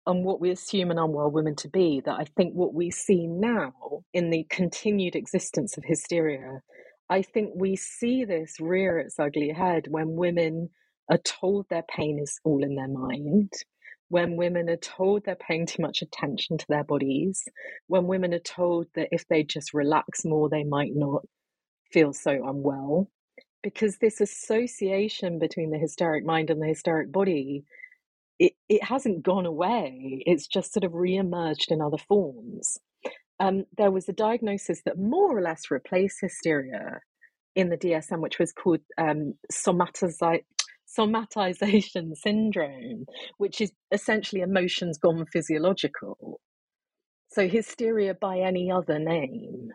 on 0.06 0.24
what 0.24 0.42
we 0.42 0.52
assume 0.52 0.92
an 0.92 1.00
unwell 1.00 1.32
woman 1.32 1.56
to 1.56 1.70
be 1.70 2.02
that 2.04 2.20
I 2.20 2.26
think 2.36 2.54
what 2.54 2.74
we 2.74 2.92
see 2.92 3.26
now 3.26 4.04
in 4.14 4.32
the 4.32 4.46
continued 4.50 5.16
existence 5.16 5.78
of 5.78 5.86
hysteria, 5.86 6.60
I 7.10 7.22
think 7.22 7.52
we 7.56 7.76
see 7.76 8.26
this 8.26 8.60
rear 8.60 9.00
its 9.00 9.20
ugly 9.20 9.50
head 9.50 9.88
when 9.90 10.16
women 10.16 10.70
are 11.10 11.18
told 11.20 11.68
their 11.70 11.84
pain 11.84 12.20
is 12.22 12.40
all 12.44 12.64
in 12.64 12.76
their 12.76 12.88
mind, 12.88 13.52
when 14.10 14.38
women 14.38 14.70
are 14.70 14.78
told 14.78 15.26
they're 15.26 15.36
paying 15.36 15.66
too 15.66 15.82
much 15.82 16.02
attention 16.02 16.58
to 16.58 16.66
their 16.70 16.84
bodies, 16.84 17.44
when 17.88 18.08
women 18.08 18.34
are 18.34 18.40
told 18.40 18.88
that 18.96 19.10
if 19.12 19.28
they 19.28 19.44
just 19.44 19.74
relax 19.74 20.26
more, 20.26 20.50
they 20.50 20.64
might 20.64 20.92
not 20.96 21.24
feel 21.92 22.14
so 22.14 22.32
unwell. 22.32 23.10
Because 23.62 23.98
this 23.98 24.22
association 24.22 25.40
between 25.40 25.72
the 25.72 25.78
hysteric 25.78 26.26
mind 26.26 26.50
and 26.50 26.62
the 26.62 26.68
hysteric 26.68 27.12
body 27.12 27.64
it, 28.40 28.54
it 28.68 28.84
hasn't 28.84 29.24
gone 29.24 29.46
away. 29.46 30.24
It's 30.26 30.48
just 30.48 30.74
sort 30.74 30.84
of 30.84 30.94
re-emerged 30.96 31.72
in 31.72 31.82
other 31.82 31.98
forms 31.98 32.78
um, 33.40 33.64
there 33.78 33.92
was 33.92 34.08
a 34.08 34.14
diagnosis 34.14 34.82
that 34.86 34.98
more 34.98 35.38
or 35.38 35.42
less 35.42 35.72
replaced 35.72 36.18
hysteria 36.22 37.00
in 37.56 37.70
the 37.70 37.78
dsm 37.78 38.20
which 38.20 38.40
was 38.40 38.52
called 38.52 38.80
um, 38.98 39.34
somatization 39.52 40.52
syndrome 42.16 43.06
which 43.38 43.62
is 43.62 43.72
essentially 43.92 44.42
emotions 44.42 44.98
gone 44.98 45.26
physiological. 45.32 46.40
So 47.30 47.48
hysteria 47.48 48.14
by 48.14 48.40
any 48.40 48.72
other 48.72 49.00
name. 49.00 49.70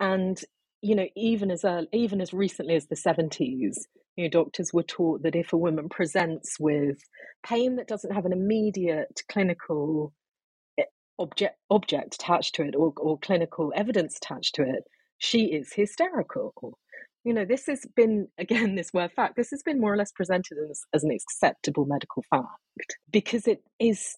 And 0.00 0.40
you 0.84 0.96
know, 0.96 1.06
even 1.16 1.52
as 1.52 1.64
early, 1.64 1.86
even 1.92 2.20
as 2.20 2.32
recently 2.32 2.74
as 2.74 2.88
the 2.88 2.96
70s, 2.96 3.76
you 4.16 4.24
know, 4.24 4.28
doctors 4.28 4.72
were 4.72 4.82
taught 4.82 5.22
that 5.22 5.36
if 5.36 5.52
a 5.52 5.56
woman 5.56 5.88
presents 5.88 6.56
with 6.58 6.98
pain 7.46 7.76
that 7.76 7.86
doesn't 7.86 8.12
have 8.12 8.24
an 8.24 8.32
immediate 8.32 9.20
clinical 9.30 10.12
object 11.22 11.56
object 11.70 12.14
attached 12.14 12.54
to 12.56 12.62
it 12.62 12.74
or, 12.74 12.92
or 12.96 13.18
clinical 13.18 13.72
evidence 13.74 14.16
attached 14.16 14.54
to 14.56 14.62
it, 14.62 14.84
she 15.18 15.44
is 15.46 15.72
hysterical. 15.72 16.78
You 17.24 17.32
know, 17.32 17.44
this 17.44 17.66
has 17.66 17.86
been 17.94 18.28
again 18.38 18.74
this 18.74 18.92
word 18.92 19.12
fact. 19.12 19.36
This 19.36 19.50
has 19.50 19.62
been 19.62 19.80
more 19.80 19.92
or 19.92 19.96
less 19.96 20.12
presented 20.12 20.58
as, 20.70 20.82
as 20.92 21.04
an 21.04 21.10
acceptable 21.10 21.86
medical 21.86 22.24
fact 22.30 22.96
because 23.10 23.46
it 23.46 23.62
is 23.78 24.16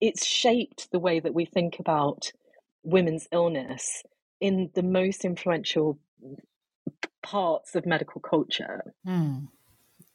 it's 0.00 0.26
shaped 0.26 0.88
the 0.90 0.98
way 0.98 1.20
that 1.20 1.34
we 1.34 1.44
think 1.44 1.78
about 1.78 2.32
women's 2.82 3.28
illness 3.30 4.02
in 4.40 4.68
the 4.74 4.82
most 4.82 5.24
influential 5.24 5.98
parts 7.22 7.76
of 7.76 7.86
medical 7.86 8.20
culture. 8.20 8.82
Mm. 9.06 9.48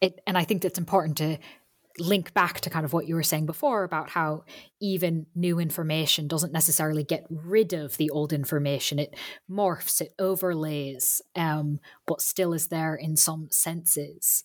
It, 0.02 0.20
and 0.26 0.36
I 0.36 0.44
think 0.44 0.64
it's 0.64 0.78
important 0.78 1.16
to 1.16 1.38
link 2.00 2.34
back 2.34 2.60
to 2.60 2.70
kind 2.70 2.84
of 2.84 2.92
what 2.92 3.06
you 3.06 3.14
were 3.14 3.22
saying 3.22 3.46
before 3.46 3.84
about 3.84 4.10
how 4.10 4.44
even 4.80 5.26
new 5.34 5.58
information 5.58 6.28
doesn't 6.28 6.52
necessarily 6.52 7.04
get 7.04 7.26
rid 7.30 7.72
of 7.72 7.96
the 7.96 8.10
old 8.10 8.32
information. 8.32 8.98
It 8.98 9.14
morphs, 9.50 10.00
it 10.00 10.14
overlays, 10.18 11.20
um, 11.36 11.80
but 12.06 12.20
still 12.20 12.52
is 12.52 12.68
there 12.68 12.94
in 12.94 13.16
some 13.16 13.48
senses. 13.50 14.44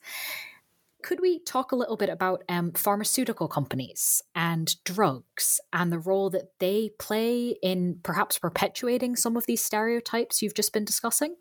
Could 1.03 1.19
we 1.19 1.39
talk 1.39 1.71
a 1.71 1.75
little 1.75 1.97
bit 1.97 2.09
about 2.09 2.43
um, 2.47 2.71
pharmaceutical 2.71 3.49
companies 3.49 4.23
and 4.33 4.73
drugs 4.85 5.59
and 5.73 5.91
the 5.91 5.99
role 5.99 6.29
that 6.29 6.57
they 6.59 6.91
play 6.97 7.57
in 7.61 7.99
perhaps 8.03 8.39
perpetuating 8.39 9.17
some 9.17 9.35
of 9.35 9.45
these 9.45 9.61
stereotypes 9.61 10.41
you've 10.41 10.53
just 10.53 10.71
been 10.71 10.85
discussing? 10.85 11.35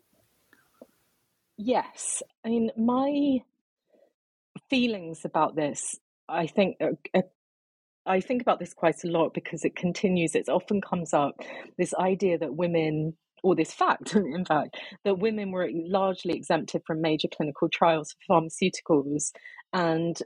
Yes. 1.57 2.21
I 2.43 2.49
mean, 2.49 2.71
my 2.75 3.39
feelings 4.69 5.23
about 5.23 5.55
this, 5.55 5.99
I 6.29 6.47
think, 6.47 6.77
I 8.05 8.19
think 8.19 8.41
about 8.41 8.59
this 8.59 8.73
quite 8.73 9.03
a 9.03 9.07
lot 9.07 9.33
because 9.33 9.63
it 9.63 9.75
continues, 9.75 10.35
it 10.35 10.49
often 10.49 10.81
comes 10.81 11.13
up 11.13 11.39
this 11.77 11.93
idea 11.95 12.37
that 12.37 12.55
women 12.55 13.15
or 13.43 13.55
this 13.55 13.73
fact, 13.73 14.15
in 14.15 14.45
fact, 14.45 14.77
that 15.03 15.19
women 15.19 15.51
were 15.51 15.69
largely 15.73 16.33
exempted 16.33 16.81
from 16.85 17.01
major 17.01 17.27
clinical 17.35 17.69
trials 17.69 18.15
for 18.27 18.41
pharmaceuticals. 18.41 19.31
And 19.73 20.17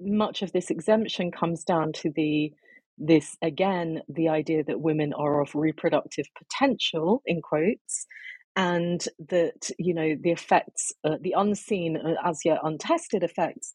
much 0.00 0.42
of 0.42 0.52
this 0.52 0.70
exemption 0.70 1.30
comes 1.30 1.64
down 1.64 1.92
to 1.92 2.10
the 2.14 2.52
this 2.96 3.36
again 3.42 4.00
the 4.08 4.28
idea 4.28 4.62
that 4.62 4.80
women 4.80 5.12
are 5.14 5.40
of 5.40 5.52
reproductive 5.54 6.26
potential 6.38 7.22
in 7.26 7.42
quotes 7.42 8.06
and 8.54 9.08
that 9.30 9.68
you 9.80 9.92
know 9.92 10.14
the 10.22 10.30
effects 10.30 10.92
uh, 11.04 11.16
the 11.20 11.34
unseen 11.36 11.96
uh, 11.96 12.14
as 12.24 12.40
yet 12.44 12.58
untested 12.62 13.24
effects 13.24 13.74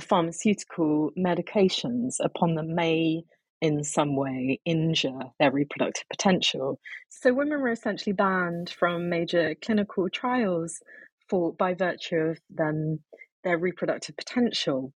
pharmaceutical 0.00 1.10
medications 1.18 2.16
upon 2.20 2.54
them 2.54 2.74
may 2.74 3.22
in 3.60 3.82
some 3.82 4.16
way 4.16 4.60
injure 4.64 5.18
their 5.38 5.50
reproductive 5.50 6.04
potential. 6.10 6.78
So 7.08 7.32
women 7.32 7.60
were 7.60 7.70
essentially 7.70 8.12
banned 8.12 8.70
from 8.70 9.08
major 9.08 9.54
clinical 9.62 10.08
trials 10.08 10.80
for 11.28 11.52
by 11.52 11.74
virtue 11.74 12.16
of 12.16 12.38
them 12.50 13.00
their 13.44 13.58
reproductive 13.58 14.16
potential. 14.16 14.92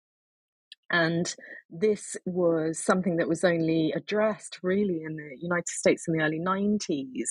And 0.91 1.35
this 1.71 2.17
was 2.25 2.83
something 2.83 3.17
that 3.17 3.29
was 3.29 3.45
only 3.45 3.93
addressed 3.95 4.59
really 4.63 5.03
in 5.05 5.17
the 5.17 5.37
United 5.39 5.69
States 5.69 6.09
in 6.09 6.15
the 6.17 6.25
early 6.25 6.41
90s, 6.41 7.29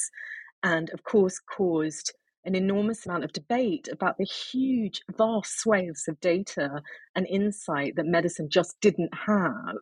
and 0.64 0.90
of 0.92 1.04
course 1.04 1.40
caused 1.40 2.14
an 2.48 2.56
enormous 2.56 3.06
amount 3.06 3.26
of 3.26 3.34
debate 3.34 3.90
about 3.92 4.18
the 4.18 4.24
huge, 4.24 5.02
vast 5.18 5.60
swathes 5.60 6.08
of 6.08 6.20
data 6.22 6.82
and 7.14 7.28
insight 7.28 7.96
that 7.98 8.06
medicine 8.06 8.48
just 8.50 8.80
didn't 8.82 9.12
have 9.28 9.76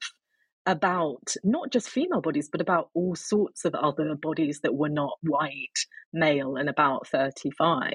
about 0.66 1.36
not 1.44 1.72
just 1.72 1.90
female 1.90 2.22
bodies, 2.22 2.50
but 2.52 2.62
about 2.62 2.90
all 2.96 3.16
sorts 3.16 3.66
of 3.66 3.76
other 3.76 4.16
bodies 4.16 4.62
that 4.64 4.74
were 4.74 4.90
not 4.90 5.14
white, 5.22 5.86
male, 6.12 6.56
and 6.56 6.68
about 6.68 7.08
35. 7.08 7.94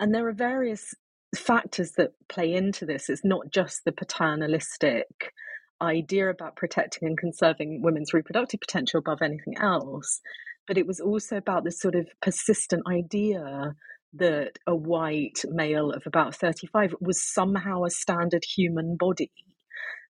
And 0.00 0.12
there 0.12 0.26
are 0.26 0.34
various 0.34 0.92
factors 1.36 1.92
that 1.92 2.10
play 2.28 2.52
into 2.52 2.84
this. 2.84 3.08
It's 3.08 3.24
not 3.24 3.52
just 3.52 3.84
the 3.84 3.92
paternalistic 3.92 5.32
idea 5.80 6.28
about 6.28 6.56
protecting 6.56 7.06
and 7.06 7.16
conserving 7.16 7.82
women's 7.82 8.12
reproductive 8.12 8.60
potential 8.60 8.98
above 8.98 9.22
anything 9.22 9.56
else, 9.58 10.20
but 10.66 10.78
it 10.78 10.86
was 10.86 11.00
also 11.00 11.36
about 11.36 11.64
this 11.64 11.80
sort 11.80 11.94
of 11.94 12.06
persistent 12.20 12.82
idea 12.88 13.74
that 14.14 14.58
a 14.66 14.74
white 14.74 15.42
male 15.48 15.90
of 15.90 16.02
about 16.06 16.34
35 16.34 16.94
was 17.00 17.22
somehow 17.22 17.84
a 17.84 17.90
standard 17.90 18.44
human 18.44 18.96
body 18.96 19.30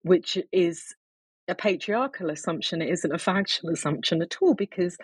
which 0.02 0.38
is 0.52 0.94
a 1.48 1.54
patriarchal 1.54 2.30
assumption. 2.30 2.82
It 2.82 2.90
isn't 2.90 3.14
a 3.14 3.18
factual 3.18 3.70
assumption 3.70 4.22
at 4.22 4.36
all 4.40 4.54
because 4.54 4.96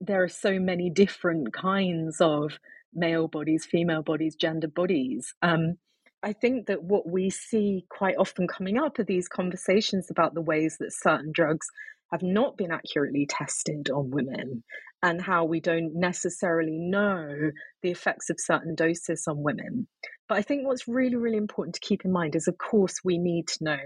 there 0.00 0.22
are 0.22 0.28
so 0.28 0.58
many 0.58 0.90
different 0.90 1.52
kinds 1.52 2.20
of 2.20 2.58
male 2.94 3.28
bodies, 3.28 3.66
female 3.70 4.02
bodies, 4.02 4.36
gender 4.36 4.68
bodies. 4.68 5.34
Um, 5.42 5.74
I 6.22 6.32
think 6.32 6.66
that 6.66 6.82
what 6.82 7.08
we 7.08 7.30
see 7.30 7.84
quite 7.90 8.16
often 8.16 8.48
coming 8.48 8.78
up 8.78 8.98
are 8.98 9.04
these 9.04 9.28
conversations 9.28 10.08
about 10.10 10.34
the 10.34 10.42
ways 10.42 10.76
that 10.80 10.92
certain 10.92 11.30
drugs 11.32 11.66
have 12.12 12.22
not 12.22 12.56
been 12.56 12.72
accurately 12.72 13.26
tested 13.28 13.90
on 13.90 14.10
women 14.10 14.62
and 15.02 15.20
how 15.20 15.44
we 15.44 15.60
don't 15.60 15.94
necessarily 15.94 16.78
know 16.78 17.50
the 17.82 17.90
effects 17.90 18.30
of 18.30 18.36
certain 18.40 18.74
doses 18.74 19.24
on 19.28 19.42
women. 19.42 19.86
But 20.28 20.38
I 20.38 20.42
think 20.42 20.66
what's 20.66 20.88
really, 20.88 21.16
really 21.16 21.36
important 21.36 21.74
to 21.76 21.86
keep 21.86 22.04
in 22.04 22.12
mind 22.12 22.34
is, 22.34 22.48
of 22.48 22.58
course, 22.58 22.96
we 23.04 23.18
need 23.18 23.46
to 23.48 23.64
know 23.64 23.78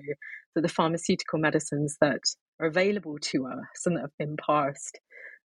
that 0.55 0.63
the 0.63 0.69
pharmaceutical 0.69 1.39
medicines 1.39 1.97
that 2.01 2.21
are 2.61 2.67
available 2.67 3.19
to 3.21 3.47
us 3.47 3.87
and 3.87 3.97
that 3.97 4.03
have 4.03 4.19
been 4.19 4.37
passed 4.37 4.99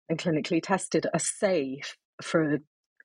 and 0.09 0.19
clinically 0.19 0.63
tested 0.63 1.07
are 1.13 1.21
safe 1.21 1.97
for, 2.23 2.59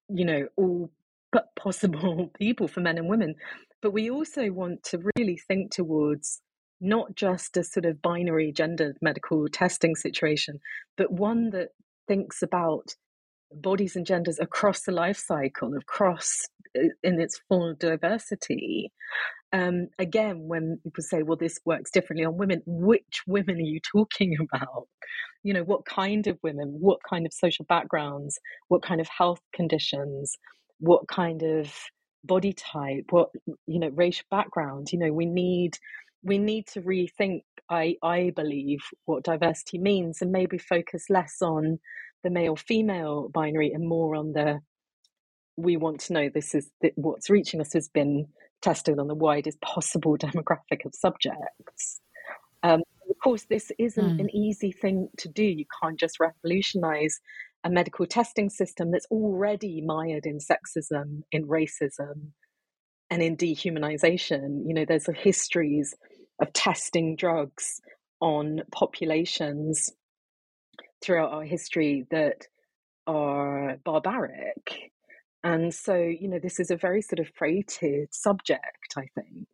you 0.09 0.26
know, 0.26 0.47
all 0.55 0.91
but 1.32 1.47
possible 1.55 2.32
people 2.39 2.67
for 2.67 2.82
men 2.82 2.97
and 2.97 3.09
women. 3.09 3.36
But 3.82 3.93
we 3.93 4.11
also 4.11 4.51
want 4.51 4.84
to 4.86 4.99
really 5.17 5.39
think 5.47 5.72
towards 5.72 6.41
not 6.82 7.15
just 7.15 7.55
a 7.57 7.63
sort 7.63 7.86
of 7.86 8.01
binary 8.01 8.51
gendered 8.51 8.97
medical 9.01 9.47
testing 9.47 9.95
situation, 9.95 10.59
but 10.97 11.11
one 11.11 11.51
that 11.51 11.69
thinks 12.07 12.41
about 12.41 12.95
bodies 13.53 13.95
and 13.95 14.05
genders 14.05 14.39
across 14.39 14.82
the 14.82 14.91
life 14.91 15.17
cycle, 15.17 15.73
across 15.75 16.47
uh, 16.77 16.84
in 17.03 17.19
its 17.19 17.39
full 17.47 17.75
diversity. 17.79 18.91
Um, 19.53 19.88
again, 19.99 20.47
when 20.47 20.79
people 20.84 21.03
say, 21.03 21.23
well, 21.23 21.38
this 21.38 21.59
works 21.65 21.91
differently 21.91 22.25
on 22.25 22.38
women, 22.38 22.61
which 22.65 23.21
women 23.27 23.57
are 23.57 23.59
you 23.59 23.79
talking 23.79 24.36
about? 24.53 24.88
You 25.43 25.53
know, 25.53 25.63
what 25.63 25.86
kind 25.86 26.27
of 26.27 26.38
women, 26.43 26.77
what 26.79 26.99
kind 27.07 27.25
of 27.25 27.34
social 27.34 27.65
backgrounds, 27.65 28.39
what 28.67 28.84
kind 28.84 29.01
of 29.01 29.07
health 29.07 29.41
conditions, 29.53 30.38
what 30.79 31.07
kind 31.07 31.43
of 31.43 31.73
body 32.23 32.53
type, 32.53 33.05
what, 33.09 33.29
you 33.67 33.79
know, 33.79 33.89
racial 33.89 34.25
background? 34.29 34.91
You 34.91 34.99
know, 34.99 35.11
we 35.11 35.25
need 35.25 35.77
we 36.24 36.38
need 36.38 36.67
to 36.67 36.82
rethink 36.82 37.41
i 37.69 37.95
i 38.03 38.32
believe 38.36 38.80
what 39.05 39.24
diversity 39.24 39.78
means 39.78 40.22
and 40.22 40.32
maybe 40.32 40.57
focus 40.57 41.05
less 41.09 41.38
on 41.41 41.80
the 42.24 42.30
male 42.30 42.55
female 42.55 43.30
binary 43.30 43.72
and 43.72 43.88
more 43.88 44.15
on 44.15 44.34
the 44.34 44.59
we 45.57 45.78
want 45.78 45.99
to 46.01 46.13
know 46.13 46.30
this 46.30 46.55
is 46.55 46.69
what's 46.95 47.30
reaching 47.30 47.61
us 47.61 47.74
has 47.74 47.89
been 47.89 48.28
tested 48.61 48.99
on 48.99 49.07
the 49.07 49.15
widest 49.15 49.59
possible 49.61 50.17
demographic 50.17 50.86
of 50.86 50.93
subjects. 50.93 51.99
Um, 52.63 52.82
of 53.09 53.17
course 53.24 53.45
this 53.49 53.72
isn't 53.80 54.17
mm. 54.17 54.19
an 54.19 54.36
easy 54.36 54.72
thing 54.72 55.09
to 55.17 55.30
do. 55.30 55.43
You 55.43 55.65
can't 55.82 55.99
just 55.99 56.19
revolutionize 56.19 57.19
a 57.63 57.69
medical 57.69 58.05
testing 58.05 58.49
system 58.49 58.91
that's 58.91 59.05
already 59.11 59.82
mired 59.82 60.26
in 60.26 60.39
sexism 60.39 61.22
in 61.32 61.47
racism 61.47 62.32
and 63.09 63.22
in 63.22 63.36
dehumanization. 63.36 64.63
You 64.65 64.74
know 64.74 64.86
there's 64.86 65.09
a 65.09 65.13
histories 65.13 65.95
of 66.39 66.53
testing 66.53 67.15
drugs 67.15 67.82
on 68.19 68.61
populations 68.71 69.91
throughout 71.01 71.32
our 71.32 71.43
history 71.43 72.05
that 72.11 72.47
are 73.07 73.77
barbaric. 73.84 74.91
And 75.43 75.73
so, 75.73 75.95
you 75.95 76.27
know, 76.27 76.39
this 76.39 76.59
is 76.59 76.69
a 76.69 76.75
very 76.75 77.01
sort 77.01 77.19
of 77.19 77.27
freighted 77.36 78.13
subject, 78.13 78.93
I 78.95 79.07
think. 79.15 79.47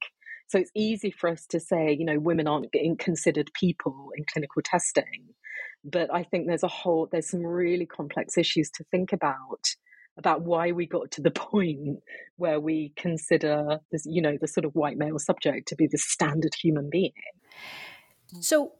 So 0.47 0.59
it's 0.59 0.71
easy 0.75 1.11
for 1.11 1.29
us 1.29 1.45
to 1.47 1.59
say, 1.59 1.95
you 1.97 2.05
know, 2.05 2.19
women 2.19 2.47
aren't 2.47 2.71
getting 2.71 2.97
considered 2.97 3.51
people 3.53 4.09
in 4.15 4.25
clinical 4.31 4.61
testing. 4.63 5.33
But 5.83 6.13
I 6.13 6.23
think 6.23 6.47
there's 6.47 6.63
a 6.63 6.69
whole, 6.69 7.07
there's 7.11 7.29
some 7.29 7.45
really 7.45 7.85
complex 7.85 8.37
issues 8.37 8.69
to 8.71 8.83
think 8.91 9.13
about 9.13 9.63
about 10.17 10.41
why 10.41 10.71
we 10.71 10.85
got 10.85 11.11
to 11.11 11.21
the 11.21 11.31
point 11.51 11.99
where 12.37 12.59
we 12.59 12.93
consider 12.95 13.79
this, 13.91 14.05
you 14.05 14.21
know, 14.21 14.37
the 14.39 14.47
sort 14.47 14.65
of 14.65 14.75
white 14.75 14.97
male 14.97 15.19
subject 15.19 15.67
to 15.69 15.75
be 15.75 15.87
the 15.87 15.97
standard 15.97 16.53
human 16.55 16.89
being. 16.89 17.13
So 18.41 18.73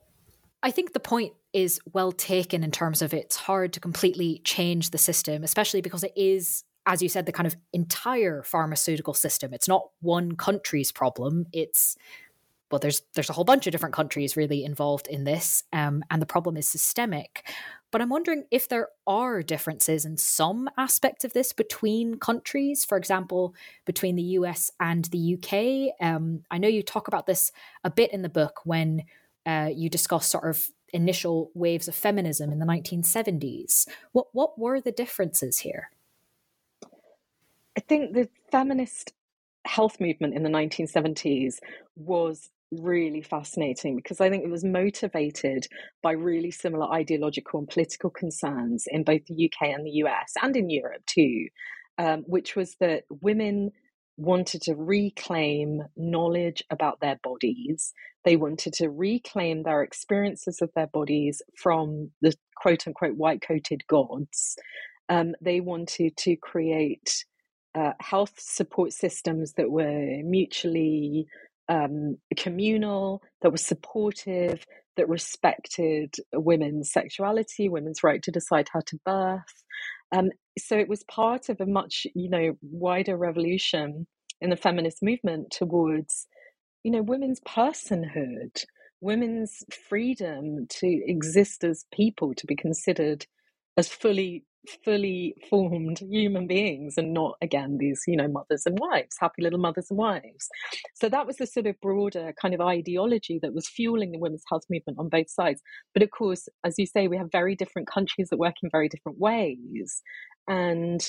I 0.62 0.70
think 0.70 0.92
the 0.92 1.00
point 1.00 1.32
is 1.52 1.80
well 1.92 2.12
taken 2.12 2.62
in 2.62 2.70
terms 2.70 3.02
of 3.02 3.14
it's 3.14 3.36
hard 3.36 3.72
to 3.72 3.80
completely 3.80 4.40
change 4.44 4.90
the 4.90 4.98
system, 4.98 5.44
especially 5.44 5.80
because 5.80 6.04
it 6.04 6.12
is, 6.16 6.64
as 6.86 7.02
you 7.02 7.08
said, 7.08 7.26
the 7.26 7.32
kind 7.32 7.46
of 7.46 7.56
entire 7.72 8.42
pharmaceutical 8.42 9.14
system. 9.14 9.54
It's 9.54 9.68
not 9.68 9.88
one 10.00 10.36
country's 10.36 10.92
problem. 10.92 11.46
It's 11.52 11.96
well, 12.70 12.78
there's 12.78 13.02
there's 13.14 13.30
a 13.30 13.32
whole 13.32 13.44
bunch 13.44 13.66
of 13.66 13.72
different 13.72 13.94
countries 13.94 14.36
really 14.36 14.62
involved 14.62 15.06
in 15.06 15.24
this, 15.24 15.64
um, 15.72 16.04
and 16.10 16.20
the 16.20 16.26
problem 16.26 16.56
is 16.56 16.68
systemic. 16.68 17.48
But 17.90 18.02
I'm 18.02 18.10
wondering 18.10 18.44
if 18.50 18.68
there 18.68 18.88
are 19.06 19.42
differences 19.42 20.04
in 20.04 20.16
some 20.16 20.68
aspects 20.76 21.24
of 21.24 21.32
this 21.32 21.52
between 21.52 22.18
countries, 22.18 22.84
for 22.84 22.98
example, 22.98 23.54
between 23.86 24.16
the 24.16 24.22
US 24.22 24.70
and 24.78 25.06
the 25.06 25.34
UK. 25.34 25.94
Um, 26.06 26.42
I 26.50 26.58
know 26.58 26.68
you 26.68 26.82
talk 26.82 27.08
about 27.08 27.26
this 27.26 27.50
a 27.84 27.90
bit 27.90 28.12
in 28.12 28.22
the 28.22 28.28
book 28.28 28.60
when 28.64 29.04
uh, 29.46 29.70
you 29.74 29.88
discuss 29.88 30.26
sort 30.26 30.48
of 30.48 30.68
initial 30.92 31.50
waves 31.54 31.88
of 31.88 31.94
feminism 31.94 32.52
in 32.52 32.58
the 32.58 32.66
1970s. 32.66 33.88
What 34.12 34.26
what 34.32 34.58
were 34.58 34.80
the 34.80 34.92
differences 34.92 35.58
here? 35.60 35.90
I 37.76 37.80
think 37.80 38.12
the 38.12 38.28
feminist 38.50 39.12
health 39.64 40.00
movement 40.00 40.34
in 40.34 40.42
the 40.42 40.50
1970s 40.50 41.58
was 41.96 42.50
really 42.70 43.22
fascinating 43.22 43.96
because 43.96 44.20
I 44.20 44.28
think 44.30 44.44
it 44.44 44.50
was 44.50 44.64
motivated 44.64 45.66
by 46.02 46.12
really 46.12 46.50
similar 46.50 46.92
ideological 46.92 47.60
and 47.60 47.68
political 47.68 48.10
concerns 48.10 48.84
in 48.88 49.04
both 49.04 49.24
the 49.26 49.50
UK 49.50 49.68
and 49.68 49.86
the 49.86 50.02
US 50.04 50.34
and 50.42 50.56
in 50.56 50.70
Europe 50.70 51.02
too, 51.06 51.48
um, 51.98 52.24
which 52.26 52.56
was 52.56 52.76
that 52.80 53.04
women 53.08 53.70
wanted 54.18 54.60
to 54.62 54.74
reclaim 54.74 55.80
knowledge 55.96 56.62
about 56.70 57.00
their 57.00 57.18
bodies. 57.22 57.92
They 58.24 58.36
wanted 58.36 58.72
to 58.74 58.88
reclaim 58.88 59.62
their 59.62 59.82
experiences 59.82 60.58
of 60.60 60.70
their 60.74 60.88
bodies 60.88 61.40
from 61.56 62.10
the 62.20 62.34
quote 62.56 62.86
unquote 62.86 63.16
white 63.16 63.42
coated 63.46 63.82
gods. 63.88 64.56
Um, 65.08 65.34
they 65.40 65.60
wanted 65.60 66.16
to 66.18 66.36
create 66.36 67.24
uh, 67.74 67.92
health 68.00 68.34
support 68.38 68.92
systems 68.92 69.52
that 69.54 69.70
were 69.70 70.20
mutually 70.24 71.26
um, 71.68 72.16
communal, 72.36 73.22
that 73.42 73.50
was 73.50 73.64
supportive, 73.64 74.64
that 74.96 75.08
respected 75.08 76.14
women's 76.32 76.92
sexuality, 76.92 77.68
women's 77.68 78.02
right 78.02 78.22
to 78.22 78.30
decide 78.30 78.68
how 78.72 78.80
to 78.86 78.98
birth. 79.04 79.64
Um, 80.12 80.30
so 80.58 80.76
it 80.76 80.88
was 80.88 81.04
part 81.04 81.48
of 81.48 81.60
a 81.60 81.66
much, 81.66 82.06
you 82.14 82.30
know, 82.30 82.56
wider 82.62 83.16
revolution 83.16 84.06
in 84.40 84.50
the 84.50 84.56
feminist 84.56 85.02
movement 85.02 85.50
towards, 85.50 86.26
you 86.82 86.90
know, 86.90 87.02
women's 87.02 87.40
personhood, 87.40 88.64
women's 89.00 89.62
freedom 89.88 90.66
to 90.68 91.02
exist 91.06 91.64
as 91.64 91.84
people, 91.92 92.34
to 92.34 92.46
be 92.46 92.56
considered 92.56 93.26
as 93.76 93.88
fully 93.88 94.44
fully 94.84 95.34
formed 95.48 95.98
human 95.98 96.46
beings 96.46 96.94
and 96.96 97.14
not 97.14 97.36
again 97.40 97.78
these 97.78 98.02
you 98.06 98.16
know 98.16 98.28
mothers 98.28 98.64
and 98.66 98.78
wives 98.78 99.16
happy 99.18 99.42
little 99.42 99.58
mothers 99.58 99.86
and 99.90 99.98
wives. 99.98 100.48
So 100.94 101.08
that 101.08 101.26
was 101.26 101.36
the 101.36 101.46
sort 101.46 101.66
of 101.66 101.80
broader 101.80 102.32
kind 102.40 102.54
of 102.54 102.60
ideology 102.60 103.38
that 103.42 103.54
was 103.54 103.68
fueling 103.68 104.12
the 104.12 104.18
women's 104.18 104.44
health 104.48 104.64
movement 104.70 104.98
on 104.98 105.08
both 105.08 105.30
sides. 105.30 105.62
But 105.94 106.02
of 106.02 106.10
course 106.10 106.48
as 106.64 106.74
you 106.78 106.86
say 106.86 107.08
we 107.08 107.16
have 107.16 107.32
very 107.32 107.54
different 107.54 107.88
countries 107.88 108.28
that 108.30 108.38
work 108.38 108.56
in 108.62 108.70
very 108.70 108.88
different 108.88 109.18
ways. 109.18 110.02
And 110.48 111.00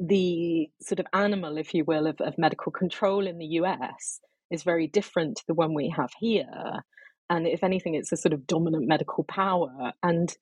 the 0.00 0.68
sort 0.80 1.00
of 1.00 1.06
animal 1.12 1.58
if 1.58 1.74
you 1.74 1.84
will 1.84 2.06
of, 2.06 2.20
of 2.20 2.38
medical 2.38 2.70
control 2.70 3.26
in 3.26 3.38
the 3.38 3.46
us 3.46 4.20
is 4.50 4.62
very 4.62 4.86
different 4.86 5.36
to 5.36 5.44
the 5.46 5.54
one 5.54 5.74
we 5.74 5.92
have 5.94 6.10
here. 6.18 6.82
And 7.30 7.46
if 7.46 7.62
anything 7.62 7.94
it's 7.94 8.12
a 8.12 8.16
sort 8.16 8.32
of 8.32 8.46
dominant 8.46 8.86
medical 8.86 9.24
power. 9.24 9.92
And 10.02 10.34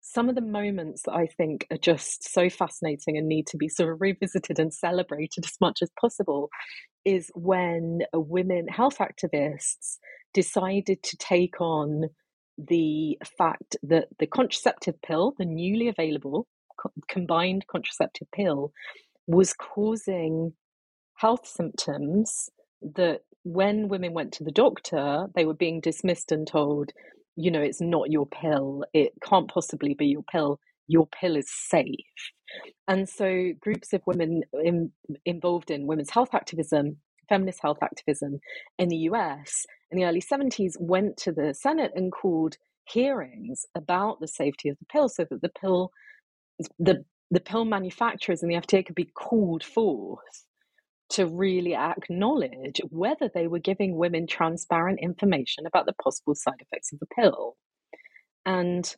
some 0.00 0.28
of 0.28 0.34
the 0.34 0.40
moments 0.40 1.02
that 1.02 1.12
I 1.12 1.26
think 1.26 1.66
are 1.70 1.76
just 1.76 2.32
so 2.32 2.48
fascinating 2.48 3.16
and 3.16 3.28
need 3.28 3.46
to 3.48 3.56
be 3.56 3.68
sort 3.68 3.92
of 3.92 4.00
revisited 4.00 4.58
and 4.58 4.72
celebrated 4.72 5.44
as 5.44 5.56
much 5.60 5.80
as 5.82 5.90
possible 6.00 6.48
is 7.04 7.30
when 7.34 8.00
women 8.14 8.68
health 8.68 8.98
activists 8.98 9.98
decided 10.34 11.02
to 11.02 11.16
take 11.16 11.60
on 11.60 12.04
the 12.58 13.18
fact 13.38 13.76
that 13.82 14.08
the 14.18 14.26
contraceptive 14.26 15.00
pill, 15.02 15.34
the 15.38 15.44
newly 15.44 15.88
available 15.88 16.46
co- 16.78 16.92
combined 17.08 17.66
contraceptive 17.70 18.28
pill, 18.32 18.72
was 19.26 19.52
causing 19.54 20.52
health 21.16 21.46
symptoms 21.46 22.50
that 22.82 23.20
when 23.44 23.88
women 23.88 24.12
went 24.12 24.32
to 24.32 24.44
the 24.44 24.50
doctor, 24.50 25.26
they 25.34 25.44
were 25.44 25.54
being 25.54 25.80
dismissed 25.80 26.32
and 26.32 26.46
told, 26.46 26.92
you 27.40 27.50
know, 27.50 27.60
it's 27.60 27.80
not 27.80 28.10
your 28.10 28.26
pill. 28.26 28.84
It 28.92 29.12
can't 29.24 29.48
possibly 29.48 29.94
be 29.94 30.06
your 30.06 30.24
pill. 30.30 30.60
Your 30.88 31.06
pill 31.06 31.36
is 31.36 31.48
safe. 31.50 31.94
And 32.88 33.08
so 33.08 33.52
groups 33.60 33.92
of 33.92 34.02
women 34.06 34.42
in, 34.64 34.92
involved 35.24 35.70
in 35.70 35.86
women's 35.86 36.10
health 36.10 36.34
activism, 36.34 36.98
feminist 37.28 37.60
health 37.62 37.78
activism 37.82 38.40
in 38.78 38.88
the 38.88 38.96
US 39.10 39.66
in 39.90 39.98
the 39.98 40.04
early 40.04 40.20
70s 40.20 40.72
went 40.78 41.16
to 41.18 41.32
the 41.32 41.54
Senate 41.54 41.92
and 41.94 42.12
called 42.12 42.56
hearings 42.84 43.64
about 43.74 44.20
the 44.20 44.28
safety 44.28 44.68
of 44.68 44.76
the 44.78 44.86
pill 44.86 45.08
so 45.08 45.24
that 45.30 45.42
the 45.42 45.50
pill 45.60 45.90
the 46.78 47.04
the 47.30 47.40
pill 47.40 47.64
manufacturers 47.64 48.42
and 48.42 48.50
the 48.50 48.56
FDA 48.56 48.84
could 48.84 48.96
be 48.96 49.10
called 49.14 49.62
forth 49.62 50.44
to 51.10 51.26
really 51.26 51.74
acknowledge 51.74 52.80
whether 52.90 53.30
they 53.32 53.46
were 53.46 53.58
giving 53.58 53.96
women 53.96 54.26
transparent 54.26 55.00
information 55.00 55.66
about 55.66 55.86
the 55.86 55.94
possible 56.02 56.34
side 56.34 56.60
effects 56.60 56.92
of 56.92 57.00
the 57.00 57.06
pill. 57.06 57.56
And 58.46 58.94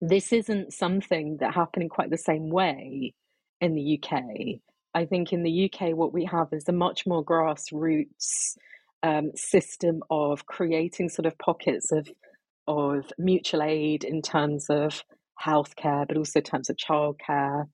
this 0.00 0.32
isn't 0.32 0.72
something 0.72 1.38
that 1.40 1.54
happened 1.54 1.84
in 1.84 1.88
quite 1.88 2.10
the 2.10 2.18
same 2.18 2.50
way 2.50 3.14
in 3.60 3.74
the 3.74 4.00
UK. 4.00 4.22
I 4.94 5.06
think 5.06 5.32
in 5.32 5.42
the 5.42 5.70
UK, 5.70 5.96
what 5.96 6.12
we 6.12 6.24
have 6.26 6.48
is 6.52 6.68
a 6.68 6.72
much 6.72 7.04
more 7.06 7.24
grassroots 7.24 8.56
um, 9.02 9.32
system 9.34 10.02
of 10.10 10.46
creating 10.46 11.08
sort 11.08 11.26
of 11.26 11.36
pockets 11.38 11.92
of 11.92 12.08
of 12.66 13.12
mutual 13.18 13.62
aid 13.62 14.04
in 14.04 14.22
terms 14.22 14.66
of 14.70 15.02
healthcare, 15.42 16.08
but 16.08 16.16
also 16.16 16.38
in 16.38 16.44
terms 16.44 16.70
of 16.70 16.76
childcare. 16.76 17.66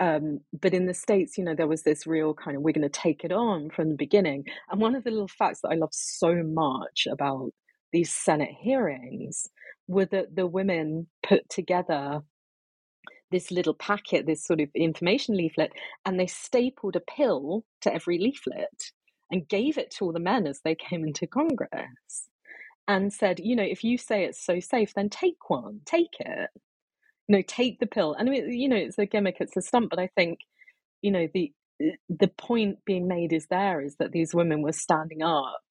Um, 0.00 0.40
but 0.60 0.74
in 0.74 0.86
the 0.86 0.94
States, 0.94 1.38
you 1.38 1.44
know, 1.44 1.54
there 1.54 1.66
was 1.66 1.82
this 1.82 2.06
real 2.06 2.34
kind 2.34 2.56
of 2.56 2.62
we're 2.62 2.72
going 2.72 2.82
to 2.82 2.88
take 2.88 3.24
it 3.24 3.32
on 3.32 3.70
from 3.70 3.88
the 3.88 3.96
beginning. 3.96 4.44
And 4.70 4.80
one 4.80 4.94
of 4.94 5.04
the 5.04 5.10
little 5.10 5.28
facts 5.28 5.60
that 5.62 5.70
I 5.70 5.74
love 5.74 5.90
so 5.92 6.42
much 6.42 7.06
about 7.10 7.50
these 7.92 8.12
Senate 8.12 8.54
hearings 8.60 9.48
were 9.88 10.06
that 10.06 10.36
the 10.36 10.46
women 10.46 11.08
put 11.22 11.48
together 11.48 12.20
this 13.30 13.50
little 13.50 13.74
packet, 13.74 14.26
this 14.26 14.44
sort 14.44 14.60
of 14.60 14.68
information 14.74 15.36
leaflet, 15.36 15.72
and 16.06 16.18
they 16.18 16.26
stapled 16.26 16.96
a 16.96 17.00
pill 17.00 17.64
to 17.82 17.92
every 17.92 18.18
leaflet 18.18 18.92
and 19.30 19.48
gave 19.48 19.78
it 19.78 19.90
to 19.92 20.06
all 20.06 20.12
the 20.12 20.20
men 20.20 20.46
as 20.46 20.60
they 20.64 20.74
came 20.74 21.04
into 21.04 21.26
Congress 21.26 22.28
and 22.86 23.12
said, 23.12 23.40
you 23.40 23.56
know, 23.56 23.62
if 23.62 23.84
you 23.84 23.98
say 23.98 24.24
it's 24.24 24.44
so 24.44 24.60
safe, 24.60 24.94
then 24.94 25.10
take 25.10 25.50
one, 25.50 25.80
take 25.84 26.16
it. 26.20 26.50
Know, 27.28 27.42
take 27.46 27.80
the 27.80 27.86
pill. 27.86 28.14
And 28.14 28.28
I 28.28 28.32
mean, 28.32 28.52
you 28.52 28.68
know, 28.68 28.76
it's 28.76 28.98
a 28.98 29.06
gimmick, 29.06 29.36
it's 29.40 29.56
a 29.56 29.62
stunt, 29.62 29.90
but 29.90 29.98
I 29.98 30.08
think, 30.16 30.40
you 31.02 31.10
know, 31.12 31.28
the 31.34 31.52
the 32.08 32.28
point 32.28 32.78
being 32.86 33.08
made 33.08 33.32
is 33.32 33.46
there 33.48 33.80
is 33.80 33.96
that 33.96 34.12
these 34.12 34.34
women 34.34 34.62
were 34.62 34.72
standing 34.72 35.22
up 35.22 35.62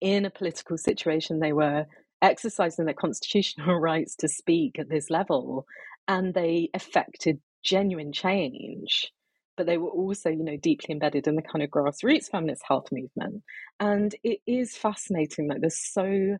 in 0.00 0.24
a 0.26 0.30
political 0.30 0.78
situation. 0.78 1.40
They 1.40 1.52
were 1.52 1.86
exercising 2.22 2.86
their 2.86 2.94
constitutional 2.94 3.76
rights 3.80 4.16
to 4.16 4.28
speak 4.28 4.78
at 4.78 4.88
this 4.90 5.10
level, 5.10 5.66
and 6.08 6.34
they 6.34 6.70
affected 6.74 7.40
genuine 7.64 8.12
change 8.12 9.12
but 9.56 9.66
they 9.66 9.78
were 9.78 9.90
also, 9.90 10.30
you 10.30 10.44
know, 10.44 10.56
deeply 10.56 10.92
embedded 10.94 11.26
in 11.28 11.36
the 11.36 11.42
kind 11.42 11.62
of 11.62 11.70
grassroots 11.70 12.30
feminist 12.30 12.62
health 12.66 12.88
movement. 12.92 13.42
And 13.80 14.14
it 14.24 14.38
is 14.46 14.76
fascinating 14.76 15.48
that 15.48 15.60
there's 15.60 15.78
so 15.78 16.38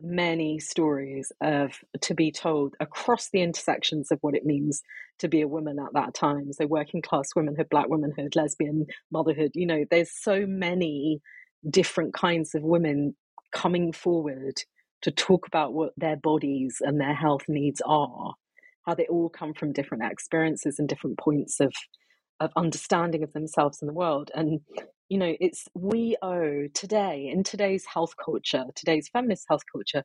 many 0.00 0.58
stories 0.58 1.32
of 1.40 1.72
to 2.00 2.14
be 2.14 2.32
told 2.32 2.74
across 2.80 3.30
the 3.30 3.42
intersections 3.42 4.10
of 4.10 4.18
what 4.20 4.34
it 4.34 4.44
means 4.44 4.82
to 5.18 5.28
be 5.28 5.40
a 5.40 5.48
woman 5.48 5.78
at 5.78 5.92
that 5.94 6.14
time. 6.14 6.52
So 6.52 6.66
working 6.66 7.02
class 7.02 7.30
womanhood, 7.36 7.68
black 7.70 7.88
womanhood, 7.88 8.34
lesbian 8.34 8.86
motherhood, 9.10 9.52
you 9.54 9.66
know, 9.66 9.84
there's 9.90 10.10
so 10.10 10.46
many 10.46 11.20
different 11.68 12.14
kinds 12.14 12.54
of 12.54 12.62
women 12.62 13.14
coming 13.52 13.92
forward 13.92 14.62
to 15.02 15.10
talk 15.10 15.46
about 15.46 15.72
what 15.72 15.92
their 15.96 16.16
bodies 16.16 16.78
and 16.80 17.00
their 17.00 17.14
health 17.14 17.42
needs 17.48 17.82
are, 17.84 18.34
how 18.86 18.94
they 18.94 19.06
all 19.06 19.28
come 19.28 19.52
from 19.54 19.72
different 19.72 20.04
experiences 20.10 20.78
and 20.78 20.88
different 20.88 21.18
points 21.18 21.60
of 21.60 21.72
of 22.40 22.50
understanding 22.56 23.22
of 23.22 23.32
themselves 23.34 23.80
in 23.80 23.86
the 23.86 23.94
world 23.94 24.30
and 24.34 24.60
you 25.12 25.18
know 25.18 25.34
it's 25.40 25.68
we 25.74 26.16
owe 26.22 26.66
today 26.72 27.30
in 27.30 27.44
today's 27.44 27.84
health 27.84 28.14
culture 28.24 28.64
today's 28.74 29.10
feminist 29.12 29.44
health 29.46 29.62
culture 29.70 30.02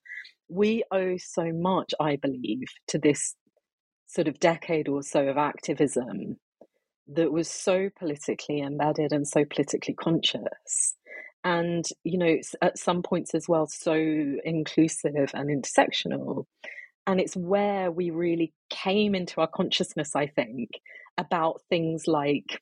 we 0.49 0.83
owe 0.91 1.15
so 1.17 1.51
much 1.53 1.93
i 2.01 2.17
believe 2.17 2.67
to 2.87 2.99
this 2.99 3.35
sort 4.07 4.27
of 4.27 4.37
decade 4.39 4.89
or 4.89 5.01
so 5.01 5.27
of 5.27 5.37
activism 5.37 6.35
that 7.07 7.31
was 7.31 7.49
so 7.49 7.89
politically 7.97 8.59
embedded 8.59 9.13
and 9.13 9.25
so 9.25 9.45
politically 9.45 9.93
conscious. 9.93 10.95
And 11.43 11.87
you 12.03 12.17
know 12.17 12.35
at 12.61 12.77
some 12.77 13.01
points 13.01 13.33
as 13.33 13.47
well 13.47 13.67
so 13.67 13.93
inclusive 13.93 15.31
and 15.33 15.49
intersectional. 15.49 16.45
And 17.05 17.21
it's 17.21 17.37
where 17.37 17.89
we 17.89 18.09
really 18.09 18.53
came 18.69 19.15
into 19.15 19.39
our 19.39 19.47
consciousness 19.47 20.13
i 20.15 20.27
think 20.27 20.69
about 21.17 21.61
things 21.69 22.07
like, 22.07 22.61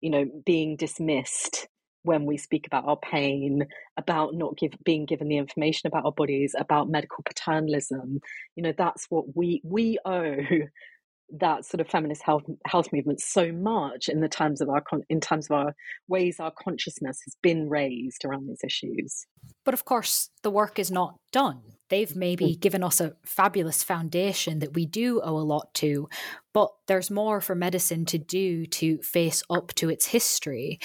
you 0.00 0.10
know, 0.10 0.24
being 0.44 0.76
dismissed 0.76 1.66
when 2.02 2.24
we 2.24 2.36
speak 2.36 2.66
about 2.66 2.86
our 2.86 2.96
pain, 2.96 3.66
about 3.96 4.34
not 4.34 4.56
give, 4.56 4.72
being 4.84 5.04
given 5.04 5.28
the 5.28 5.36
information 5.36 5.86
about 5.86 6.04
our 6.04 6.12
bodies, 6.12 6.54
about 6.58 6.88
medical 6.88 7.22
paternalism. 7.24 8.20
You 8.56 8.62
know, 8.62 8.74
that's 8.76 9.06
what 9.10 9.36
we 9.36 9.60
we 9.64 9.98
owe 10.04 10.36
that 11.40 11.64
sort 11.64 11.80
of 11.80 11.88
feminist 11.88 12.22
health 12.22 12.44
health 12.66 12.88
movement 12.92 13.20
so 13.20 13.52
much 13.52 14.08
in 14.08 14.20
the 14.20 14.28
terms 14.28 14.60
of 14.60 14.68
our 14.68 14.82
in 15.08 15.20
terms 15.20 15.46
of 15.50 15.56
our 15.56 15.74
ways 16.08 16.40
our 16.40 16.52
consciousness 16.52 17.20
has 17.24 17.36
been 17.42 17.68
raised 17.68 18.24
around 18.24 18.48
these 18.48 18.64
issues. 18.64 19.26
But 19.64 19.74
of 19.74 19.84
course, 19.84 20.30
the 20.42 20.50
work 20.50 20.78
is 20.78 20.90
not 20.90 21.16
done. 21.32 21.60
They've 21.88 22.14
maybe 22.14 22.56
mm. 22.56 22.60
given 22.60 22.84
us 22.84 23.00
a 23.00 23.14
fabulous 23.24 23.82
foundation 23.82 24.58
that 24.58 24.74
we 24.74 24.86
do 24.86 25.20
owe 25.22 25.38
a 25.38 25.40
lot 25.40 25.72
to, 25.74 26.08
but 26.52 26.70
there's 26.86 27.10
more 27.10 27.40
for 27.40 27.54
medicine 27.54 28.04
to 28.06 28.18
do 28.18 28.66
to 28.66 28.98
face 29.02 29.42
up 29.50 29.74
to 29.74 29.88
its 29.88 30.06
history. 30.06 30.78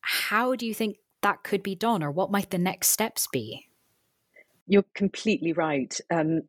How 0.00 0.54
do 0.54 0.66
you 0.66 0.74
think 0.74 0.96
that 1.22 1.42
could 1.42 1.62
be 1.62 1.74
done, 1.74 2.02
or 2.02 2.10
what 2.10 2.30
might 2.30 2.50
the 2.50 2.58
next 2.58 2.88
steps 2.88 3.26
be? 3.32 3.66
You're 4.66 4.84
completely 4.94 5.52
right. 5.52 5.98
Um, 6.10 6.42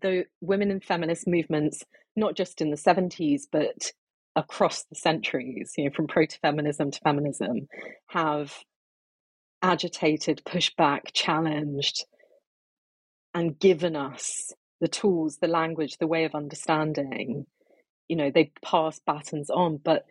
the 0.00 0.26
women 0.40 0.70
and 0.70 0.84
feminist 0.84 1.26
movements 1.26 1.84
not 2.16 2.36
just 2.36 2.60
in 2.60 2.70
the 2.70 2.76
70s, 2.76 3.42
but 3.50 3.90
across 4.36 4.84
the 4.84 4.94
centuries, 4.94 5.72
you 5.76 5.84
know, 5.84 5.90
from 5.94 6.06
proto 6.06 6.38
feminism 6.40 6.90
to 6.90 7.00
feminism, 7.00 7.68
have 8.08 8.52
agitated, 9.62 10.42
pushed 10.44 10.76
back, 10.76 11.12
challenged, 11.12 12.04
and 13.34 13.58
given 13.58 13.96
us 13.96 14.52
the 14.80 14.88
tools, 14.88 15.38
the 15.40 15.48
language, 15.48 15.98
the 15.98 16.06
way 16.06 16.24
of 16.24 16.34
understanding. 16.34 17.46
You 18.08 18.16
know, 18.16 18.30
they 18.30 18.52
pass 18.62 19.00
batons 19.06 19.50
on, 19.50 19.78
but 19.82 20.04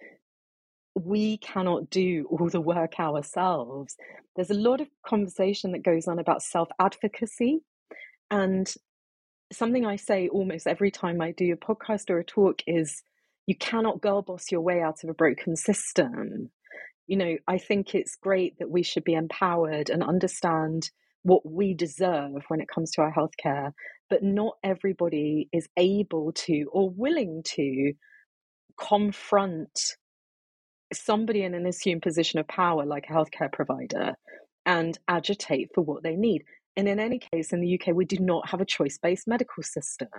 we 0.96 1.38
cannot 1.38 1.90
do 1.90 2.28
all 2.30 2.50
the 2.50 2.62
work 2.62 3.00
ourselves. 3.00 3.96
There's 4.36 4.50
a 4.50 4.56
lot 4.56 4.82
of 4.82 4.88
conversation 5.06 5.72
that 5.72 5.84
goes 5.84 6.08
on 6.08 6.20
about 6.20 6.42
self 6.42 6.70
advocacy. 6.80 7.62
And 8.30 8.72
something 9.52 9.86
I 9.86 9.96
say 9.96 10.28
almost 10.28 10.68
every 10.68 10.92
time 10.92 11.22
I 11.22 11.32
do 11.32 11.54
a 11.54 11.58
podcast 11.58 12.10
or 12.10 12.20
a 12.20 12.24
talk 12.24 12.62
is 12.68 13.04
you 13.46 13.56
cannot 13.56 14.02
girl 14.02 14.22
boss 14.22 14.52
your 14.52 14.62
way 14.62 14.82
out 14.82 15.04
of 15.04 15.10
a 15.10 15.14
broken 15.14 15.56
system. 15.56 16.50
You 17.08 17.18
know, 17.18 17.38
I 17.48 17.58
think 17.58 17.94
it's 17.94 18.16
great 18.16 18.58
that 18.60 18.70
we 18.70 18.84
should 18.84 19.04
be 19.04 19.14
empowered 19.14 19.90
and 19.90 20.04
understand 20.04 20.90
what 21.24 21.50
we 21.50 21.74
deserve 21.74 22.44
when 22.50 22.62
it 22.62 22.68
comes 22.68 22.92
to 22.92 23.02
our 23.02 23.14
healthcare, 23.14 23.72
but 24.10 24.24
not 24.24 24.56
everybody 24.64 25.50
is 25.52 25.68
able 25.78 26.32
to 26.34 26.66
or 26.72 26.90
willing 26.90 27.42
to 27.56 27.94
confront 28.78 29.96
somebody 30.94 31.44
in 31.44 31.54
an 31.54 31.66
assumed 31.66 32.02
position 32.02 32.40
of 32.40 32.48
power 32.48 32.86
like 32.86 33.06
a 33.10 33.14
healthcare 33.14 33.52
provider 33.52 34.14
and 34.66 34.98
agitate 35.08 35.70
for 35.74 35.82
what 35.82 36.04
they 36.04 36.16
need. 36.16 36.44
And 36.76 36.88
in 36.88 37.00
any 37.00 37.20
case, 37.20 37.54
in 37.54 37.62
the 37.62 37.80
UK, 37.80 37.94
we 37.94 38.06
do 38.06 38.18
not 38.20 38.50
have 38.50 38.62
a 38.62 38.66
choice 38.66 38.98
based 38.98 39.28
medical 39.28 39.64
system. 39.64 40.10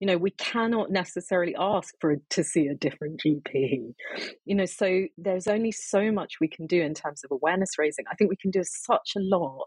You 0.00 0.08
know, 0.08 0.18
we 0.18 0.32
cannot 0.32 0.90
necessarily 0.90 1.54
ask 1.58 1.94
for 2.00 2.16
to 2.30 2.44
see 2.44 2.66
a 2.66 2.74
different 2.74 3.20
GP. 3.24 3.94
You 4.44 4.54
know, 4.54 4.66
so 4.66 5.04
there's 5.16 5.46
only 5.46 5.72
so 5.72 6.10
much 6.10 6.34
we 6.40 6.48
can 6.48 6.66
do 6.66 6.80
in 6.80 6.94
terms 6.94 7.22
of 7.24 7.30
awareness 7.30 7.78
raising. 7.78 8.04
I 8.10 8.14
think 8.16 8.30
we 8.30 8.36
can 8.36 8.50
do 8.50 8.62
such 8.64 9.12
a 9.16 9.20
lot 9.20 9.66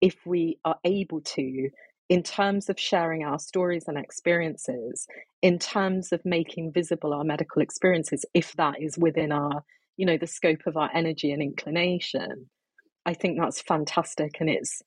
if 0.00 0.16
we 0.24 0.58
are 0.64 0.76
able 0.84 1.20
to 1.20 1.70
in 2.08 2.22
terms 2.22 2.70
of 2.70 2.80
sharing 2.80 3.22
our 3.24 3.38
stories 3.38 3.84
and 3.86 3.98
experiences, 3.98 5.06
in 5.42 5.58
terms 5.58 6.12
of 6.12 6.24
making 6.24 6.72
visible 6.72 7.12
our 7.12 7.24
medical 7.24 7.60
experiences, 7.60 8.24
if 8.32 8.54
that 8.54 8.80
is 8.80 8.96
within 8.96 9.30
our, 9.30 9.62
you 9.96 10.06
know, 10.06 10.16
the 10.16 10.26
scope 10.26 10.66
of 10.66 10.76
our 10.76 10.90
energy 10.94 11.32
and 11.32 11.42
inclination. 11.42 12.48
I 13.04 13.14
think 13.14 13.38
that's 13.38 13.60
fantastic. 13.60 14.36
And 14.40 14.48
it's 14.48 14.82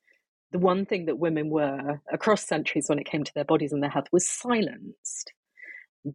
the 0.52 0.60
one 0.60 0.86
thing 0.86 1.06
that 1.06 1.20
women 1.20 1.50
were 1.50 2.02
across 2.12 2.46
centuries 2.46 2.86
when 2.88 3.00
it 3.00 3.06
came 3.06 3.24
to 3.24 3.34
their 3.36 3.46
bodies 3.46 3.72
and 3.72 3.84
their 3.84 3.90
health 3.90 4.08
was 4.12 4.28
silenced. 4.28 5.32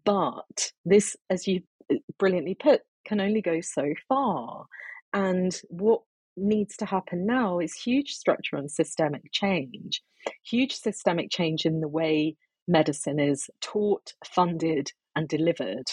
But 0.05 0.73
this, 0.85 1.17
as 1.31 1.47
you 1.47 1.63
uh, 1.91 1.97
brilliantly 2.19 2.57
put, 2.57 2.83
can 3.05 3.21
only 3.21 3.41
go 3.41 3.61
so 3.61 3.95
far. 4.09 4.67
And 5.13 5.59
what 5.69 6.03
needs 6.37 6.77
to 6.77 6.87
happen 6.87 7.27
now 7.27 7.59
is 7.59 7.75
huge 7.75 8.13
structural 8.13 8.61
and 8.61 8.71
systemic 8.71 9.33
change, 9.33 10.03
huge 10.45 10.75
systemic 10.75 11.31
change 11.31 11.65
in 11.65 11.81
the 11.81 11.89
way 11.89 12.37
medicine 12.69 13.19
is 13.19 13.49
taught, 13.61 14.13
funded, 14.25 14.93
and 15.15 15.29
delivered, 15.29 15.87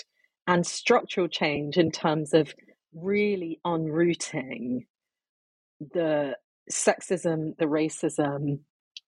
and 0.48 0.66
structural 0.66 1.28
change 1.28 1.78
in 1.78 1.92
terms 1.92 2.34
of 2.34 2.54
really 2.94 3.60
unrooting 3.66 4.86
the 5.94 6.36
sexism, 6.72 7.58
the 7.58 7.66
racism, 7.66 8.60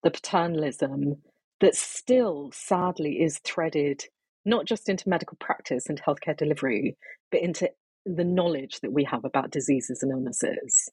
the 0.03 0.11
paternalism 0.11 1.15
that 1.61 1.75
still 1.75 2.51
sadly 2.53 3.21
is 3.21 3.39
threaded 3.39 4.03
not 4.45 4.65
just 4.65 4.89
into 4.89 5.09
medical 5.09 5.37
practice 5.39 5.87
and 5.89 6.01
healthcare 6.01 6.37
delivery, 6.37 6.95
but 7.31 7.41
into 7.41 7.69
the 8.05 8.23
knowledge 8.23 8.79
that 8.81 8.93
we 8.93 9.03
have 9.03 9.25
about 9.25 9.49
diseases 9.49 10.03
and 10.03 10.11
illnesses. 10.11 10.89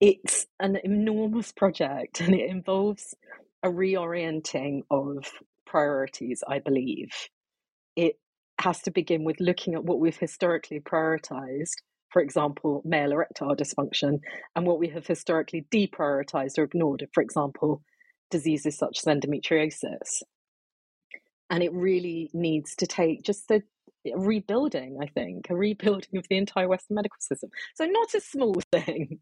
It's 0.00 0.46
an 0.60 0.78
enormous 0.84 1.52
project 1.52 2.20
and 2.20 2.34
it 2.34 2.50
involves 2.50 3.14
a 3.62 3.68
reorienting 3.68 4.82
of 4.90 5.26
priorities, 5.66 6.42
I 6.48 6.60
believe, 6.60 7.10
it 7.96 8.18
has 8.60 8.80
to 8.82 8.90
begin 8.90 9.24
with 9.24 9.36
looking 9.40 9.74
at 9.74 9.84
what 9.84 10.00
we've 10.00 10.16
historically 10.16 10.80
prioritized, 10.80 11.76
for 12.10 12.22
example, 12.22 12.82
male 12.84 13.12
erectile 13.12 13.56
dysfunction, 13.56 14.20
and 14.54 14.66
what 14.66 14.78
we 14.78 14.88
have 14.88 15.06
historically 15.06 15.66
deprioritized 15.72 16.58
or 16.58 16.64
ignored, 16.64 17.06
for 17.12 17.22
example, 17.22 17.82
diseases 18.30 18.78
such 18.78 18.98
as 18.98 19.04
endometriosis. 19.04 20.22
And 21.50 21.62
it 21.62 21.72
really 21.72 22.30
needs 22.34 22.74
to 22.76 22.86
take 22.86 23.22
just 23.22 23.50
a, 23.50 23.62
a 24.06 24.18
rebuilding, 24.18 24.98
I 25.02 25.06
think, 25.06 25.48
a 25.50 25.56
rebuilding 25.56 26.18
of 26.18 26.26
the 26.28 26.36
entire 26.36 26.68
Western 26.68 26.96
medical 26.96 27.18
system. 27.20 27.50
So, 27.74 27.86
not 27.86 28.14
a 28.14 28.20
small 28.20 28.54
thing. 28.72 29.20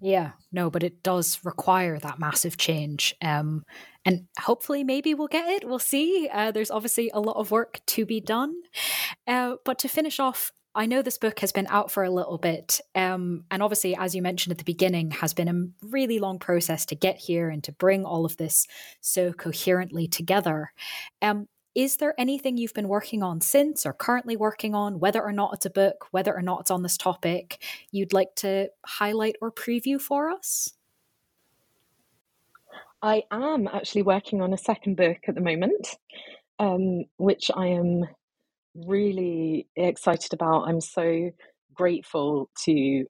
Yeah, 0.00 0.32
no, 0.52 0.70
but 0.70 0.82
it 0.82 1.02
does 1.02 1.40
require 1.44 1.98
that 1.98 2.18
massive 2.18 2.56
change. 2.56 3.14
Um, 3.22 3.64
and 4.04 4.26
hopefully, 4.38 4.84
maybe 4.84 5.14
we'll 5.14 5.26
get 5.26 5.48
it. 5.48 5.66
We'll 5.66 5.78
see. 5.78 6.28
Uh, 6.32 6.50
there's 6.50 6.70
obviously 6.70 7.10
a 7.12 7.20
lot 7.20 7.36
of 7.36 7.50
work 7.50 7.80
to 7.86 8.06
be 8.06 8.20
done. 8.20 8.54
Uh, 9.26 9.56
but 9.64 9.78
to 9.80 9.88
finish 9.88 10.20
off, 10.20 10.52
I 10.76 10.84
know 10.84 11.00
this 11.00 11.16
book 11.16 11.40
has 11.40 11.52
been 11.52 11.66
out 11.70 11.90
for 11.90 12.04
a 12.04 12.10
little 12.10 12.36
bit. 12.36 12.80
Um, 12.94 13.44
and 13.50 13.62
obviously, 13.62 13.96
as 13.96 14.14
you 14.14 14.20
mentioned 14.20 14.52
at 14.52 14.58
the 14.58 14.64
beginning, 14.64 15.10
has 15.10 15.32
been 15.32 15.48
a 15.48 15.86
really 15.86 16.18
long 16.18 16.38
process 16.38 16.84
to 16.86 16.94
get 16.94 17.16
here 17.16 17.48
and 17.48 17.64
to 17.64 17.72
bring 17.72 18.04
all 18.04 18.26
of 18.26 18.36
this 18.36 18.66
so 19.00 19.32
coherently 19.32 20.06
together. 20.06 20.72
Um, 21.22 21.48
is 21.76 21.98
there 21.98 22.14
anything 22.18 22.56
you've 22.56 22.72
been 22.72 22.88
working 22.88 23.22
on 23.22 23.42
since 23.42 23.84
or 23.84 23.92
currently 23.92 24.34
working 24.34 24.74
on, 24.74 24.98
whether 24.98 25.22
or 25.22 25.30
not 25.30 25.52
it's 25.52 25.66
a 25.66 25.70
book, 25.70 26.06
whether 26.10 26.34
or 26.34 26.40
not 26.40 26.60
it's 26.60 26.70
on 26.70 26.82
this 26.82 26.96
topic, 26.96 27.62
you'd 27.92 28.14
like 28.14 28.34
to 28.36 28.70
highlight 28.86 29.36
or 29.42 29.52
preview 29.52 30.00
for 30.00 30.30
us? 30.30 30.72
I 33.02 33.24
am 33.30 33.68
actually 33.68 34.02
working 34.02 34.40
on 34.40 34.54
a 34.54 34.58
second 34.58 34.96
book 34.96 35.18
at 35.28 35.34
the 35.34 35.42
moment, 35.42 35.98
um, 36.58 37.04
which 37.18 37.50
I 37.54 37.66
am 37.66 38.04
really 38.74 39.68
excited 39.76 40.32
about. 40.32 40.66
I'm 40.66 40.80
so 40.80 41.30
grateful 41.74 42.48
to 42.64 43.04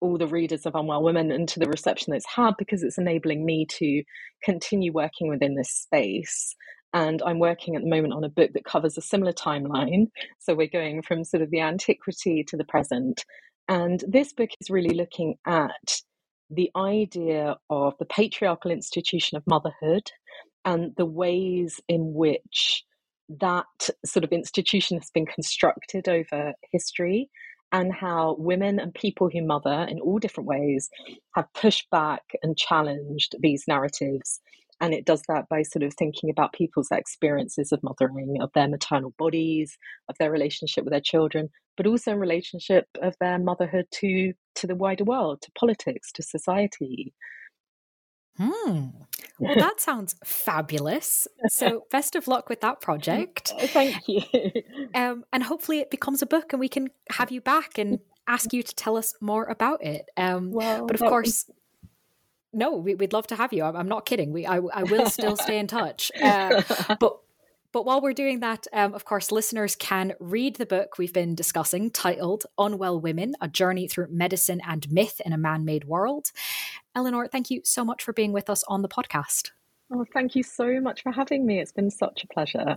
all 0.00 0.18
the 0.18 0.28
readers 0.28 0.66
of 0.66 0.76
Unwell 0.76 1.02
Women 1.02 1.32
and 1.32 1.48
to 1.48 1.58
the 1.58 1.68
reception 1.68 2.12
that 2.12 2.18
it's 2.18 2.26
had 2.26 2.54
because 2.56 2.84
it's 2.84 2.98
enabling 2.98 3.44
me 3.44 3.66
to 3.70 4.04
continue 4.44 4.92
working 4.92 5.28
within 5.28 5.56
this 5.56 5.70
space 5.70 6.54
and 6.92 7.22
I'm 7.24 7.38
working 7.38 7.76
at 7.76 7.82
the 7.82 7.88
moment 7.88 8.14
on 8.14 8.24
a 8.24 8.28
book 8.28 8.52
that 8.54 8.64
covers 8.64 8.96
a 8.96 9.02
similar 9.02 9.32
timeline. 9.32 10.06
So 10.38 10.54
we're 10.54 10.68
going 10.68 11.02
from 11.02 11.24
sort 11.24 11.42
of 11.42 11.50
the 11.50 11.60
antiquity 11.60 12.44
to 12.48 12.56
the 12.56 12.64
present. 12.64 13.24
And 13.68 14.02
this 14.08 14.32
book 14.32 14.50
is 14.60 14.70
really 14.70 14.94
looking 14.94 15.36
at 15.46 16.00
the 16.50 16.70
idea 16.74 17.56
of 17.68 17.94
the 17.98 18.06
patriarchal 18.06 18.70
institution 18.70 19.36
of 19.36 19.46
motherhood 19.46 20.10
and 20.64 20.92
the 20.96 21.04
ways 21.04 21.80
in 21.88 22.14
which 22.14 22.84
that 23.40 23.66
sort 24.06 24.24
of 24.24 24.32
institution 24.32 24.98
has 24.98 25.10
been 25.10 25.26
constructed 25.26 26.08
over 26.08 26.54
history 26.72 27.28
and 27.70 27.92
how 27.92 28.34
women 28.38 28.78
and 28.78 28.94
people 28.94 29.28
who 29.30 29.44
mother 29.44 29.86
in 29.90 30.00
all 30.00 30.18
different 30.18 30.48
ways 30.48 30.88
have 31.34 31.52
pushed 31.52 31.90
back 31.90 32.22
and 32.42 32.56
challenged 32.56 33.34
these 33.40 33.64
narratives 33.68 34.40
and 34.80 34.94
it 34.94 35.04
does 35.04 35.22
that 35.28 35.48
by 35.48 35.62
sort 35.62 35.82
of 35.82 35.94
thinking 35.94 36.30
about 36.30 36.52
people's 36.52 36.88
experiences 36.92 37.72
of 37.72 37.82
mothering, 37.82 38.36
of 38.40 38.50
their 38.54 38.68
maternal 38.68 39.14
bodies, 39.18 39.76
of 40.08 40.16
their 40.18 40.30
relationship 40.30 40.84
with 40.84 40.92
their 40.92 41.00
children, 41.00 41.48
but 41.76 41.86
also 41.86 42.12
in 42.12 42.18
relationship 42.18 42.86
of 43.02 43.14
their 43.20 43.38
motherhood 43.38 43.86
to 43.92 44.32
to 44.56 44.66
the 44.66 44.76
wider 44.76 45.04
world, 45.04 45.40
to 45.42 45.50
politics, 45.58 46.12
to 46.12 46.22
society. 46.22 47.14
Hmm. 48.36 48.86
Well, 49.38 49.54
that 49.58 49.80
sounds 49.80 50.14
fabulous. 50.24 51.26
So, 51.48 51.86
best 51.90 52.14
of 52.16 52.28
luck 52.28 52.48
with 52.48 52.60
that 52.60 52.80
project. 52.80 53.52
Thank 53.58 53.96
you. 54.06 54.22
Um, 54.94 55.24
and 55.32 55.42
hopefully, 55.42 55.80
it 55.80 55.90
becomes 55.90 56.22
a 56.22 56.26
book, 56.26 56.52
and 56.52 56.60
we 56.60 56.68
can 56.68 56.88
have 57.10 57.30
you 57.30 57.40
back 57.40 57.78
and 57.78 57.98
ask 58.26 58.52
you 58.52 58.62
to 58.62 58.74
tell 58.74 58.96
us 58.96 59.14
more 59.20 59.44
about 59.44 59.82
it. 59.82 60.06
Um, 60.16 60.50
well, 60.52 60.86
but 60.86 60.94
of 60.94 61.00
course, 61.00 61.50
no, 62.52 62.76
we, 62.76 62.94
would 62.94 63.12
love 63.12 63.26
to 63.28 63.36
have 63.36 63.52
you. 63.52 63.64
I'm, 63.64 63.76
I'm 63.76 63.88
not 63.88 64.06
kidding. 64.06 64.32
We, 64.32 64.46
I, 64.46 64.56
I 64.56 64.82
will 64.84 65.06
still 65.10 65.36
stay 65.36 65.58
in 65.58 65.66
touch. 65.66 66.10
Uh, 66.20 66.62
but 67.00 67.18
but 67.70 67.84
while 67.84 68.00
we're 68.00 68.14
doing 68.14 68.40
that, 68.40 68.66
um, 68.72 68.94
of 68.94 69.04
course, 69.04 69.30
listeners 69.30 69.76
can 69.76 70.14
read 70.20 70.56
the 70.56 70.66
book 70.66 70.96
we've 70.96 71.12
been 71.12 71.34
discussing 71.34 71.90
titled 71.90 72.44
Unwell 72.56 73.00
Women 73.00 73.34
A 73.42 73.48
Journey 73.48 73.86
Through 73.86 74.08
Medicine 74.10 74.60
and 74.66 74.90
Myth 74.90 75.20
in 75.24 75.32
a 75.32 75.38
Man 75.38 75.64
Made 75.64 75.84
World. 75.84 76.32
Elinor, 76.94 77.28
thank 77.28 77.50
you 77.50 77.60
so 77.64 77.84
much 77.84 78.02
for 78.02 78.12
being 78.12 78.32
with 78.32 78.48
us 78.48 78.64
on 78.68 78.82
the 78.82 78.88
podcast. 78.88 79.50
Oh, 79.92 80.06
thank 80.12 80.34
you 80.34 80.42
so 80.42 80.80
much 80.80 81.02
for 81.02 81.12
having 81.12 81.44
me. 81.44 81.60
It's 81.60 81.72
been 81.72 81.90
such 81.90 82.24
a 82.24 82.26
pleasure. 82.28 82.76